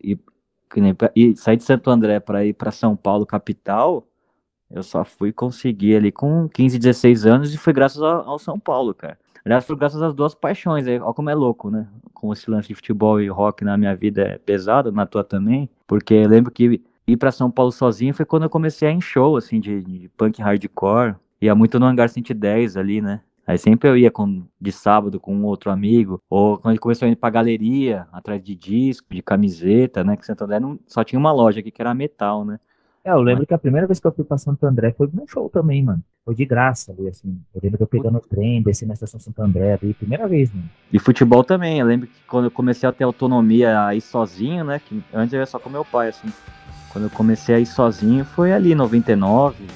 Ir, 0.02 0.24
pra 0.94 1.12
ir, 1.14 1.36
sair 1.36 1.56
de 1.58 1.64
Santo 1.64 1.90
André 1.90 2.18
pra 2.18 2.44
ir 2.46 2.54
pra 2.54 2.70
São 2.70 2.96
Paulo, 2.96 3.26
capital, 3.26 4.06
eu 4.72 4.82
só 4.82 5.04
fui 5.04 5.32
conseguir 5.32 5.96
ali 5.96 6.10
com 6.10 6.48
15, 6.48 6.78
16 6.78 7.26
anos 7.26 7.54
e 7.54 7.58
foi 7.58 7.72
graças 7.72 8.02
ao, 8.02 8.28
ao 8.28 8.38
São 8.38 8.58
Paulo, 8.58 8.94
cara. 8.94 9.18
Aliás, 9.44 9.64
foi 9.64 9.76
graças 9.76 10.00
às 10.00 10.14
duas 10.14 10.34
paixões, 10.34 10.86
aí, 10.86 10.98
olha 11.00 11.12
como 11.12 11.28
é 11.28 11.34
louco, 11.34 11.68
né? 11.70 11.86
Com 12.14 12.32
esse 12.32 12.48
lance 12.50 12.68
de 12.68 12.74
futebol 12.74 13.20
e 13.20 13.28
rock 13.28 13.64
na 13.64 13.76
minha 13.76 13.94
vida 13.94 14.22
é 14.22 14.38
pesado, 14.38 14.92
na 14.92 15.04
tua 15.04 15.24
também, 15.24 15.68
porque 15.86 16.14
eu 16.14 16.28
lembro 16.28 16.50
que 16.50 16.80
ir 17.06 17.16
pra 17.16 17.32
São 17.32 17.50
Paulo 17.50 17.72
sozinho 17.72 18.14
foi 18.14 18.24
quando 18.24 18.44
eu 18.44 18.50
comecei 18.50 18.88
a 18.88 18.92
ir 18.92 18.94
em 18.94 19.00
show, 19.00 19.36
assim, 19.36 19.60
de, 19.60 19.82
de 19.82 20.08
punk 20.16 20.40
hardcore, 20.40 21.16
ia 21.40 21.54
muito 21.54 21.78
no 21.80 21.86
Hangar 21.86 22.08
110 22.08 22.76
ali, 22.76 23.00
né? 23.02 23.20
Aí 23.44 23.58
sempre 23.58 23.88
eu 23.88 23.96
ia 23.96 24.10
com, 24.10 24.44
de 24.60 24.70
sábado 24.70 25.18
com 25.18 25.34
um 25.34 25.44
outro 25.44 25.70
amigo, 25.70 26.22
ou 26.30 26.56
quando 26.58 26.68
a 26.68 26.70
gente 26.70 26.80
começou 26.80 27.06
a 27.06 27.10
ir 27.10 27.16
pra 27.16 27.28
galeria, 27.28 28.06
atrás 28.12 28.40
de 28.40 28.54
disco, 28.54 29.12
de 29.12 29.20
camiseta, 29.20 30.04
né? 30.04 30.16
Que 30.16 30.24
Santo 30.24 30.44
André 30.44 30.60
não, 30.60 30.78
só 30.86 31.02
tinha 31.02 31.18
uma 31.18 31.32
loja 31.32 31.58
aqui 31.58 31.72
que 31.72 31.82
era 31.82 31.92
metal, 31.92 32.44
né? 32.44 32.60
É, 33.04 33.10
eu 33.10 33.20
lembro 33.20 33.44
que 33.44 33.52
a 33.52 33.58
primeira 33.58 33.86
vez 33.86 33.98
que 33.98 34.06
eu 34.06 34.12
fui 34.12 34.24
pra 34.24 34.38
Santo 34.38 34.64
André 34.64 34.92
foi 34.92 35.08
num 35.12 35.26
show 35.26 35.50
também, 35.50 35.82
mano. 35.82 36.00
Foi 36.24 36.36
de 36.36 36.44
graça 36.44 36.92
ali, 36.92 37.08
assim. 37.08 37.36
Eu 37.52 37.60
lembro 37.60 37.76
que 37.76 37.82
eu 37.82 37.88
pegando 37.88 38.18
o 38.18 38.20
trem, 38.20 38.62
desci 38.62 38.86
na 38.86 38.94
estação 38.94 39.18
Santo 39.18 39.42
André 39.42 39.72
ali, 39.72 39.92
primeira 39.92 40.28
vez, 40.28 40.52
mano. 40.52 40.70
E 40.92 41.00
futebol 41.00 41.42
também, 41.42 41.80
eu 41.80 41.86
lembro 41.86 42.06
que 42.06 42.14
quando 42.28 42.44
eu 42.44 42.50
comecei 42.50 42.88
a 42.88 42.92
ter 42.92 43.02
autonomia 43.02 43.86
a 43.86 43.94
ir 43.96 44.00
sozinho, 44.00 44.64
né? 44.64 44.78
Que 44.78 45.02
antes 45.12 45.32
eu 45.32 45.40
ia 45.40 45.46
só 45.46 45.58
com 45.58 45.68
meu 45.68 45.84
pai, 45.84 46.10
assim. 46.10 46.28
Quando 46.92 47.04
eu 47.04 47.10
comecei 47.10 47.56
a 47.56 47.58
ir 47.58 47.66
sozinho 47.66 48.24
foi 48.24 48.52
ali, 48.52 48.72
99, 48.72 49.66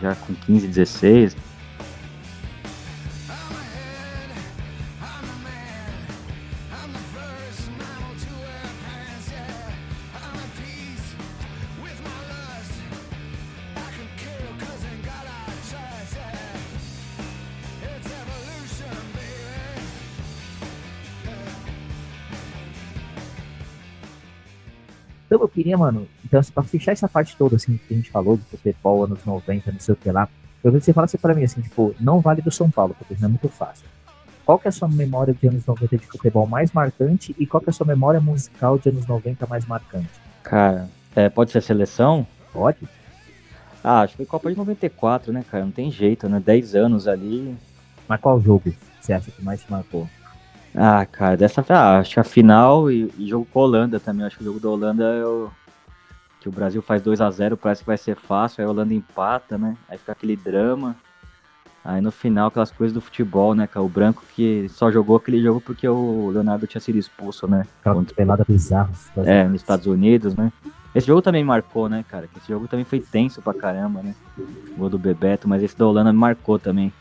já 0.00 0.16
com 0.16 0.34
15, 0.34 0.66
16. 0.66 1.36
Então 25.28 25.38
eu 25.42 25.48
queria, 25.48 25.76
mano, 25.76 26.08
então 26.24 26.40
assim, 26.40 26.50
pra 26.50 26.62
fechar 26.62 26.92
essa 26.92 27.06
parte 27.06 27.36
toda, 27.36 27.56
assim, 27.56 27.78
que 27.86 27.92
a 27.92 27.96
gente 27.96 28.10
falou 28.10 28.38
de 28.38 28.44
futebol, 28.44 29.04
anos 29.04 29.22
90, 29.26 29.70
não 29.70 29.78
sei 29.78 29.92
o 29.92 29.96
que 29.96 30.10
lá, 30.10 30.26
eu 30.64 30.70
queria 30.70 30.80
que 30.80 30.86
você 30.86 30.92
falasse 30.94 31.18
pra 31.18 31.34
mim, 31.34 31.44
assim, 31.44 31.60
tipo, 31.60 31.94
não 32.00 32.18
vale 32.20 32.40
do 32.40 32.50
São 32.50 32.70
Paulo, 32.70 32.96
porque 32.98 33.14
não 33.20 33.26
é 33.26 33.28
muito 33.28 33.48
fácil. 33.50 33.86
Qual 34.46 34.58
que 34.58 34.66
é 34.66 34.70
a 34.70 34.72
sua 34.72 34.88
memória 34.88 35.34
de 35.34 35.46
anos 35.46 35.66
90 35.66 35.98
de 35.98 36.06
futebol 36.06 36.46
mais 36.46 36.72
marcante 36.72 37.36
e 37.38 37.46
qual 37.46 37.60
que 37.60 37.68
é 37.68 37.70
a 37.70 37.74
sua 37.74 37.86
memória 37.86 38.18
musical 38.18 38.78
de 38.78 38.88
anos 38.88 39.06
90 39.06 39.46
mais 39.46 39.66
marcante? 39.66 40.08
Cara, 40.42 40.88
é, 41.14 41.28
pode 41.28 41.52
ser 41.52 41.62
seleção? 41.62 42.26
Pode? 42.50 42.78
Ah, 43.84 44.00
acho 44.00 44.12
que 44.12 44.16
foi 44.16 44.26
Copa 44.26 44.50
de 44.50 44.56
94, 44.56 45.34
né, 45.34 45.44
cara? 45.50 45.66
Não 45.66 45.70
tem 45.70 45.90
jeito, 45.90 46.26
né? 46.30 46.40
10 46.40 46.74
anos 46.74 47.06
ali. 47.06 47.54
Mas 48.08 48.20
qual 48.20 48.40
jogo 48.40 48.72
você 48.98 49.12
acha 49.12 49.30
que 49.30 49.44
mais 49.44 49.62
te 49.62 49.70
marcou? 49.70 50.08
Ah, 50.74 51.04
cara, 51.06 51.36
dessa 51.36 51.64
ah, 51.68 51.98
acho 51.98 52.14
que 52.14 52.20
a 52.20 52.24
final 52.24 52.90
e, 52.90 53.12
e 53.18 53.26
jogo 53.28 53.46
com 53.52 53.60
a 53.60 53.62
Holanda 53.62 53.98
também. 53.98 54.26
Acho 54.26 54.36
que 54.36 54.42
o 54.42 54.46
jogo 54.46 54.60
da 54.60 54.68
Holanda 54.68 55.04
é 55.04 55.24
o. 55.24 55.50
Que 56.40 56.48
o 56.48 56.52
Brasil 56.52 56.80
faz 56.80 57.02
2 57.02 57.20
a 57.20 57.30
0 57.30 57.56
parece 57.56 57.82
que 57.82 57.86
vai 57.86 57.98
ser 57.98 58.14
fácil, 58.16 58.62
aí 58.62 58.66
a 58.66 58.70
Holanda 58.70 58.94
empata, 58.94 59.58
né? 59.58 59.76
Aí 59.88 59.98
fica 59.98 60.12
aquele 60.12 60.36
drama. 60.36 60.94
Aí 61.84 62.00
no 62.00 62.10
final, 62.12 62.48
aquelas 62.48 62.70
coisas 62.70 62.92
do 62.92 63.00
futebol, 63.00 63.54
né, 63.54 63.66
cara? 63.66 63.84
O 63.84 63.88
branco 63.88 64.22
que 64.34 64.68
só 64.68 64.90
jogou 64.90 65.16
aquele 65.16 65.42
jogo 65.42 65.60
porque 65.60 65.88
o 65.88 66.30
Leonardo 66.30 66.66
tinha 66.66 66.80
sido 66.80 66.98
expulso, 66.98 67.48
né? 67.48 67.66
Aquela 67.80 68.04
pelada 68.04 68.44
bizarra. 68.46 68.90
É, 69.24 69.44
nos 69.44 69.62
Estados 69.62 69.86
Unidos, 69.86 70.36
né? 70.36 70.52
Esse 70.94 71.06
jogo 71.06 71.22
também 71.22 71.44
marcou, 71.44 71.88
né, 71.88 72.04
cara? 72.08 72.28
Esse 72.36 72.48
jogo 72.48 72.68
também 72.68 72.84
foi 72.84 73.00
tenso 73.00 73.40
pra 73.40 73.54
caramba, 73.54 74.02
né? 74.02 74.14
O 74.36 74.78
gol 74.78 74.88
do 74.88 74.98
Bebeto, 74.98 75.48
mas 75.48 75.62
esse 75.62 75.76
da 75.76 75.86
Holanda 75.86 76.12
me 76.12 76.18
marcou 76.18 76.58
também. 76.58 76.92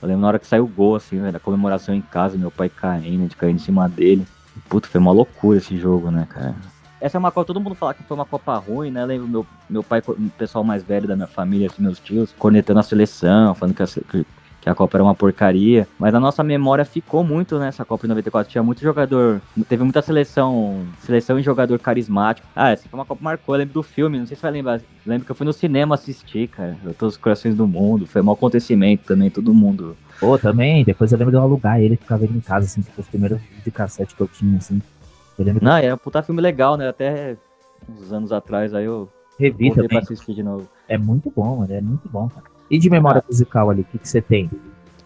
Eu 0.00 0.08
lembro 0.08 0.22
na 0.22 0.28
hora 0.28 0.38
que 0.38 0.46
saiu 0.46 0.64
o 0.64 0.68
gol, 0.68 0.96
assim, 0.96 1.20
velho, 1.20 1.36
a 1.36 1.40
comemoração 1.40 1.94
em 1.94 2.00
casa, 2.00 2.38
meu 2.38 2.50
pai 2.50 2.68
caindo, 2.68 3.28
de 3.28 3.36
cair 3.36 3.54
em 3.54 3.58
cima 3.58 3.88
dele. 3.88 4.26
Puta, 4.68 4.88
foi 4.88 5.00
uma 5.00 5.12
loucura 5.12 5.58
esse 5.58 5.76
jogo, 5.76 6.10
né, 6.10 6.26
cara? 6.28 6.54
Essa 7.00 7.16
é 7.16 7.18
uma 7.18 7.30
Copa, 7.30 7.46
todo 7.46 7.60
mundo 7.60 7.74
fala 7.74 7.94
que 7.94 8.02
foi 8.02 8.14
uma 8.14 8.26
Copa 8.26 8.56
ruim, 8.56 8.90
né? 8.90 9.02
Eu 9.02 9.06
lembro 9.06 9.28
meu, 9.28 9.46
meu 9.68 9.82
pai, 9.82 10.02
o 10.06 10.30
pessoal 10.36 10.62
mais 10.62 10.82
velho 10.82 11.08
da 11.08 11.16
minha 11.16 11.26
família, 11.26 11.66
assim, 11.66 11.82
meus 11.82 11.98
tios, 11.98 12.34
cornetando 12.38 12.80
a 12.80 12.82
seleção, 12.82 13.54
falando 13.54 13.74
que 13.74 13.82
a, 13.82 13.86
que, 13.86 14.26
que 14.60 14.68
a 14.68 14.74
Copa 14.74 14.96
era 14.96 15.04
uma 15.04 15.14
porcaria. 15.14 15.88
Mas 15.98 16.14
a 16.14 16.20
nossa 16.20 16.42
memória 16.44 16.84
ficou 16.84 17.24
muito 17.24 17.58
nessa 17.58 17.84
Copa 17.84 18.02
de 18.02 18.08
94. 18.08 18.50
Tinha 18.50 18.62
muito 18.62 18.80
jogador, 18.80 19.40
teve 19.68 19.82
muita 19.82 20.02
seleção, 20.02 20.86
seleção 21.00 21.38
e 21.38 21.42
jogador 21.42 21.78
carismático. 21.78 22.46
Ah, 22.54 22.70
essa 22.70 22.88
foi 22.88 22.98
uma 22.98 23.06
Copa 23.06 23.18
que 23.18 23.24
marcou, 23.24 23.54
eu 23.54 23.60
lembro 23.60 23.74
do 23.74 23.82
filme, 23.82 24.18
não 24.18 24.26
sei 24.26 24.36
se 24.36 24.42
vai 24.42 24.50
lembrar. 24.50 24.80
Lembro 25.06 25.24
que 25.24 25.30
eu 25.30 25.36
fui 25.36 25.46
no 25.46 25.52
cinema 25.52 25.94
assistir, 25.94 26.48
cara. 26.48 26.76
Todos 26.98 27.14
os 27.14 27.20
corações 27.20 27.54
do 27.54 27.66
mundo, 27.66 28.06
foi 28.06 28.22
um 28.22 28.30
acontecimento 28.30 29.04
também, 29.04 29.30
todo 29.30 29.54
mundo. 29.54 29.96
Pô, 30.18 30.38
também, 30.38 30.84
depois 30.84 31.12
eu 31.12 31.18
lembro 31.18 31.32
de 31.32 31.38
eu 31.38 31.42
alugar 31.42 31.80
ele, 31.80 31.96
ficava 31.96 32.24
ele 32.24 32.36
em 32.36 32.40
casa, 32.40 32.66
assim, 32.66 32.82
tipo, 32.82 33.00
os 33.00 33.08
primeiros 33.08 33.40
de 33.64 33.70
cassete 33.70 34.14
que 34.14 34.20
eu 34.20 34.28
tinha, 34.28 34.58
assim. 34.58 34.82
Eu 35.38 35.44
lembro 35.44 35.64
Não, 35.64 35.76
é 35.76 35.94
um 35.94 35.96
puta 35.96 36.22
filme 36.22 36.42
legal, 36.42 36.76
né? 36.76 36.88
Até 36.88 37.38
uns 37.88 38.12
anos 38.12 38.30
atrás 38.30 38.74
aí 38.74 38.84
eu 38.84 39.08
que 39.38 39.44
revi 39.44 39.68
voltei 39.68 39.88
pra 39.88 40.00
assistir 40.00 40.34
de 40.34 40.42
novo. 40.42 40.68
É 40.86 40.98
muito 40.98 41.32
bom, 41.34 41.56
mano, 41.56 41.72
é 41.72 41.80
muito 41.80 42.06
bom, 42.08 42.28
cara. 42.28 42.44
E 42.70 42.78
de 42.78 42.88
memória 42.88 43.22
musical 43.28 43.68
ali, 43.68 43.82
o 43.82 43.84
que, 43.84 43.98
você 44.06 44.22
tem? 44.22 44.48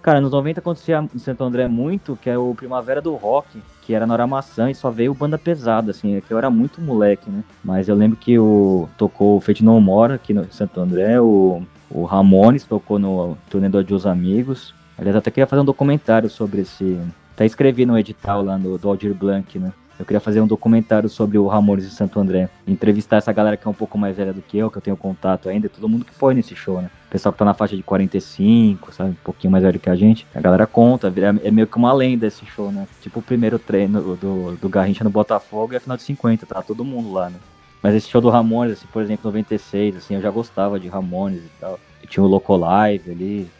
Cara, 0.03 0.21
nos 0.21 0.33
90 0.33 0.61
acontecia 0.61 1.03
em 1.15 1.19
Santo 1.19 1.43
André 1.45 1.67
muito, 1.67 2.15
que 2.21 2.29
é 2.29 2.37
o 2.37 2.55
Primavera 2.55 3.01
do 3.01 3.15
Rock, 3.15 3.63
que 3.81 3.95
era 3.95 4.07
na 4.07 4.13
Hora 4.13 4.27
Maçã 4.27 4.71
e 4.71 4.75
só 4.75 4.91
veio 4.91 5.15
banda 5.15 5.39
pesada, 5.39 5.91
assim, 5.91 6.15
é 6.15 6.21
que 6.21 6.31
eu 6.31 6.37
era 6.37 6.51
muito 6.51 6.83
moleque, 6.83 7.31
né? 7.31 7.43
Mas 7.65 7.89
eu 7.89 7.95
lembro 7.95 8.19
que 8.19 8.39
o 8.39 8.87
tocou 8.99 9.39
o 9.39 9.41
Fate 9.41 9.65
No 9.65 9.81
aqui 10.05 10.35
no 10.35 10.45
Santo 10.53 10.79
André, 10.79 11.19
o, 11.21 11.63
o 11.91 12.05
Ramones 12.05 12.65
tocou 12.65 12.99
no 12.99 13.39
Turnê 13.49 13.71
do 13.71 13.79
Adios 13.79 14.07
Amigos. 14.07 14.75
Aliás, 14.99 15.17
até 15.17 15.31
queria 15.31 15.47
fazer 15.47 15.63
um 15.63 15.67
documentário 15.67 16.29
sobre 16.29 16.61
esse. 16.61 17.01
Até 17.33 17.47
escrevi 17.47 17.87
no 17.87 17.99
edital 17.99 18.43
lá 18.43 18.59
no, 18.59 18.77
do 18.77 18.89
Aldir 18.89 19.15
Blanc, 19.15 19.59
né? 19.59 19.73
Eu 19.99 20.05
queria 20.05 20.21
fazer 20.21 20.41
um 20.41 20.47
documentário 20.47 21.09
sobre 21.09 21.39
o 21.39 21.47
Ramones 21.47 21.89
de 21.89 21.95
Santo 21.95 22.19
André. 22.19 22.49
Entrevistar 22.67 23.17
essa 23.19 23.33
galera 23.33 23.57
que 23.57 23.67
é 23.67 23.71
um 23.71 23.75
pouco 23.75 23.97
mais 23.97 24.17
velha 24.17 24.33
do 24.33 24.43
que 24.43 24.59
eu, 24.59 24.71
que 24.71 24.79
eu 24.79 24.83
tenho 24.83 24.97
contato 24.97 25.49
ainda, 25.49 25.69
todo 25.69 25.89
mundo 25.89 26.05
que 26.05 26.13
foi 26.13 26.35
nesse 26.35 26.57
show, 26.57 26.83
né? 26.83 26.91
O 27.07 27.11
pessoal 27.11 27.33
que 27.33 27.39
tá 27.39 27.45
na 27.45 27.55
faixa 27.55 27.77
de 27.77 27.83
45, 27.83 28.93
sabe? 28.93 29.11
Um 29.11 29.25
pouquinho 29.25 29.53
mais 29.53 29.63
velho 29.63 29.79
que 29.79 29.89
a 29.89 29.95
gente. 29.95 30.27
A 30.35 30.41
galera 30.41 30.67
conta, 30.67 31.09
é 31.09 31.47
é 31.49 31.51
meio 31.51 31.67
que 31.67 31.77
uma 31.77 31.93
lenda 31.93 32.27
esse 32.27 32.45
show, 32.45 32.73
né? 32.73 32.89
Tipo 33.01 33.21
o 33.21 33.23
primeiro 33.23 33.59
treino 33.59 34.17
do, 34.17 34.57
do 34.57 34.69
Garrincha 34.69 35.05
no 35.05 35.11
Botafogo 35.11 35.73
e 35.73 35.77
a 35.77 35.81
final 35.81 35.97
de 35.97 36.03
50, 36.03 36.45
tá 36.45 36.61
todo 36.61 36.85
mundo 36.85 37.13
lá, 37.13 37.31
né? 37.31 37.37
Mas 37.81 37.95
esse 37.95 38.09
show 38.09 38.21
do 38.21 38.31
Ramones, 38.31 38.79
assim, 38.79 38.87
por 38.93 39.03
exemplo, 39.03 39.31
96, 39.31 39.97
assim, 39.97 40.15
eu 40.15 40.21
já 40.23 40.31
gostava 40.31 40.81
de 40.81 40.89
Ramones 40.89 41.45
e 41.45 41.51
tal. 41.61 41.79
E 42.03 42.07
tinha 42.07 42.25
o 42.25 42.27
Loco 42.27 42.57
Live 42.57 43.11
ali. 43.11 43.51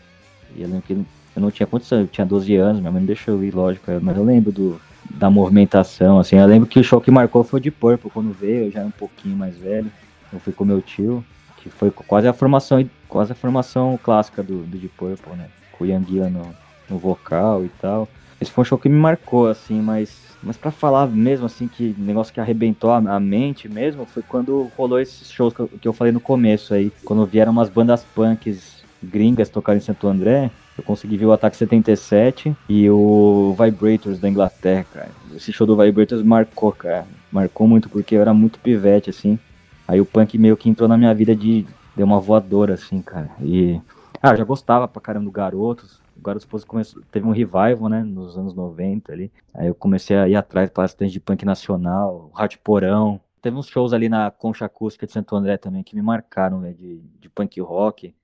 E 0.57 0.63
eu 0.63 0.69
lembro 0.69 0.83
que 0.83 0.95
eu 0.95 1.43
não 1.43 1.51
tinha 1.51 1.69
anos, 1.71 1.93
eu 1.93 2.07
tinha 2.07 2.27
12 2.27 2.57
anos, 2.57 2.81
minha 2.81 2.91
mãe 2.91 3.01
não 3.01 3.07
deixou 3.07 3.35
eu 3.35 3.45
ir, 3.45 3.55
lógico. 3.55 3.87
Mas 4.01 4.17
eu 4.17 4.25
lembro 4.25 4.51
do, 4.51 4.81
da 5.11 5.31
movimentação, 5.31 6.19
assim. 6.19 6.37
Eu 6.37 6.47
lembro 6.47 6.69
que 6.69 6.79
o 6.79 6.85
show 6.85 7.01
que 7.01 7.11
marcou 7.11 7.45
foi 7.45 7.61
o 7.61 7.63
de 7.63 7.71
Purple, 7.71 8.11
quando 8.11 8.33
veio, 8.33 8.67
eu 8.67 8.71
já 8.71 8.81
era 8.81 8.89
um 8.89 8.93
pouquinho 8.93 9.37
mais 9.37 9.57
velho. 9.57 9.91
Eu 10.33 10.41
fui 10.41 10.53
com 10.53 10.65
meu 10.65 10.83
tio, 10.83 11.25
que 11.59 11.69
foi 11.69 11.91
quase 11.91 12.27
a 12.27 12.33
formação, 12.33 12.85
quase 13.09 13.33
a 13.33 13.35
formação 13.35 13.99
clássica 14.03 14.43
do, 14.43 14.63
do 14.63 14.77
Deep 14.77 14.95
Purple, 14.97 15.37
né? 15.37 15.49
Com 15.73 15.85
o 15.85 15.87
Gillan 15.87 16.31
no, 16.31 16.55
no 16.89 16.99
vocal 16.99 17.65
e 17.65 17.69
tal. 17.81 18.09
esse 18.41 18.51
foi 18.51 18.63
um 18.63 18.65
show 18.65 18.79
que 18.79 18.89
me 18.89 18.99
marcou, 18.99 19.49
assim, 19.49 19.81
mas, 19.81 20.37
mas 20.43 20.57
para 20.57 20.71
falar 20.71 21.07
mesmo, 21.07 21.47
assim, 21.47 21.69
que 21.69 21.95
negócio 21.99 22.33
que 22.33 22.41
arrebentou 22.41 22.91
a, 22.91 22.97
a, 22.97 23.21
mente 23.21 23.69
mesmo, 23.69 24.05
foi 24.05 24.23
quando 24.23 24.71
rolou 24.77 25.01
esses 25.01 25.31
shows 25.31 25.55
que 25.55 25.61
eu, 25.61 25.69
que 25.69 25.89
eu 25.89 25.93
falei 25.93 26.13
no 26.13 26.21
começo 26.21 26.75
aí, 26.75 26.93
quando 27.05 27.25
vieram 27.27 27.53
umas 27.53 27.69
bandas 27.69 28.05
punks 28.15 28.83
gringas 29.03 29.49
tocar 29.49 29.77
em 29.77 29.81
Santo 29.81 30.09
André, 30.09 30.51
eu 30.77 30.83
consegui 30.83 31.17
ver 31.17 31.27
o 31.27 31.33
Ataque 31.33 31.57
77 31.57 32.57
e 32.69 32.91
o 32.91 33.55
Vibrators 33.59 34.19
da 34.19 34.29
Inglaterra, 34.29 34.85
cara. 34.93 35.11
Esse 35.35 35.53
show 35.53 35.67
do 35.67 35.77
Vibrators 35.77 36.23
marcou, 36.23 36.73
cara. 36.73 37.07
Marcou 37.31 37.67
muito 37.69 37.89
porque 37.89 38.17
eu 38.17 38.21
era 38.21 38.35
muito 38.35 38.59
pivete, 38.59 39.11
assim. 39.11 39.39
Aí 39.87 40.01
o 40.01 40.07
punk 40.07 40.37
meio 40.37 40.57
que 40.57 40.69
entrou 40.69 40.89
na 40.89 40.97
minha 40.97 41.15
vida 41.15 41.35
de. 41.35 41.67
Deu 41.97 42.07
uma 42.07 42.19
voadora, 42.19 42.75
assim, 42.75 43.01
cara. 43.01 43.31
E. 43.41 43.81
Ah, 44.21 44.31
eu 44.31 44.37
já 44.37 44.45
gostava 44.45 44.89
pra 44.89 45.01
caramba 45.01 45.27
do 45.27 45.31
Garotos. 45.31 46.01
O 46.17 46.23
Garotos 46.23 46.65
começou, 46.65 47.03
teve 47.11 47.27
um 47.27 47.31
revival, 47.31 47.89
né, 47.89 48.03
nos 48.03 48.37
anos 48.37 48.55
90 48.55 49.13
ali. 49.13 49.31
Aí 49.53 49.69
eu 49.69 49.75
comecei 49.75 50.17
a 50.17 50.29
ir 50.29 50.35
atrás 50.35 50.71
bastante 50.75 51.13
de 51.13 51.21
punk 51.21 51.45
nacional, 51.45 52.31
Hard 52.35 52.57
Porão. 52.65 53.21
Teve 53.43 53.57
uns 53.57 53.67
shows 53.67 53.93
ali 53.93 54.09
na 54.09 54.31
Concha 54.31 54.65
Acústica 54.65 55.07
de 55.07 55.13
Santo 55.13 55.37
André 55.37 55.57
também 55.57 55.83
que 55.83 55.95
me 55.95 56.01
marcaram, 56.01 56.61
né, 56.61 56.73
de, 56.73 57.01
de 57.21 57.29
punk 57.29 57.61
rock. 57.61 58.15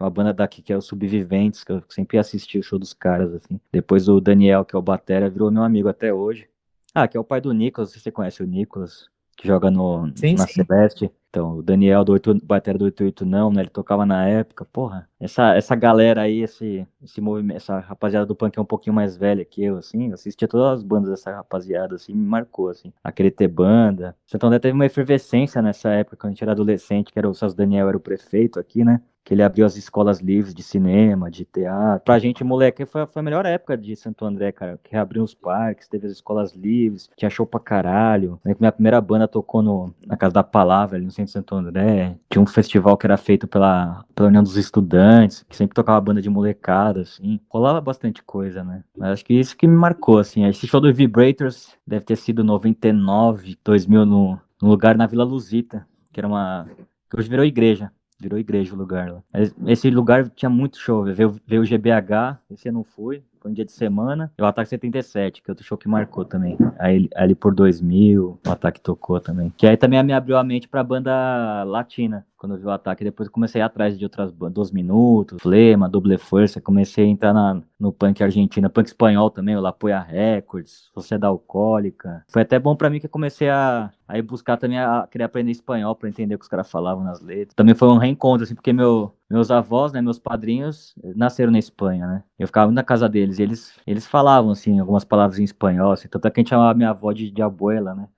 Uma 0.00 0.08
banda 0.10 0.32
daqui 0.32 0.62
que 0.62 0.72
é 0.72 0.76
o 0.76 0.80
Subviventes, 0.80 1.62
que 1.62 1.72
eu 1.72 1.82
sempre 1.88 2.16
assisti 2.16 2.58
o 2.58 2.62
show 2.62 2.78
dos 2.78 2.94
caras, 2.94 3.34
assim. 3.34 3.60
Depois 3.70 4.08
o 4.08 4.20
Daniel, 4.20 4.64
que 4.64 4.74
é 4.74 4.78
o 4.78 4.82
Batera, 4.82 5.28
virou 5.28 5.50
meu 5.50 5.62
amigo 5.62 5.88
até 5.88 6.12
hoje. 6.12 6.48
Ah, 6.94 7.06
que 7.06 7.16
é 7.16 7.20
o 7.20 7.24
pai 7.24 7.40
do 7.40 7.52
Nicolas, 7.52 7.90
se 7.90 8.00
você 8.00 8.10
conhece 8.10 8.42
o 8.42 8.46
Nicolas, 8.46 9.08
que 9.36 9.46
joga 9.46 9.70
no, 9.70 10.10
sim, 10.16 10.34
na 10.34 10.46
sim. 10.46 10.64
Celeste. 10.64 11.10
Então, 11.30 11.58
o 11.58 11.62
Daniel 11.62 12.04
do 12.04 12.12
8, 12.12 12.44
batera 12.44 12.76
do 12.76 12.84
88 12.84 13.24
não, 13.24 13.52
né? 13.52 13.62
Ele 13.62 13.70
tocava 13.70 14.04
na 14.04 14.26
época. 14.26 14.64
Porra, 14.64 15.08
essa, 15.20 15.54
essa 15.54 15.76
galera 15.76 16.22
aí, 16.22 16.40
esse, 16.40 16.86
esse 17.02 17.20
movimento, 17.20 17.56
essa 17.56 17.78
rapaziada 17.78 18.26
do 18.26 18.34
punk 18.34 18.58
é 18.58 18.60
um 18.60 18.64
pouquinho 18.64 18.94
mais 18.94 19.16
velha 19.16 19.44
que 19.44 19.62
eu, 19.62 19.76
assim. 19.76 20.08
Eu 20.08 20.14
assistia 20.14 20.48
todas 20.48 20.78
as 20.78 20.82
bandas 20.82 21.08
dessa 21.08 21.30
rapaziada, 21.30 21.94
assim, 21.94 22.12
me 22.12 22.26
marcou, 22.26 22.68
assim. 22.68 22.92
Aquele 23.04 23.30
ter 23.30 23.46
banda. 23.48 24.16
Santo 24.26 24.46
André 24.46 24.58
teve 24.58 24.74
uma 24.74 24.86
efervescência 24.86 25.62
nessa 25.62 25.88
época, 25.90 26.16
quando 26.16 26.30
a 26.30 26.34
gente 26.34 26.42
era 26.42 26.52
adolescente, 26.52 27.12
que 27.12 27.18
era 27.18 27.28
o 27.28 27.34
Celso 27.34 27.56
Daniel 27.56 27.88
era 27.88 27.96
o 27.96 28.00
prefeito 28.00 28.58
aqui, 28.58 28.84
né? 28.84 29.00
Que 29.24 29.34
ele 29.34 29.42
abriu 29.42 29.66
as 29.66 29.76
escolas 29.76 30.20
livres 30.20 30.54
de 30.54 30.62
cinema, 30.62 31.30
de 31.30 31.44
teatro. 31.44 32.04
Pra 32.04 32.18
gente, 32.18 32.42
moleque, 32.42 32.84
foi, 32.84 33.06
foi 33.06 33.20
a 33.20 33.22
melhor 33.22 33.46
época 33.46 33.76
de 33.76 33.94
Santo 33.94 34.24
André, 34.24 34.50
cara, 34.52 34.78
que 34.82 34.92
reabriu 34.92 35.22
os 35.22 35.34
parques, 35.34 35.88
teve 35.88 36.06
as 36.06 36.12
escolas 36.12 36.54
livres, 36.54 37.08
tinha 37.16 37.30
show 37.30 37.46
pra 37.46 37.60
caralho. 37.60 38.40
Minha 38.58 38.72
primeira 38.72 39.00
banda 39.00 39.28
tocou 39.28 39.62
no, 39.62 39.94
na 40.06 40.16
Casa 40.16 40.34
da 40.34 40.42
Palavra, 40.42 40.96
ali 40.96 41.04
no 41.04 41.10
centro 41.10 41.26
de 41.26 41.32
Santo 41.32 41.54
André. 41.54 42.16
Tinha 42.28 42.42
um 42.42 42.46
festival 42.46 42.96
que 42.96 43.06
era 43.06 43.16
feito 43.16 43.46
pela, 43.46 44.04
pela 44.14 44.28
União 44.28 44.42
dos 44.42 44.56
Estudantes, 44.56 45.44
que 45.48 45.56
sempre 45.56 45.74
tocava 45.74 46.00
banda 46.00 46.22
de 46.22 46.30
molecada, 46.30 47.02
assim. 47.02 47.40
Rolava 47.48 47.80
bastante 47.80 48.22
coisa, 48.22 48.64
né? 48.64 48.82
Mas 48.96 49.10
acho 49.10 49.24
que 49.24 49.34
isso 49.34 49.56
que 49.56 49.66
me 49.66 49.76
marcou, 49.76 50.18
assim. 50.18 50.44
Esse 50.46 50.66
show 50.66 50.80
do 50.80 50.92
Vibrators 50.92 51.76
deve 51.86 52.04
ter 52.04 52.16
sido 52.16 52.42
99, 52.42 53.56
2000, 53.62 54.06
no, 54.06 54.40
no 54.60 54.68
lugar 54.68 54.96
na 54.96 55.06
Vila 55.06 55.24
Luzita, 55.24 55.86
que 56.12 56.18
era 56.18 56.26
uma... 56.26 56.66
que 57.08 57.18
hoje 57.18 57.28
virou 57.28 57.44
igreja. 57.44 57.92
Virou 58.20 58.38
igreja 58.38 58.74
o 58.74 58.76
lugar 58.76 59.10
lá. 59.10 59.22
Esse 59.66 59.90
lugar 59.90 60.28
tinha 60.28 60.50
muito 60.50 60.78
show. 60.78 61.04
Veio, 61.04 61.40
veio 61.46 61.62
o 61.62 61.64
GBH, 61.64 62.38
esse 62.50 62.68
eu 62.68 62.72
não 62.72 62.84
fui. 62.84 63.24
Foi 63.40 63.50
um 63.50 63.54
dia 63.54 63.64
de 63.64 63.72
semana. 63.72 64.32
E 64.38 64.42
o 64.42 64.46
Ataque 64.46 64.68
77, 64.68 65.42
que 65.42 65.50
é 65.50 65.52
outro 65.52 65.64
show 65.64 65.78
que 65.78 65.88
marcou 65.88 66.24
também. 66.24 66.56
Aí 66.78 67.08
ali 67.14 67.34
por 67.34 67.54
2000, 67.54 68.38
o 68.46 68.50
Ataque 68.50 68.80
tocou 68.80 69.20
também. 69.20 69.52
Que 69.56 69.66
aí 69.66 69.76
também 69.76 70.02
me 70.02 70.12
abriu 70.12 70.36
a 70.36 70.44
mente 70.44 70.68
pra 70.68 70.84
banda 70.84 71.64
latina 71.64 72.26
quando 72.40 72.54
eu 72.54 72.58
vi 72.58 72.64
o 72.64 72.70
ataque. 72.70 73.04
Depois 73.04 73.28
comecei 73.28 73.60
a 73.60 73.64
ir 73.64 73.66
atrás 73.66 73.98
de 73.98 74.04
outras 74.04 74.32
bandas, 74.32 74.54
Dois 74.54 74.70
Minutos, 74.70 75.38
Flema, 75.42 75.90
Double 75.90 76.16
Força. 76.16 76.58
Comecei 76.58 77.04
a 77.04 77.08
entrar 77.08 77.34
na, 77.34 77.60
no 77.78 77.92
punk 77.92 78.22
argentina, 78.22 78.70
punk 78.70 78.86
espanhol 78.86 79.30
também, 79.30 79.54
o 79.56 79.60
Lapoia 79.60 80.00
Records, 80.00 80.88
Sociedade 80.94 81.30
Alcoólica. 81.30 82.24
Foi 82.28 82.40
até 82.40 82.58
bom 82.58 82.74
para 82.74 82.88
mim 82.88 82.98
que 82.98 83.04
eu 83.04 83.10
comecei 83.10 83.50
a, 83.50 83.90
a 84.08 84.16
ir 84.16 84.22
buscar 84.22 84.56
também, 84.56 84.78
a, 84.78 85.00
a 85.00 85.06
querer 85.06 85.24
aprender 85.24 85.50
espanhol 85.50 85.94
para 85.94 86.08
entender 86.08 86.34
o 86.34 86.38
que 86.38 86.44
os 86.44 86.48
caras 86.48 86.70
falavam 86.70 87.04
nas 87.04 87.20
letras. 87.20 87.54
Também 87.54 87.74
foi 87.74 87.88
um 87.88 87.98
reencontro, 87.98 88.44
assim, 88.44 88.54
porque 88.54 88.72
meu, 88.72 89.14
meus 89.28 89.50
avós, 89.50 89.92
né, 89.92 90.00
meus 90.00 90.18
padrinhos, 90.18 90.94
nasceram 91.14 91.52
na 91.52 91.58
Espanha, 91.58 92.06
né? 92.06 92.22
Eu 92.38 92.46
ficava 92.46 92.72
na 92.72 92.82
casa 92.82 93.06
deles 93.06 93.29
e 93.38 93.42
eles, 93.42 93.78
eles 93.86 94.06
falavam, 94.06 94.50
assim, 94.50 94.78
algumas 94.78 95.04
palavras 95.04 95.38
em 95.38 95.44
espanhol, 95.44 95.92
assim, 95.92 96.08
tanto 96.08 96.26
é 96.26 96.30
que 96.30 96.40
a 96.40 96.42
gente 96.42 96.50
chamava 96.50 96.74
minha 96.74 96.90
avó 96.90 97.12
de, 97.12 97.30
de 97.30 97.42
abuela, 97.42 97.94
né? 97.94 98.08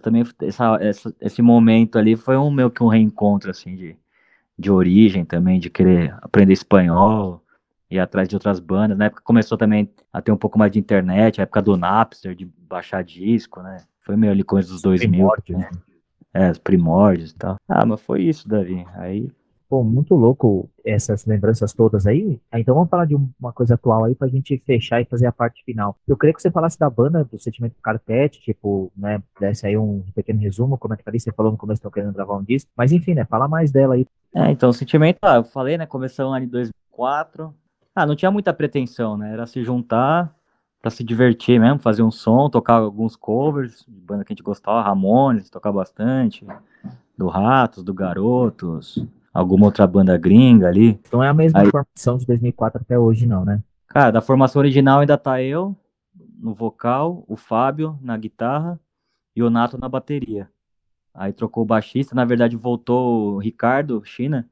também 0.00 0.24
essa, 0.42 0.78
essa, 0.80 1.14
esse 1.20 1.42
momento 1.42 1.98
ali 1.98 2.16
foi 2.16 2.36
um 2.36 2.50
meio 2.50 2.70
que 2.70 2.82
um 2.82 2.88
reencontro 2.88 3.50
assim 3.50 3.76
de, 3.76 3.96
de 4.58 4.70
origem 4.70 5.24
também, 5.24 5.60
de 5.60 5.70
querer 5.70 6.16
aprender 6.22 6.52
espanhol 6.52 7.42
e 7.90 7.98
atrás 7.98 8.28
de 8.28 8.34
outras 8.34 8.58
bandas. 8.58 8.96
Na 8.96 9.06
época 9.06 9.22
começou 9.22 9.56
também 9.56 9.90
a 10.12 10.20
ter 10.20 10.32
um 10.32 10.36
pouco 10.36 10.58
mais 10.58 10.72
de 10.72 10.78
internet, 10.78 11.40
a 11.40 11.42
época 11.42 11.62
do 11.62 11.76
Napster, 11.76 12.34
de 12.34 12.44
baixar 12.44 13.04
disco, 13.04 13.62
né? 13.62 13.78
Foi 14.00 14.16
meio 14.16 14.32
ali 14.32 14.42
coisa 14.42 14.68
dos 14.68 14.82
2000. 14.82 15.28
Né? 15.50 15.70
É, 16.32 16.50
os 16.50 16.58
primórdios 16.58 17.32
e 17.32 17.34
tal. 17.34 17.56
Ah, 17.68 17.84
mas 17.84 18.00
foi 18.00 18.22
isso, 18.22 18.48
Davi. 18.48 18.86
Aí 18.94 19.30
Pô, 19.70 19.84
muito 19.84 20.16
louco 20.16 20.68
essas 20.84 21.24
lembranças 21.24 21.72
todas 21.72 22.04
aí. 22.04 22.40
Ah, 22.50 22.58
então 22.58 22.74
vamos 22.74 22.90
falar 22.90 23.04
de 23.04 23.14
uma 23.14 23.52
coisa 23.52 23.74
atual 23.74 24.02
aí 24.02 24.16
pra 24.16 24.26
gente 24.26 24.58
fechar 24.66 25.00
e 25.00 25.04
fazer 25.04 25.26
a 25.26 25.32
parte 25.32 25.62
final. 25.64 25.96
Eu 26.08 26.16
queria 26.16 26.34
que 26.34 26.42
você 26.42 26.50
falasse 26.50 26.76
da 26.76 26.90
banda, 26.90 27.22
do 27.22 27.38
Sentimento 27.38 27.76
Carpete, 27.80 28.40
tipo, 28.40 28.90
né, 28.96 29.22
desse 29.38 29.64
aí 29.64 29.76
um 29.76 30.02
pequeno 30.12 30.40
resumo, 30.40 30.76
como 30.76 30.94
é 30.94 30.96
que 30.96 31.04
tá 31.04 31.10
ali, 31.12 31.20
você 31.20 31.30
falou 31.30 31.52
no 31.52 31.56
começo 31.56 31.80
que 31.80 31.86
estão 31.86 31.92
querendo 31.92 32.12
gravar 32.12 32.36
um 32.36 32.42
disco, 32.42 32.68
mas 32.76 32.90
enfim, 32.90 33.14
né, 33.14 33.24
fala 33.24 33.46
mais 33.46 33.70
dela 33.70 33.94
aí. 33.94 34.04
É, 34.34 34.50
então, 34.50 34.70
o 34.70 34.72
Sentimento, 34.72 35.18
ah, 35.22 35.36
eu 35.36 35.44
falei, 35.44 35.78
né, 35.78 35.86
começou 35.86 36.28
lá 36.28 36.40
em 36.40 36.48
2004. 36.48 37.54
Ah, 37.94 38.04
não 38.04 38.16
tinha 38.16 38.30
muita 38.32 38.52
pretensão, 38.52 39.16
né, 39.16 39.32
era 39.32 39.46
se 39.46 39.62
juntar 39.62 40.34
para 40.82 40.90
se 40.90 41.04
divertir 41.04 41.60
mesmo, 41.60 41.78
fazer 41.78 42.02
um 42.02 42.10
som, 42.10 42.50
tocar 42.50 42.74
alguns 42.74 43.14
covers 43.14 43.84
de 43.86 44.00
banda 44.00 44.24
que 44.24 44.32
a 44.32 44.34
gente 44.34 44.42
gostava, 44.42 44.82
Ramones, 44.82 45.48
tocar 45.48 45.70
bastante, 45.70 46.44
do 47.16 47.28
Ratos, 47.28 47.84
do 47.84 47.94
Garotos, 47.94 49.06
alguma 49.32 49.66
outra 49.66 49.86
banda 49.86 50.16
gringa 50.16 50.68
ali. 50.68 51.00
Então 51.06 51.22
é 51.22 51.28
a 51.28 51.34
mesma 51.34 51.60
Aí, 51.60 51.70
formação 51.70 52.18
de 52.18 52.26
2004 52.26 52.80
até 52.82 52.98
hoje, 52.98 53.26
não, 53.26 53.44
né? 53.44 53.62
Cara, 53.86 54.10
da 54.10 54.20
formação 54.20 54.60
original 54.60 55.00
ainda 55.00 55.18
tá 55.18 55.42
eu 55.42 55.76
no 56.38 56.54
vocal, 56.54 57.24
o 57.28 57.36
Fábio 57.36 57.98
na 58.00 58.16
guitarra 58.16 58.80
e 59.34 59.42
o 59.42 59.50
Nato 59.50 59.78
na 59.78 59.88
bateria. 59.88 60.48
Aí 61.12 61.32
trocou 61.32 61.64
o 61.64 61.66
baixista, 61.66 62.14
na 62.14 62.24
verdade 62.24 62.56
voltou 62.56 63.34
o 63.34 63.38
Ricardo 63.38 64.02
China, 64.04 64.48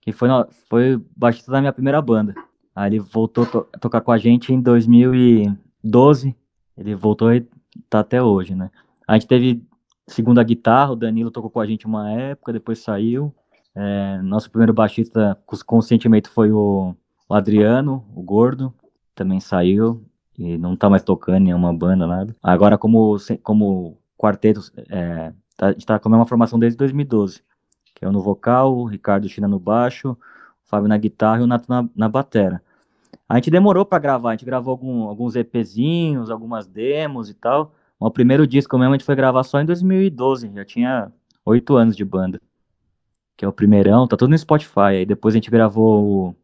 que 0.00 0.12
foi, 0.12 0.28
no, 0.28 0.48
foi 0.68 1.00
baixista 1.16 1.50
da 1.52 1.60
minha 1.60 1.72
primeira 1.72 2.02
banda. 2.02 2.34
Aí 2.74 2.90
ele 2.90 2.98
voltou 2.98 3.68
a 3.72 3.78
tocar 3.78 4.00
com 4.00 4.10
a 4.10 4.18
gente 4.18 4.52
em 4.52 4.60
2012. 4.60 6.36
Ele 6.76 6.94
voltou 6.94 7.32
e 7.32 7.46
tá 7.88 8.00
até 8.00 8.22
hoje, 8.22 8.54
né? 8.54 8.70
A 9.06 9.14
gente 9.14 9.26
teve 9.26 9.62
segunda 10.06 10.42
guitarra, 10.42 10.92
o 10.92 10.96
Danilo 10.96 11.30
tocou 11.30 11.50
com 11.50 11.60
a 11.60 11.66
gente 11.66 11.86
uma 11.86 12.10
época, 12.10 12.52
depois 12.52 12.78
saiu. 12.80 13.32
É, 13.74 14.20
nosso 14.22 14.50
primeiro 14.50 14.72
baixista 14.72 15.38
sentimento 15.82 16.30
foi 16.30 16.52
o, 16.52 16.94
o, 17.28 17.34
Adriano, 17.34 18.04
o 18.14 18.22
Gordo, 18.22 18.72
também 19.14 19.40
saiu 19.40 20.04
e 20.38 20.58
não 20.58 20.76
tá 20.76 20.90
mais 20.90 21.02
tocando 21.02 21.38
em 21.38 21.44
nenhuma 21.44 21.72
banda, 21.72 22.06
nada. 22.06 22.36
Agora, 22.42 22.76
como, 22.76 23.16
como 23.42 23.98
quarteto, 24.18 24.60
é, 24.90 25.32
tá, 25.56 25.68
a 25.68 25.72
gente 25.72 25.86
tá 25.86 25.98
com 25.98 26.08
a 26.08 26.10
mesma 26.10 26.26
formação 26.26 26.58
desde 26.58 26.76
2012, 26.76 27.42
que 27.94 28.04
é 28.04 28.08
eu 28.08 28.12
no 28.12 28.20
vocal, 28.20 28.76
o 28.76 28.84
Ricardo 28.84 29.28
China 29.28 29.48
no 29.48 29.58
baixo, 29.58 30.10
o 30.12 30.16
Fábio 30.64 30.88
na 30.88 30.98
guitarra 30.98 31.40
e 31.40 31.44
o 31.44 31.46
Nato 31.46 31.66
na, 31.68 31.88
na 31.96 32.08
batera. 32.08 32.62
A 33.28 33.36
gente 33.36 33.50
demorou 33.50 33.86
para 33.86 33.98
gravar, 33.98 34.30
a 34.30 34.32
gente 34.32 34.44
gravou 34.44 34.72
algum, 34.72 35.04
alguns 35.04 35.34
EPzinhos, 35.34 36.30
algumas 36.30 36.66
demos 36.66 37.30
e 37.30 37.34
tal. 37.34 37.74
O 37.98 38.10
primeiro 38.10 38.46
disco 38.46 38.76
mesmo 38.76 38.92
a 38.94 38.96
gente 38.98 39.06
foi 39.06 39.14
gravar 39.14 39.42
só 39.44 39.60
em 39.60 39.64
2012, 39.64 40.52
já 40.54 40.64
tinha 40.64 41.12
oito 41.44 41.76
anos 41.76 41.96
de 41.96 42.04
banda 42.04 42.40
que 43.42 43.44
é 43.44 43.48
o 43.48 43.52
primeirão, 43.52 44.06
tá 44.06 44.16
tudo 44.16 44.30
no 44.30 44.38
Spotify. 44.38 44.94
Aí 44.98 45.04
depois 45.04 45.34
a 45.34 45.36
gente 45.36 45.50
gravou 45.50 46.36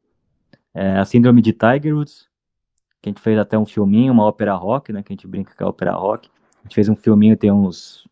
é, 0.74 0.98
a 0.98 1.04
Síndrome 1.04 1.40
de 1.40 1.52
Tiger 1.52 1.94
Woods, 1.94 2.26
que 3.00 3.08
a 3.08 3.10
gente 3.10 3.20
fez 3.20 3.38
até 3.38 3.56
um 3.56 3.64
filminho, 3.64 4.12
uma 4.12 4.24
ópera 4.24 4.52
rock, 4.56 4.92
né? 4.92 5.00
Que 5.00 5.12
a 5.12 5.14
gente 5.14 5.24
brinca 5.24 5.54
com 5.56 5.62
a 5.64 5.68
ópera 5.68 5.92
rock. 5.92 6.28
A 6.58 6.62
gente 6.64 6.74
fez 6.74 6.88
um 6.88 6.96
filminho, 6.96 7.36
tem 7.36 7.52
uns 7.52 8.08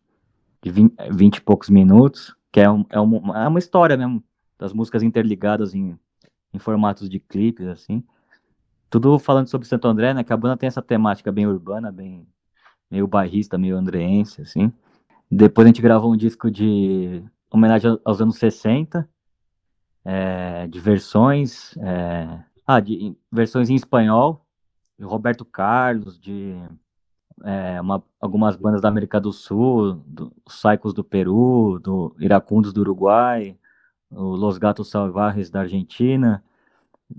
de 0.63 0.71
20, 0.71 0.93
20 1.11 1.35
e 1.35 1.41
poucos 1.41 1.69
minutos, 1.69 2.33
que 2.49 2.61
é, 2.61 2.71
um, 2.71 2.85
é, 2.89 2.97
uma, 2.97 3.43
é 3.43 3.47
uma 3.49 3.59
história 3.59 3.97
mesmo, 3.97 4.23
das 4.57 4.71
músicas 4.71 5.03
interligadas 5.03 5.75
em, 5.75 5.99
em 6.53 6.57
formatos 6.57 7.09
de 7.09 7.19
clipes, 7.19 7.67
assim. 7.67 8.01
Tudo 8.89 9.19
falando 9.19 9.49
sobre 9.49 9.67
Santo 9.67 9.85
André, 9.89 10.13
né? 10.13 10.23
Que 10.23 10.31
a 10.31 10.37
banda 10.37 10.55
tem 10.55 10.67
essa 10.67 10.81
temática 10.81 11.29
bem 11.29 11.45
urbana, 11.45 11.91
bem 11.91 12.25
meio 12.89 13.05
bairrista, 13.05 13.57
meio 13.57 13.75
andreense, 13.75 14.41
assim. 14.43 14.71
Depois 15.29 15.65
a 15.65 15.67
gente 15.67 15.81
gravou 15.81 16.13
um 16.13 16.15
disco 16.15 16.49
de 16.49 17.21
homenagem 17.49 17.99
aos 18.03 18.21
anos 18.21 18.37
60, 18.37 19.07
é, 20.05 20.67
de 20.67 20.79
versões, 20.79 21.75
é, 21.77 22.39
ah, 22.65 22.79
de 22.79 23.15
versões 23.31 23.69
em 23.69 23.75
espanhol, 23.75 24.45
de 24.97 25.05
Roberto 25.05 25.45
Carlos, 25.45 26.19
de 26.19 26.55
é, 27.43 27.79
uma, 27.81 28.03
algumas 28.19 28.55
bandas 28.55 28.81
da 28.81 28.89
América 28.89 29.19
do 29.19 29.31
Sul, 29.31 30.01
do 30.05 30.31
Saicos 30.47 30.93
do 30.93 31.03
Peru, 31.03 31.79
do 31.79 32.15
Iracundos 32.19 32.73
do 32.73 32.81
Uruguai, 32.81 33.57
Los 34.09 34.57
Gatos 34.57 34.89
Salvajes 34.89 35.49
da 35.49 35.61
Argentina, 35.61 36.43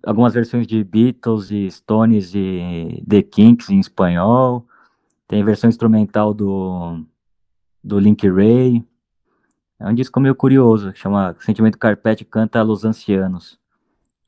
algumas 0.05 0.35
versões 0.35 0.67
de 0.67 0.83
Beatles 0.83 1.51
e 1.51 1.71
Stones 1.71 2.35
e 2.35 3.05
The 3.09 3.23
Kinks 3.23 3.71
em 3.71 3.81
espanhol. 3.81 4.67
Tem 5.27 5.45
versão 5.45 5.69
instrumental 5.69 6.33
do, 6.33 7.05
do 7.83 7.99
Link 7.99 8.29
Ray. 8.29 8.85
É 9.81 9.87
um 9.89 9.95
disco 9.95 10.19
meio 10.19 10.35
curioso, 10.35 10.93
chama 10.97 11.37
Sentimento 11.39 11.79
Carpete 11.79 12.25
Canta 12.25 12.61
Los 12.63 12.85
Ancianos, 12.85 13.61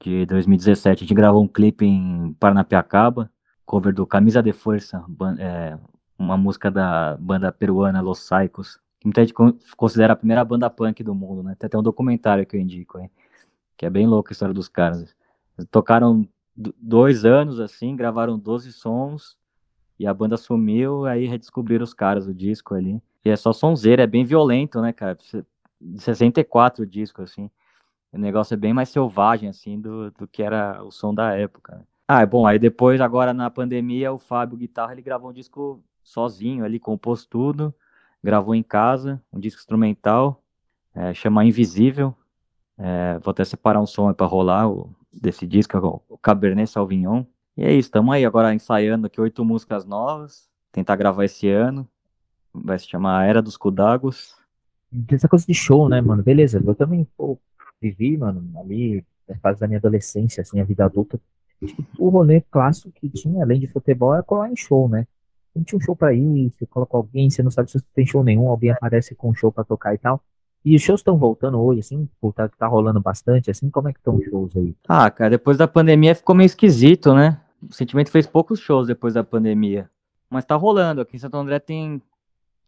de 0.01 0.24
2017. 0.26 1.03
A 1.03 1.07
gente 1.07 1.14
gravou 1.14 1.42
um 1.42 1.48
clipe 1.48 1.84
em 1.84 2.32
Paranapiacaba, 2.38 3.28
cover 3.66 3.92
do 3.92 4.07
Camisa 4.07 4.40
de 4.40 4.53
Força, 4.53 5.05
é, 5.40 5.76
uma 6.16 6.36
música 6.36 6.70
da 6.70 7.16
banda 7.16 7.51
peruana 7.51 8.01
Los 8.01 8.20
Saicos, 8.20 8.78
que 9.01 9.09
muita 9.09 9.22
gente 9.22 9.34
considera 9.76 10.12
a 10.12 10.16
primeira 10.16 10.44
banda 10.44 10.70
punk 10.70 11.03
do 11.03 11.16
mundo, 11.16 11.42
né? 11.42 11.57
Tem 11.59 11.66
até 11.66 11.76
um 11.76 11.82
documentário 11.82 12.46
que 12.46 12.57
eu 12.57 12.61
indico 12.61 12.98
aí, 12.98 13.11
que 13.76 13.84
é 13.84 13.90
bem 13.90 14.07
louco 14.07 14.28
a 14.28 14.32
história 14.32 14.55
dos 14.55 14.68
caras. 14.68 15.16
Eles 15.59 15.68
tocaram 15.68 16.28
dois 16.55 17.24
anos, 17.24 17.59
assim, 17.59 17.96
gravaram 17.96 18.38
12 18.38 18.72
sons, 18.72 19.36
e 19.98 20.07
a 20.07 20.14
banda 20.14 20.36
sumiu, 20.36 21.07
aí 21.07 21.26
redescobriram 21.26 21.82
os 21.82 21.92
caras, 21.92 22.28
o 22.28 22.32
disco 22.32 22.72
ali. 22.72 23.03
E 23.25 23.31
é 23.31 23.37
só 23.37 23.53
sonzeira, 23.53 24.03
é 24.03 24.07
bem 24.07 24.25
violento, 24.25 24.81
né, 24.81 24.93
cara? 24.93 25.16
De 25.81 26.01
64 26.01 26.85
o 26.85 26.87
disco, 26.87 27.23
assim. 27.23 27.51
O 28.12 28.18
negócio 28.18 28.55
é 28.55 28.57
bem 28.57 28.73
mais 28.73 28.89
selvagem, 28.89 29.49
assim, 29.49 29.81
do, 29.81 30.11
do 30.12 30.27
que 30.27 30.43
era 30.43 30.83
o 30.83 30.91
som 30.91 31.14
da 31.14 31.35
época. 31.37 31.77
Né? 31.77 31.83
Ah, 32.09 32.23
é 32.23 32.27
bom, 32.27 32.47
aí 32.47 32.59
depois, 32.59 33.01
agora 33.01 33.33
na 33.33 33.49
pandemia, 33.51 34.12
o 34.12 34.18
Fábio 34.18 34.57
Guitarra, 34.57 34.93
ele 34.93 35.03
gravou 35.03 35.31
um 35.31 35.33
disco 35.33 35.83
sozinho 36.03 36.64
ali, 36.64 36.81
compôs 36.81 37.25
tudo, 37.25 37.73
gravou 38.23 38.55
em 38.55 38.62
casa, 38.62 39.23
um 39.33 39.39
disco 39.39 39.61
instrumental, 39.61 40.43
é, 40.95 41.14
chama 41.14 41.45
Invisível. 41.45 42.14
É, 42.77 43.18
vou 43.18 43.31
até 43.31 43.45
separar 43.45 43.81
um 43.81 43.87
som 43.87 44.12
para 44.12 44.27
rolar 44.27 44.68
o, 44.68 44.93
desse 45.12 45.47
disco, 45.47 46.03
o 46.09 46.18
Cabernet 46.18 46.68
Sauvignon. 46.68 47.25
E 47.57 47.62
é 47.62 47.71
isso, 47.71 47.89
estamos 47.89 48.14
aí 48.14 48.25
agora 48.25 48.55
ensaiando 48.55 49.07
aqui 49.07 49.21
oito 49.21 49.45
músicas 49.45 49.85
novas, 49.85 50.49
tentar 50.73 50.97
gravar 50.97 51.25
esse 51.25 51.49
ano. 51.49 51.89
Vai 52.53 52.78
se 52.78 52.88
chamar 52.88 53.26
Era 53.26 53.40
dos 53.40 53.57
Cudagos. 53.57 54.34
Essa 55.09 55.28
coisa 55.28 55.46
de 55.46 55.55
show, 55.55 55.88
né, 55.88 56.01
mano? 56.01 56.22
Beleza, 56.22 56.62
eu 56.64 56.74
também 56.74 57.07
pô, 57.16 57.38
vivi, 57.80 58.16
mano, 58.16 58.44
ali, 58.59 59.05
na 59.28 59.36
fase 59.36 59.61
da 59.61 59.66
minha 59.66 59.78
adolescência, 59.78 60.42
assim, 60.42 60.61
a 60.61 60.64
vida 60.64 60.84
adulta. 60.84 61.20
O 61.98 62.09
rolê 62.09 62.40
clássico 62.40 62.90
que 62.92 63.09
tinha, 63.09 63.42
além 63.42 63.61
de 63.61 63.66
futebol, 63.66 64.14
é 64.14 64.22
colar 64.22 64.51
em 64.51 64.57
show, 64.57 64.88
né? 64.88 65.07
Não 65.55 65.62
tinha 65.62 65.78
um 65.78 65.80
show 65.80 65.94
pra 65.94 66.12
ir, 66.12 66.51
você 66.51 66.66
coloca 66.66 66.96
alguém, 66.96 67.28
você 67.28 67.42
não 67.42 67.51
sabe 67.51 67.70
se 67.70 67.80
tem 67.94 68.07
show 68.07 68.22
nenhum, 68.22 68.48
alguém 68.48 68.70
aparece 68.70 69.14
com 69.14 69.30
um 69.30 69.34
show 69.34 69.53
pra 69.53 69.64
tocar 69.64 69.94
e 69.94 69.98
tal. 69.98 70.22
E 70.64 70.76
os 70.76 70.82
shows 70.82 71.01
estão 71.01 71.16
voltando 71.16 71.61
hoje, 71.61 71.80
assim, 71.80 72.09
tá, 72.34 72.48
tá 72.48 72.66
rolando 72.66 73.01
bastante, 73.01 73.51
assim, 73.51 73.70
como 73.70 73.88
é 73.88 73.92
que 73.92 73.98
estão 73.98 74.16
os 74.16 74.24
shows 74.24 74.57
aí? 74.57 74.74
Ah, 74.86 75.11
cara, 75.11 75.30
depois 75.30 75.57
da 75.57 75.66
pandemia 75.66 76.14
ficou 76.14 76.34
meio 76.34 76.46
esquisito, 76.46 77.14
né? 77.14 77.40
O 77.62 77.72
Sentimento 77.72 78.11
fez 78.11 78.26
poucos 78.26 78.61
shows 78.61 78.86
depois 78.86 79.14
da 79.14 79.24
pandemia. 79.24 79.90
Mas 80.28 80.44
tá 80.44 80.55
rolando, 80.57 81.01
aqui 81.01 81.16
em 81.16 81.18
Santo 81.18 81.36
André 81.36 81.59
tem, 81.59 82.01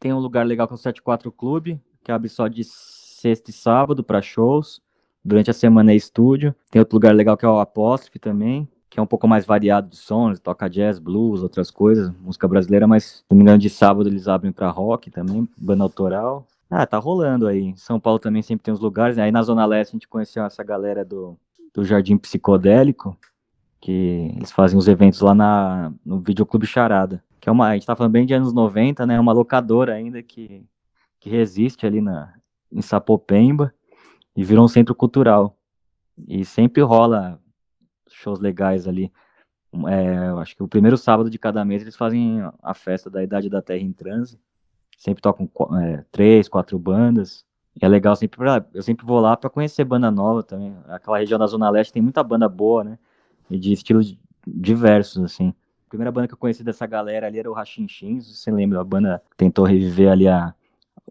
tem 0.03 0.13
um 0.13 0.19
lugar 0.19 0.45
legal 0.45 0.67
que 0.67 0.73
é 0.73 0.75
o 0.75 0.79
74 0.79 1.31
Clube, 1.31 1.81
que 2.03 2.11
abre 2.11 2.29
só 2.29 2.49
de 2.49 2.65
sexta 2.65 3.51
e 3.51 3.53
sábado 3.53 4.03
para 4.03 4.21
shows. 4.21 4.83
Durante 5.25 5.49
a 5.49 5.55
semana 5.55 5.93
é 5.93 5.95
estúdio. 5.95 6.53
Tem 6.73 6.81
outro 6.81 6.97
lugar 6.97 7.15
legal 7.15 7.37
que 7.37 7.45
é 7.45 7.49
o 7.49 7.61
Apóstrofe 7.61 8.19
também, 8.19 8.69
que 8.91 8.99
é 8.99 9.03
um 9.03 9.07
pouco 9.07 9.29
mais 9.29 9.47
variado 9.47 9.89
de 9.89 9.97
sons, 9.97 10.41
toca 10.41 10.69
jazz, 10.69 10.99
blues, 10.99 11.41
outras 11.41 11.71
coisas, 11.71 12.11
música 12.21 12.49
brasileira, 12.49 12.85
mas 12.85 13.05
se 13.05 13.25
não 13.31 13.37
me 13.37 13.45
engano 13.45 13.59
de 13.59 13.71
sábado 13.71 14.09
eles 14.09 14.27
abrem 14.27 14.51
para 14.51 14.69
rock 14.71 15.09
também, 15.09 15.49
banda 15.57 15.85
autoral. 15.85 16.49
Ah, 16.69 16.85
tá 16.85 16.99
rolando 16.99 17.47
aí. 17.47 17.73
São 17.77 18.01
Paulo 18.01 18.19
também 18.19 18.43
sempre 18.43 18.65
tem 18.65 18.75
uns 18.75 18.81
lugares. 18.81 19.19
Aí 19.19 19.31
na 19.31 19.43
Zona 19.43 19.65
Leste 19.65 19.93
a 19.93 19.95
gente 19.95 20.09
conheceu 20.09 20.45
essa 20.45 20.65
galera 20.65 21.05
do, 21.05 21.39
do 21.73 21.85
Jardim 21.85 22.17
Psicodélico, 22.19 23.17
que 23.81 24.33
eles 24.37 24.51
fazem 24.51 24.77
os 24.77 24.89
eventos 24.89 25.21
lá 25.21 25.33
na, 25.33 25.93
no 26.05 26.19
Videoclube 26.19 26.67
Charada. 26.67 27.23
Que 27.43 27.49
é 27.49 27.53
uma, 27.53 27.70
a 27.70 27.74
gente 27.74 27.84
tá 27.84 27.97
falando 27.97 28.12
bem 28.12 28.24
de 28.24 28.32
anos 28.32 28.53
90, 28.53 29.05
né? 29.05 29.18
Uma 29.18 29.32
locadora 29.32 29.95
ainda 29.95 30.22
que, 30.22 30.64
que 31.18 31.28
resiste 31.28 31.84
ali 31.84 32.01
na, 32.01 32.32
em 32.70 32.80
Sapopemba 32.80 33.74
e 34.36 34.45
virou 34.45 34.64
um 34.64 34.68
centro 34.68 34.95
cultural. 34.95 35.59
E 36.28 36.45
sempre 36.45 36.82
rola 36.82 37.40
shows 38.09 38.38
legais 38.38 38.86
ali. 38.86 39.12
É, 39.88 40.28
acho 40.40 40.55
que 40.55 40.62
o 40.62 40.68
primeiro 40.68 40.97
sábado 40.97 41.28
de 41.28 41.36
cada 41.36 41.64
mês 41.64 41.82
eles 41.82 41.97
fazem 41.97 42.40
a 42.62 42.74
festa 42.74 43.11
da 43.11 43.24
Idade 43.24 43.51
da 43.51 43.61
Terra 43.61 43.80
em 43.80 43.93
Transe. 43.93 44.38
Sempre 44.97 45.20
tocam 45.20 45.51
é, 45.80 46.05
três, 46.12 46.49
quatro 46.49 46.78
bandas. 46.78 47.45
E 47.74 47.84
é 47.84 47.88
legal 47.88 48.14
sempre 48.14 48.38
pra, 48.38 48.64
eu 48.72 48.84
sempre 48.84 49.05
vou 49.05 49.18
lá 49.18 49.36
para 49.36 49.51
conhecer 49.51 49.82
banda 49.82 50.12
nova 50.12 50.45
também. 50.45 50.76
Aquela 50.86 51.18
região 51.18 51.40
da 51.40 51.49
Zona 51.49 51.68
Leste 51.70 51.93
tem 51.93 52.03
muita 52.03 52.22
banda 52.22 52.49
boa, 52.49 52.84
né? 52.84 52.99
E 53.51 53.59
de 53.59 53.72
estilos 53.72 54.16
diversos, 54.47 55.24
assim. 55.24 55.53
A 55.93 55.95
primeira 55.95 56.11
banda 56.11 56.26
que 56.26 56.32
eu 56.32 56.38
conheci 56.38 56.64
dessa 56.64 56.86
galera 56.86 57.26
ali 57.26 57.38
era 57.38 57.51
o 57.51 57.53
Rachinchins, 57.53 58.26
você 58.26 58.51
lembra? 58.51 58.80
A 58.80 58.84
banda 58.84 59.22
tentou 59.36 59.66
reviver 59.66 60.11
ali 60.11 60.26
a, 60.26 60.55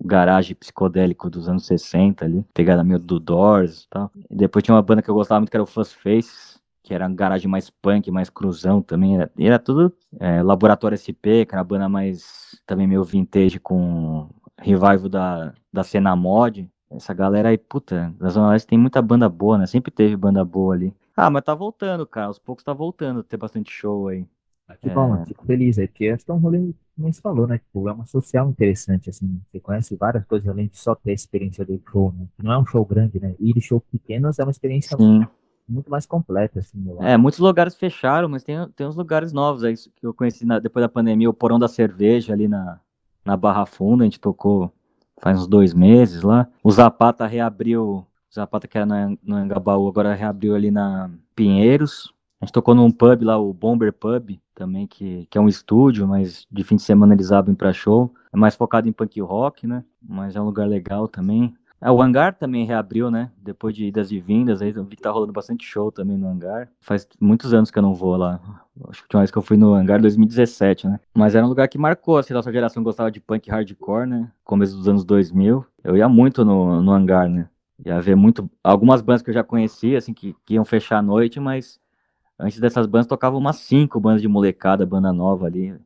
garagem 0.03 0.55
psicodélico 0.55 1.29
dos 1.29 1.47
anos 1.47 1.67
60 1.67 2.25
ali, 2.25 2.43
pegada 2.51 2.83
meio 2.83 2.97
do 2.99 3.19
Doors 3.19 3.83
e 3.83 3.89
tal. 3.89 4.11
E 4.27 4.35
depois 4.35 4.63
tinha 4.63 4.73
uma 4.73 4.81
banda 4.81 5.03
que 5.03 5.09
eu 5.09 5.13
gostava 5.13 5.39
muito 5.39 5.51
que 5.51 5.55
era 5.55 5.61
o 5.61 5.67
Fuzz 5.67 5.93
Faces, 5.93 6.59
que 6.81 6.95
era 6.95 7.07
um 7.07 7.13
garagem 7.15 7.47
mais 7.47 7.69
punk, 7.69 8.09
mais 8.09 8.27
cruzão 8.27 8.81
também. 8.81 9.17
Era, 9.17 9.31
era 9.37 9.59
tudo 9.59 9.93
é, 10.19 10.41
Laboratório 10.41 10.95
SP, 10.95 11.45
que 11.45 11.53
era 11.53 11.59
uma 11.59 11.67
banda 11.67 11.87
mais 11.87 12.59
também 12.65 12.87
meio 12.87 13.03
vintage 13.03 13.59
com 13.59 14.29
revival 14.57 15.09
da, 15.09 15.53
da 15.71 15.83
cena 15.83 16.15
mod. 16.15 16.67
Essa 16.89 17.13
galera 17.13 17.49
aí, 17.49 17.57
puta, 17.57 18.11
da 18.19 18.29
Zona 18.29 18.49
Leste 18.49 18.65
tem 18.65 18.79
muita 18.79 18.99
banda 18.99 19.29
boa, 19.29 19.57
né? 19.57 19.67
Sempre 19.67 19.91
teve 19.91 20.15
banda 20.17 20.43
boa 20.43 20.73
ali. 20.73 20.93
Ah, 21.15 21.29
mas 21.29 21.43
tá 21.43 21.53
voltando, 21.53 22.05
cara. 22.07 22.27
Aos 22.27 22.39
poucos 22.39 22.63
tá 22.63 22.73
voltando, 22.73 23.23
ter 23.23 23.37
bastante 23.37 23.71
show 23.71 24.07
aí. 24.07 24.25
Ah, 24.71 24.77
que 24.77 24.89
é... 24.89 24.93
bom, 24.93 25.25
fico 25.25 25.45
feliz 25.45 25.77
aí, 25.77 25.87
porque 25.87 26.09
acho 26.09 26.23
que 26.23 26.31
é 26.31 26.33
um 26.33 26.37
rolê, 26.37 26.59
como 26.95 27.11
você 27.11 27.21
falou, 27.21 27.47
né? 27.47 27.57
Tipo, 27.57 27.89
é 27.89 27.91
uma 27.91 28.05
social 28.05 28.49
interessante, 28.49 29.09
assim. 29.09 29.41
Você 29.51 29.59
conhece 29.59 29.95
várias 29.95 30.25
coisas 30.25 30.47
além 30.47 30.67
de 30.67 30.77
só 30.77 30.95
ter 30.95 31.11
a 31.11 31.13
experiência 31.13 31.65
do 31.65 31.81
show, 31.91 32.13
né? 32.17 32.25
Não 32.41 32.51
é 32.51 32.57
um 32.57 32.65
show 32.65 32.85
grande, 32.85 33.19
né? 33.19 33.35
Ir 33.39 33.53
de 33.53 33.61
show 33.61 33.81
pequenos 33.91 34.39
é 34.39 34.43
uma 34.43 34.51
experiência 34.51 34.95
Sim 34.97 35.25
muito 35.71 35.89
mais 35.89 36.05
completa, 36.05 36.59
assim. 36.59 36.83
É, 36.99 37.17
muitos 37.17 37.39
lugares 37.39 37.75
fecharam, 37.75 38.27
mas 38.27 38.43
tem, 38.43 38.55
tem 38.75 38.85
uns 38.85 38.95
lugares 38.95 39.31
novos 39.31 39.63
aí 39.63 39.73
que 39.75 40.05
eu 40.05 40.13
conheci 40.13 40.45
na, 40.45 40.59
depois 40.59 40.83
da 40.83 40.89
pandemia, 40.89 41.29
o 41.29 41.33
Porão 41.33 41.57
da 41.57 41.67
Cerveja 41.67 42.33
ali 42.33 42.47
na, 42.47 42.79
na 43.25 43.37
Barra 43.37 43.65
Funda, 43.65 44.03
a 44.03 44.05
gente 44.05 44.19
tocou 44.19 44.71
faz 45.19 45.39
uns 45.39 45.47
dois 45.47 45.73
meses 45.73 46.23
lá. 46.23 46.47
O 46.63 46.71
Zapata 46.71 47.25
reabriu, 47.27 47.83
o 47.83 48.05
Zapata 48.33 48.67
que 48.67 48.77
era 48.77 48.85
no, 48.85 49.17
no 49.23 49.35
Angabaú, 49.35 49.87
agora 49.87 50.13
reabriu 50.13 50.55
ali 50.55 50.71
na 50.71 51.09
Pinheiros. 51.35 52.13
A 52.41 52.45
gente 52.45 52.53
tocou 52.53 52.73
num 52.73 52.91
pub 52.91 53.23
lá, 53.23 53.37
o 53.37 53.53
Bomber 53.53 53.93
Pub, 53.93 54.39
também, 54.61 54.85
que, 54.85 55.25
que 55.27 55.39
é 55.39 55.41
um 55.41 55.47
estúdio, 55.47 56.07
mas 56.07 56.45
de 56.51 56.63
fim 56.63 56.75
de 56.75 56.83
semana 56.83 57.15
eles 57.15 57.31
abrem 57.31 57.55
para 57.55 57.73
show. 57.73 58.13
É 58.31 58.37
mais 58.37 58.55
focado 58.55 58.87
em 58.87 58.91
punk 58.91 59.19
rock, 59.19 59.65
né? 59.65 59.83
Mas 59.99 60.35
é 60.35 60.41
um 60.41 60.45
lugar 60.45 60.67
legal 60.67 61.07
também. 61.07 61.55
É, 61.81 61.89
o 61.89 61.99
hangar 61.99 62.35
também 62.35 62.63
reabriu, 62.63 63.09
né? 63.09 63.31
Depois 63.41 63.75
de 63.75 63.85
idas 63.85 64.11
e 64.11 64.19
vindas, 64.19 64.61
aí 64.61 64.71
eu 64.71 64.83
vi 64.83 64.95
que 64.95 65.01
tá 65.01 65.09
rolando 65.09 65.33
bastante 65.33 65.65
show 65.65 65.91
também 65.91 66.15
no 66.15 66.27
hangar. 66.27 66.69
Faz 66.79 67.07
muitos 67.19 67.55
anos 67.55 67.71
que 67.71 67.79
eu 67.79 67.81
não 67.81 67.95
vou 67.95 68.15
lá. 68.15 68.39
Acho 68.87 68.99
que 68.99 69.05
a 69.05 69.05
última 69.05 69.21
vez 69.21 69.31
que 69.31 69.37
eu 69.39 69.41
fui 69.41 69.57
no 69.57 69.73
hangar 69.73 69.99
2017, 69.99 70.87
né? 70.87 70.99
Mas 71.11 71.33
era 71.33 71.43
um 71.43 71.49
lugar 71.49 71.67
que 71.67 71.79
marcou, 71.79 72.19
assim, 72.19 72.35
nossa 72.35 72.51
geração 72.51 72.83
gostava 72.83 73.09
de 73.09 73.19
punk 73.19 73.49
hardcore, 73.49 74.07
né? 74.07 74.31
Começo 74.43 74.77
dos 74.77 74.87
anos 74.87 75.03
2000. 75.03 75.65
Eu 75.83 75.97
ia 75.97 76.07
muito 76.07 76.45
no, 76.45 76.83
no 76.83 76.91
hangar, 76.91 77.27
né? 77.27 77.49
Ia 77.83 77.99
ver 77.99 78.15
muito. 78.15 78.47
Algumas 78.63 79.01
bandas 79.01 79.23
que 79.23 79.31
eu 79.31 79.33
já 79.33 79.43
conhecia, 79.43 79.97
assim, 79.97 80.13
que, 80.13 80.35
que 80.45 80.53
iam 80.53 80.63
fechar 80.63 80.99
a 80.99 81.01
noite, 81.01 81.39
mas 81.39 81.79
antes 82.41 82.59
dessas 82.59 82.87
bandas 82.87 83.07
tocavam 83.07 83.39
umas 83.39 83.57
cinco 83.57 83.99
bandas 83.99 84.21
de 84.21 84.27
molecada, 84.27 84.85
banda 84.85 85.13
nova 85.13 85.45
ali 85.45 85.79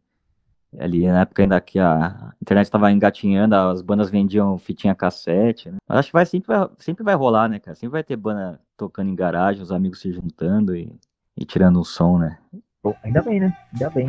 ali 0.79 1.07
na 1.07 1.21
época 1.21 1.43
ainda 1.43 1.59
que 1.61 1.79
a 1.79 2.33
internet 2.41 2.65
estava 2.65 2.91
engatinhando, 2.91 3.55
as 3.55 3.81
bandas 3.81 4.09
vendiam 4.09 4.57
fitinha 4.57 4.93
cassete, 4.93 5.69
né? 5.69 5.77
Mas 5.87 5.99
acho 5.99 6.09
que 6.09 6.13
vai 6.13 6.25
sempre, 6.25 6.47
vai 6.47 6.67
sempre 6.79 7.03
vai 7.03 7.15
rolar, 7.15 7.47
né, 7.47 7.59
cara? 7.59 7.75
Sempre 7.75 7.93
vai 7.93 8.03
ter 8.03 8.15
banda 8.15 8.59
tocando 8.75 9.09
em 9.09 9.15
garagem, 9.15 9.61
os 9.61 9.71
amigos 9.71 10.01
se 10.01 10.11
juntando 10.11 10.75
e, 10.75 10.93
e 11.37 11.45
tirando 11.45 11.79
um 11.79 11.83
som, 11.83 12.17
né? 12.17 12.37
Ainda 13.03 13.21
bem, 13.21 13.39
né? 13.39 13.57
Ainda 13.73 13.89
bem. 13.89 14.07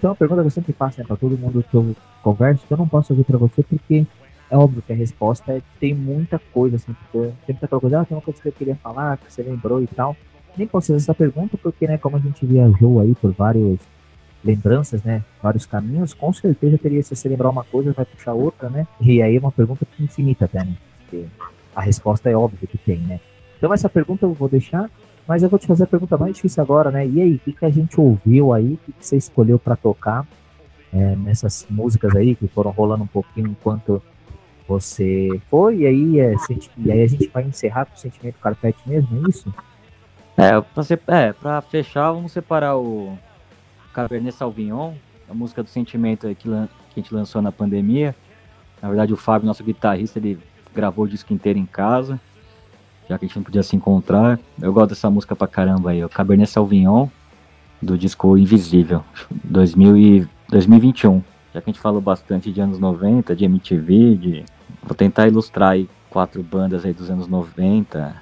Então, 0.00 0.12
a 0.12 0.14
pergunta 0.14 0.40
que 0.40 0.46
eu 0.46 0.50
sempre 0.50 0.72
faço 0.72 0.98
né, 0.98 1.04
para 1.06 1.14
todo 1.14 1.36
mundo 1.36 1.62
que 1.62 1.76
eu 1.76 1.94
converso, 2.22 2.66
que 2.66 2.72
eu 2.72 2.78
não 2.78 2.88
posso 2.88 3.08
fazer 3.08 3.22
para 3.22 3.36
você, 3.36 3.62
porque 3.62 4.06
é 4.50 4.56
óbvio 4.56 4.80
que 4.80 4.94
a 4.94 4.96
resposta 4.96 5.52
é 5.52 5.60
tem 5.78 5.94
muita 5.94 6.38
coisa, 6.54 6.76
assim, 6.76 6.94
porque 6.94 7.30
sempre 7.44 7.66
aquela 7.66 7.80
coisa, 7.82 8.00
ah, 8.00 8.04
tem 8.06 8.16
uma 8.16 8.22
coisa 8.22 8.40
que 8.40 8.48
eu 8.48 8.52
queria 8.52 8.76
falar, 8.76 9.18
que 9.18 9.30
você 9.30 9.42
lembrou 9.42 9.82
e 9.82 9.86
tal. 9.86 10.16
Nem 10.56 10.66
posso 10.66 10.86
fazer 10.86 11.02
essa 11.02 11.14
pergunta, 11.14 11.58
porque, 11.58 11.86
né, 11.86 11.98
como 11.98 12.16
a 12.16 12.18
gente 12.18 12.46
viajou 12.46 12.98
aí 12.98 13.14
por 13.14 13.30
vários 13.32 13.78
lembranças, 14.42 15.02
né? 15.02 15.22
Vários 15.42 15.66
caminhos, 15.66 16.14
com 16.14 16.32
certeza 16.32 16.78
teria 16.78 17.02
se 17.02 17.14
você 17.14 17.28
lembrar 17.28 17.50
uma 17.50 17.62
coisa, 17.62 17.92
vai 17.92 18.06
puxar 18.06 18.32
outra, 18.32 18.70
né? 18.70 18.86
E 19.02 19.20
aí 19.20 19.36
é 19.36 19.38
uma 19.38 19.52
pergunta 19.52 19.86
infinita 20.00 20.46
até, 20.46 20.64
né? 20.64 20.74
Porque 21.00 21.26
a 21.76 21.82
resposta 21.82 22.30
é 22.30 22.34
óbvia 22.34 22.66
que 22.66 22.78
tem, 22.78 23.00
né? 23.00 23.20
Então 23.58 23.72
essa 23.74 23.90
pergunta 23.90 24.24
eu 24.24 24.32
vou 24.32 24.48
deixar, 24.48 24.90
mas 25.30 25.44
eu 25.44 25.48
vou 25.48 25.60
te 25.60 25.66
fazer 25.68 25.84
a 25.84 25.86
pergunta 25.86 26.18
mais 26.18 26.34
difícil 26.34 26.60
agora, 26.60 26.90
né? 26.90 27.06
E 27.06 27.20
aí, 27.20 27.34
o 27.36 27.38
que, 27.38 27.52
que 27.52 27.64
a 27.64 27.70
gente 27.70 28.00
ouviu 28.00 28.52
aí, 28.52 28.74
o 28.74 28.76
que, 28.78 28.90
que 28.90 29.06
você 29.06 29.16
escolheu 29.16 29.60
para 29.60 29.76
tocar 29.76 30.26
é, 30.92 31.14
nessas 31.14 31.64
músicas 31.70 32.16
aí 32.16 32.34
que 32.34 32.48
foram 32.48 32.72
rolando 32.72 33.04
um 33.04 33.06
pouquinho 33.06 33.46
enquanto 33.46 34.02
você 34.66 35.28
foi, 35.48 35.82
e 35.82 35.86
aí, 35.86 36.18
é, 36.18 36.34
e 36.78 36.90
aí 36.90 37.02
a 37.04 37.06
gente 37.06 37.28
vai 37.28 37.44
encerrar 37.44 37.84
com 37.84 37.94
o 37.94 37.96
sentimento 37.96 38.40
carpete 38.40 38.80
mesmo, 38.84 39.24
é 39.24 39.30
isso? 39.30 39.54
É, 40.36 40.82
ser, 40.82 41.00
é, 41.06 41.32
fechar, 41.70 42.10
vamos 42.10 42.32
separar 42.32 42.76
o 42.76 43.16
Cabernet 43.94 44.34
Sauvignon, 44.34 44.94
a 45.28 45.32
música 45.32 45.62
do 45.62 45.68
sentimento 45.68 46.26
que, 46.26 46.34
que 46.34 46.50
a 46.50 46.68
gente 46.96 47.14
lançou 47.14 47.40
na 47.40 47.52
pandemia. 47.52 48.16
Na 48.82 48.88
verdade, 48.88 49.12
o 49.12 49.16
Fábio, 49.16 49.46
nosso 49.46 49.62
guitarrista, 49.62 50.18
ele 50.18 50.40
gravou 50.74 51.04
o 51.04 51.08
disco 51.08 51.32
inteiro 51.32 51.56
em 51.56 51.66
casa, 51.66 52.20
já 53.10 53.18
que 53.18 53.24
a 53.24 53.28
gente 53.28 53.36
não 53.36 53.42
podia 53.42 53.62
se 53.64 53.74
encontrar. 53.74 54.38
Eu 54.62 54.72
gosto 54.72 54.90
dessa 54.90 55.10
música 55.10 55.34
pra 55.34 55.48
caramba 55.48 55.90
aí, 55.90 56.04
o 56.04 56.08
Cabernet 56.08 56.48
Sauvignon, 56.48 57.08
do 57.82 57.98
disco 57.98 58.38
Invisível, 58.38 59.02
2000 59.42 59.96
e 59.96 60.28
2021. 60.48 61.20
Já 61.52 61.60
que 61.60 61.68
a 61.68 61.72
gente 61.72 61.82
falou 61.82 62.00
bastante 62.00 62.52
de 62.52 62.60
anos 62.60 62.78
90, 62.78 63.34
de 63.34 63.44
MTV, 63.44 64.16
de... 64.16 64.44
vou 64.84 64.94
tentar 64.94 65.26
ilustrar 65.26 65.70
aí 65.70 65.90
quatro 66.08 66.40
bandas 66.40 66.84
aí 66.84 66.92
dos 66.92 67.10
anos 67.10 67.26
90, 67.26 68.14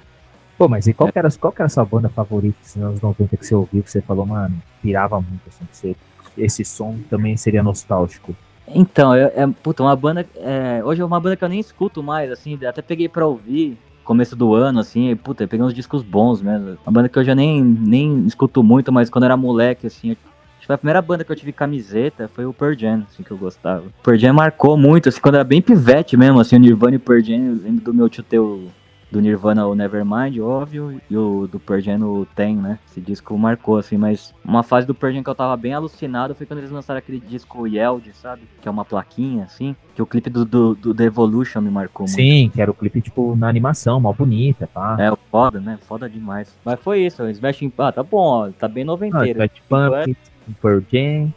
Pô, 0.57 0.67
mas 0.67 0.87
e 0.87 0.93
qual, 0.93 1.09
que 1.09 1.17
era, 1.17 1.29
qual 1.39 1.53
era 1.55 1.67
a 1.67 1.69
sua 1.69 1.85
banda 1.85 2.09
favorita 2.09 2.57
nos 2.75 2.83
anos 2.83 3.01
90 3.01 3.37
que 3.37 3.45
você 3.45 3.55
ouviu, 3.55 3.81
que 3.81 3.89
você 3.89 4.01
falou, 4.01 4.25
mano, 4.25 4.61
pirava 4.81 5.21
muito, 5.21 5.41
assim, 5.47 5.63
que 5.65 5.77
você, 5.77 5.95
esse 6.37 6.65
som 6.65 6.97
também 7.09 7.37
seria 7.37 7.63
nostálgico? 7.63 8.35
Então, 8.67 9.13
é, 9.13 9.31
é 9.35 9.47
puta, 9.47 9.83
uma 9.83 9.95
banda, 9.95 10.27
é, 10.35 10.81
hoje 10.83 11.01
é 11.01 11.05
uma 11.05 11.19
banda 11.19 11.37
que 11.37 11.43
eu 11.45 11.47
nem 11.47 11.61
escuto 11.61 12.03
mais, 12.03 12.29
assim, 12.29 12.59
até 12.65 12.81
peguei 12.81 13.07
pra 13.07 13.25
ouvir, 13.25 13.77
começo 14.09 14.35
do 14.35 14.55
ano, 14.55 14.79
assim, 14.79 15.11
e, 15.11 15.15
puta, 15.15 15.43
eu 15.43 15.47
peguei 15.47 15.63
uns 15.63 15.71
discos 15.71 16.01
bons 16.01 16.41
mesmo, 16.41 16.79
uma 16.83 16.91
banda 16.91 17.07
que 17.07 17.19
eu 17.19 17.23
já 17.23 17.35
nem, 17.35 17.63
nem 17.63 18.25
escuto 18.25 18.63
muito, 18.63 18.91
mas 18.91 19.07
quando 19.07 19.25
eu 19.25 19.27
era 19.27 19.37
moleque, 19.37 19.85
assim, 19.85 20.17
foi 20.65 20.73
a 20.73 20.77
primeira 20.77 20.99
banda 20.99 21.23
que 21.23 21.31
eu 21.31 21.35
tive 21.35 21.51
camiseta, 21.51 22.27
foi 22.27 22.45
o 22.45 22.53
Pearl 22.53 22.73
Jam, 22.73 23.03
assim, 23.07 23.21
que 23.21 23.29
eu 23.29 23.37
gostava. 23.37 23.85
O 23.85 24.03
Pearl 24.03 24.17
Jam 24.17 24.33
marcou 24.33 24.75
muito, 24.75 25.09
assim, 25.09 25.21
quando 25.21 25.35
eu 25.35 25.39
era 25.41 25.43
bem 25.43 25.61
pivete 25.61 26.17
mesmo, 26.17 26.39
assim, 26.39 26.55
o 26.55 26.59
Nirvana 26.59 26.93
e 26.93 26.97
o 26.97 26.99
Pearl 26.99 27.23
Jam, 27.23 27.37
eu 27.37 27.59
lembro 27.63 27.85
do 27.85 27.93
meu 27.93 28.09
tio 28.09 28.23
ter 28.23 28.39
o 28.39 28.67
do 29.11 29.19
Nirvana 29.19 29.65
o 29.65 29.75
Nevermind, 29.75 30.39
óbvio, 30.39 31.01
e 31.09 31.17
o 31.17 31.47
do 31.47 31.59
Pearl 31.59 31.81
Jam 31.81 32.01
o 32.01 32.25
Ten, 32.35 32.55
né? 32.55 32.79
Esse 32.87 33.01
disco 33.01 33.37
marcou, 33.37 33.77
assim, 33.77 33.97
mas 33.97 34.33
uma 34.43 34.63
fase 34.63 34.85
do 34.85 34.93
Pearl 34.93 35.13
Jam 35.13 35.23
que 35.23 35.29
eu 35.29 35.35
tava 35.35 35.57
bem 35.57 35.73
alucinado 35.73 36.35
foi 36.35 36.45
quando 36.45 36.59
eles 36.59 36.71
lançaram 36.71 36.99
aquele 36.99 37.19
disco 37.19 37.67
Yeld, 37.67 38.11
sabe? 38.13 38.43
Que 38.61 38.67
é 38.67 38.71
uma 38.71 38.85
plaquinha, 38.85 39.45
assim, 39.45 39.75
que 39.95 40.01
o 40.01 40.05
clipe 40.05 40.29
do, 40.29 40.45
do, 40.45 40.75
do 40.75 40.93
The 40.93 41.05
Evolution 41.05 41.61
me 41.61 41.71
marcou 41.71 42.05
muito. 42.05 42.15
Sim, 42.15 42.51
que 42.53 42.61
era 42.61 42.69
o 42.69 42.73
clipe, 42.73 43.01
tipo, 43.01 43.35
na 43.35 43.49
animação, 43.49 43.99
mal 43.99 44.13
bonita, 44.13 44.67
tá? 44.71 44.95
É, 44.99 45.11
foda, 45.31 45.59
né? 45.59 45.79
Foda 45.81 46.09
demais. 46.09 46.55
Mas 46.63 46.79
foi 46.79 47.01
isso, 47.01 47.23
o 47.23 47.29
Smashing... 47.29 47.71
Ah, 47.77 47.91
tá 47.91 48.03
bom, 48.03 48.17
ó, 48.17 48.49
tá 48.49 48.67
bem 48.67 48.83
noventeiro. 48.83 49.41
Ah, 49.41 49.49
Pump, 49.67 50.17
Pearl 50.61 50.79
Jam, 50.91 51.33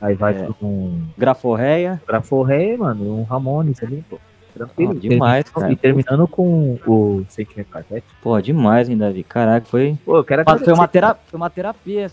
aí 0.00 0.14
vai 0.14 0.34
é. 0.34 0.48
um... 0.62 1.02
Graforreia. 1.18 2.00
Graforreia, 2.06 2.78
mano, 2.78 3.20
um 3.20 3.22
Ramones 3.24 3.82
ali, 3.82 4.02
pô. 4.08 4.18
Tranquilo. 4.60 4.92
Ah, 4.92 5.00
demais, 5.00 5.48
cara. 5.48 5.72
E 5.72 5.76
terminando 5.76 6.28
com 6.28 6.78
o 6.86 7.24
Sentimento 7.30 7.68
Carpete. 7.68 8.06
Pô, 8.22 8.38
demais, 8.42 8.90
hein, 8.90 8.98
Davi? 8.98 9.22
Caraca, 9.24 9.66
foi. 9.66 9.96
Pô, 10.04 10.18
eu 10.18 10.24
quero 10.24 10.44
foi 10.44 10.74
uma, 10.74 10.86
terapia, 10.86 11.22
foi 11.26 11.36
uma 11.38 11.48
terapia 11.48 12.10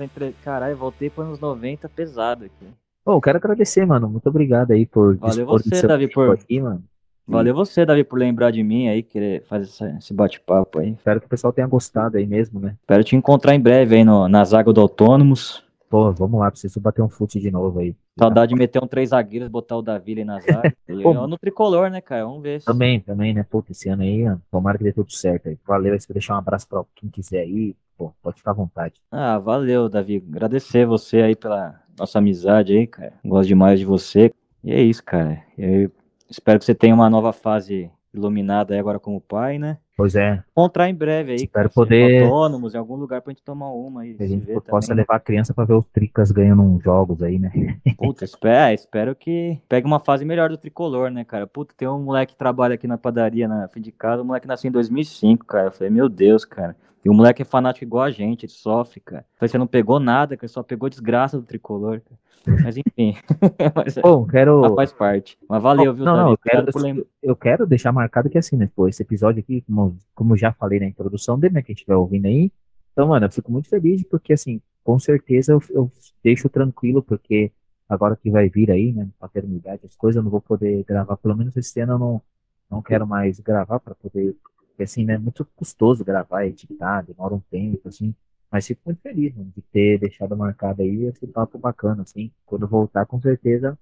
entre... 0.00 0.34
Caralho, 0.42 0.76
voltei 0.76 1.08
para 1.08 1.24
uns 1.24 1.38
90 1.38 1.88
pesado 1.88 2.46
aqui. 2.46 2.66
Pô, 3.04 3.12
eu 3.12 3.20
quero 3.20 3.38
agradecer, 3.38 3.86
mano. 3.86 4.08
Muito 4.08 4.28
obrigado 4.28 4.72
aí 4.72 4.84
por 4.84 5.16
Valeu 5.16 5.46
você, 5.46 5.86
Davi, 5.86 6.08
por 6.08 6.34
aqui, 6.34 6.60
mano. 6.60 6.82
Valeu 7.28 7.54
você, 7.54 7.86
Davi, 7.86 8.02
por 8.02 8.18
lembrar 8.18 8.50
de 8.50 8.64
mim 8.64 8.88
aí, 8.88 9.02
querer 9.02 9.44
fazer 9.44 9.96
esse 9.98 10.12
bate-papo 10.12 10.80
aí. 10.80 10.90
Espero 10.90 11.20
que 11.20 11.26
o 11.26 11.30
pessoal 11.30 11.52
tenha 11.52 11.66
gostado 11.68 12.16
aí 12.16 12.26
mesmo, 12.26 12.58
né? 12.58 12.74
Espero 12.80 13.04
te 13.04 13.14
encontrar 13.14 13.54
em 13.54 13.60
breve 13.60 13.96
aí 13.96 14.04
no, 14.04 14.28
nas 14.28 14.52
águas 14.52 14.74
do 14.74 14.80
Autônomos. 14.80 15.62
Pô, 15.88 16.10
vamos 16.12 16.40
lá, 16.40 16.50
preciso 16.50 16.80
bater 16.80 17.02
um 17.02 17.08
fute 17.08 17.38
de 17.38 17.50
novo 17.50 17.78
aí. 17.78 17.94
Saudade 18.18 18.50
de 18.50 18.58
meter 18.58 18.82
um 18.82 18.86
três 18.86 19.10
zagueiros, 19.10 19.48
botar 19.48 19.76
o 19.76 19.82
Davi 19.82 20.12
ali 20.12 20.24
nas 20.24 20.44
áreas. 20.48 20.74
no 20.88 21.38
tricolor, 21.38 21.90
né, 21.90 22.00
cara? 22.00 22.24
Vamos 22.24 22.42
ver. 22.42 22.62
Também, 22.62 23.00
também, 23.00 23.34
né? 23.34 23.44
Pô, 23.48 23.64
esse 23.70 23.88
ano 23.88 24.02
aí, 24.02 24.24
tomara 24.50 24.78
que 24.78 24.84
dê 24.84 24.92
tudo 24.92 25.12
certo 25.12 25.48
aí. 25.48 25.58
Valeu, 25.66 25.92
aí, 25.92 25.98
deixar 26.10 26.34
um 26.34 26.38
abraço 26.38 26.68
pra 26.68 26.84
quem 26.94 27.08
quiser 27.08 27.40
aí, 27.40 27.74
pô, 27.96 28.12
pode 28.22 28.38
ficar 28.38 28.50
à 28.50 28.54
vontade. 28.54 28.94
Ah, 29.10 29.38
valeu, 29.38 29.88
Davi. 29.88 30.24
Agradecer 30.28 30.86
você 30.86 31.22
aí 31.22 31.36
pela 31.36 31.80
nossa 31.98 32.18
amizade 32.18 32.76
aí, 32.76 32.86
cara. 32.86 33.14
Gosto 33.24 33.48
demais 33.48 33.78
de 33.78 33.86
você. 33.86 34.32
E 34.62 34.72
é 34.72 34.82
isso, 34.82 35.02
cara. 35.04 35.42
Eu 35.56 35.90
espero 36.28 36.58
que 36.58 36.64
você 36.64 36.74
tenha 36.74 36.94
uma 36.94 37.08
nova 37.10 37.32
fase 37.32 37.90
iluminada 38.12 38.74
aí 38.74 38.80
agora 38.80 38.98
como 38.98 39.20
pai, 39.20 39.58
né? 39.58 39.78
Pois 39.96 40.14
é. 40.14 40.42
Encontrar 40.52 40.88
em 40.88 40.94
breve 40.94 41.32
aí. 41.32 41.36
Espero 41.38 41.68
poder. 41.70 42.22
Autônomos, 42.22 42.72
em 42.72 42.78
algum 42.78 42.94
lugar 42.94 43.20
pra 43.20 43.32
gente 43.32 43.42
tomar 43.42 43.70
uma 43.72 44.02
aí. 44.02 44.14
Que 44.14 44.22
a 44.22 44.28
gente 44.28 44.46
possa 44.60 44.88
também. 44.88 45.02
levar 45.02 45.16
a 45.16 45.20
criança 45.20 45.52
pra 45.52 45.64
ver 45.64 45.74
os 45.74 45.84
Tricas 45.86 46.30
ganhando 46.30 46.62
uns 46.62 46.82
jogos 46.82 47.20
aí, 47.20 47.36
né? 47.38 47.50
Puta, 47.98 48.24
espero, 48.24 48.54
é, 48.54 48.74
espero 48.74 49.16
que 49.16 49.60
pegue 49.68 49.86
uma 49.86 49.98
fase 49.98 50.24
melhor 50.24 50.50
do 50.50 50.56
tricolor, 50.56 51.10
né, 51.10 51.24
cara? 51.24 51.48
Puta, 51.48 51.74
tem 51.76 51.88
um 51.88 52.00
moleque 52.00 52.32
que 52.32 52.38
trabalha 52.38 52.74
aqui 52.74 52.86
na 52.86 52.96
padaria, 52.96 53.48
na 53.48 53.66
fim 53.66 53.80
de 53.80 53.90
casa. 53.90 54.22
O 54.22 54.24
moleque 54.24 54.46
nasceu 54.46 54.68
em 54.68 54.72
2005, 54.72 55.44
cara. 55.44 55.66
Eu 55.66 55.72
falei, 55.72 55.90
meu 55.90 56.08
Deus, 56.08 56.44
cara. 56.44 56.76
E 57.08 57.10
o 57.10 57.14
moleque 57.14 57.40
é 57.40 57.44
fanático 57.44 57.86
igual 57.86 58.04
a 58.04 58.10
gente, 58.10 58.44
ele 58.44 58.52
sofre, 58.52 59.00
cara. 59.00 59.24
Falei, 59.36 59.48
você 59.48 59.56
não 59.56 59.66
pegou 59.66 59.98
nada, 59.98 60.36
cara, 60.36 60.46
só 60.46 60.62
pegou 60.62 60.90
desgraça 60.90 61.38
do 61.38 61.42
tricolor, 61.42 62.02
cara. 62.02 62.60
Mas 62.62 62.76
enfim. 62.76 63.16
Mas, 63.74 63.94
Bom, 63.94 64.26
quero. 64.26 64.74
Faz 64.74 64.92
parte. 64.92 65.38
Mas 65.48 65.62
valeu, 65.62 65.94
viu, 65.94 66.04
não, 66.04 66.16
não, 66.16 66.30
eu 66.32 66.36
quero, 66.36 67.08
eu 67.22 67.34
quero 67.34 67.66
deixar 67.66 67.92
marcado 67.92 68.28
que 68.28 68.36
assim, 68.36 68.58
né? 68.58 68.68
Pô, 68.76 68.86
esse 68.86 69.02
episódio 69.02 69.40
aqui, 69.40 69.62
como, 69.62 69.96
como 70.14 70.36
já 70.36 70.52
falei 70.52 70.78
na 70.78 70.84
introdução 70.84 71.38
dele, 71.38 71.54
né? 71.54 71.62
Quem 71.62 71.72
estiver 71.72 71.96
ouvindo 71.96 72.26
aí. 72.26 72.52
Então, 72.92 73.08
mano, 73.08 73.24
eu 73.24 73.30
fico 73.30 73.50
muito 73.50 73.70
feliz 73.70 74.02
porque, 74.02 74.34
assim, 74.34 74.60
com 74.84 74.98
certeza 74.98 75.52
eu, 75.52 75.62
eu 75.70 75.90
deixo 76.22 76.46
tranquilo, 76.50 77.02
porque 77.02 77.50
agora 77.88 78.16
que 78.16 78.30
vai 78.30 78.50
vir 78.50 78.70
aí, 78.70 78.92
né? 78.92 79.08
Paternidade, 79.18 79.80
as 79.86 79.96
coisas, 79.96 80.18
eu 80.18 80.22
não 80.22 80.30
vou 80.30 80.42
poder 80.42 80.84
gravar. 80.84 81.16
Pelo 81.16 81.34
menos 81.34 81.56
esse 81.56 81.80
ano 81.80 81.94
eu 81.94 81.98
não, 81.98 82.22
não 82.70 82.82
quero 82.82 83.06
mais 83.06 83.40
gravar 83.40 83.80
para 83.80 83.94
poder. 83.94 84.36
Porque, 84.78 84.84
assim, 84.84 85.04
né? 85.04 85.14
É 85.14 85.18
muito 85.18 85.44
custoso 85.56 86.04
gravar, 86.04 86.46
editar, 86.46 87.02
demora 87.02 87.34
um 87.34 87.40
tempo, 87.50 87.88
assim. 87.88 88.14
Mas 88.50 88.64
fico 88.64 88.80
muito 88.86 89.00
feliz 89.00 89.34
mano, 89.34 89.50
de 89.54 89.60
ter 89.60 89.98
deixado 89.98 90.36
marcado 90.36 90.82
aí 90.82 91.04
esse 91.04 91.26
papo 91.26 91.58
bacana, 91.58 92.02
assim. 92.02 92.30
Quando 92.46 92.66
voltar, 92.68 93.04
com 93.04 93.20
certeza, 93.20 93.76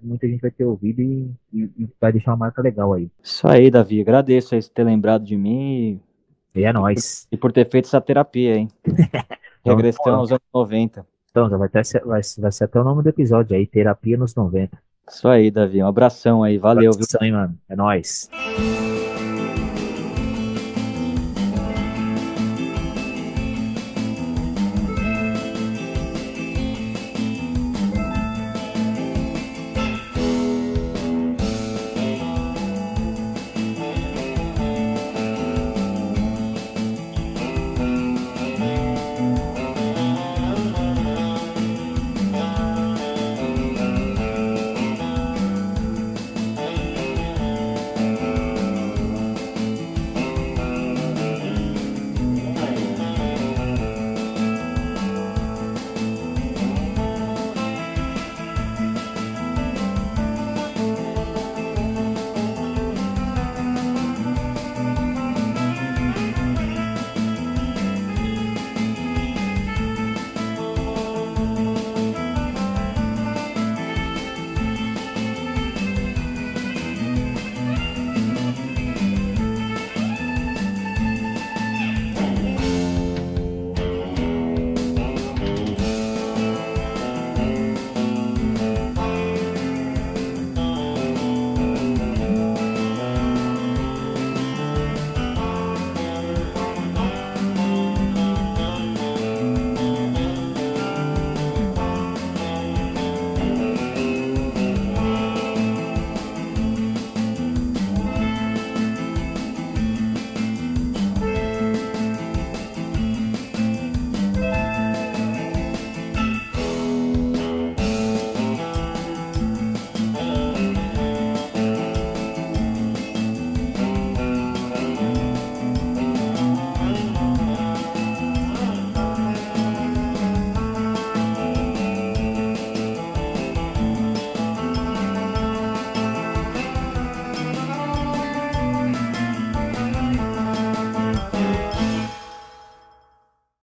muita 0.00 0.28
gente 0.28 0.40
vai 0.40 0.52
ter 0.52 0.64
ouvido 0.64 1.02
e, 1.02 1.30
e, 1.52 1.62
e, 1.64 1.88
vai 2.00 2.12
deixar 2.12 2.30
uma 2.30 2.36
marca 2.36 2.62
legal 2.62 2.92
aí. 2.92 3.10
Isso 3.20 3.46
aí, 3.48 3.70
Davi. 3.70 4.00
Agradeço 4.00 4.54
aí 4.54 4.62
por 4.62 4.70
ter 4.70 4.84
lembrado 4.84 5.24
de 5.24 5.36
mim. 5.36 6.00
E, 6.54 6.64
é 6.64 6.72
nóis. 6.72 7.26
E 7.30 7.36
por 7.36 7.52
ter 7.52 7.68
feito 7.68 7.86
essa 7.86 8.00
terapia, 8.00 8.56
hein? 8.56 8.68
Regressão 9.66 10.14
aos 10.14 10.30
anos 10.30 10.46
90. 10.54 11.04
Então, 11.28 11.50
já 11.50 11.56
vai, 11.56 11.68
ter, 11.68 11.82
vai, 12.04 12.20
vai 12.38 12.52
ser 12.52 12.64
até 12.64 12.80
o 12.80 12.84
nome 12.84 13.02
do 13.02 13.08
episódio 13.08 13.56
aí, 13.56 13.66
Terapia 13.66 14.16
nos 14.16 14.34
90. 14.36 14.78
Isso 15.10 15.28
aí, 15.28 15.50
Davi. 15.50 15.82
Um 15.82 15.88
abração 15.88 16.44
aí. 16.44 16.56
Valeu, 16.56 16.92
viu? 16.92 17.04
Aí, 17.20 17.32
mano. 17.32 17.58
É 17.68 17.74
nóis. 17.74 18.30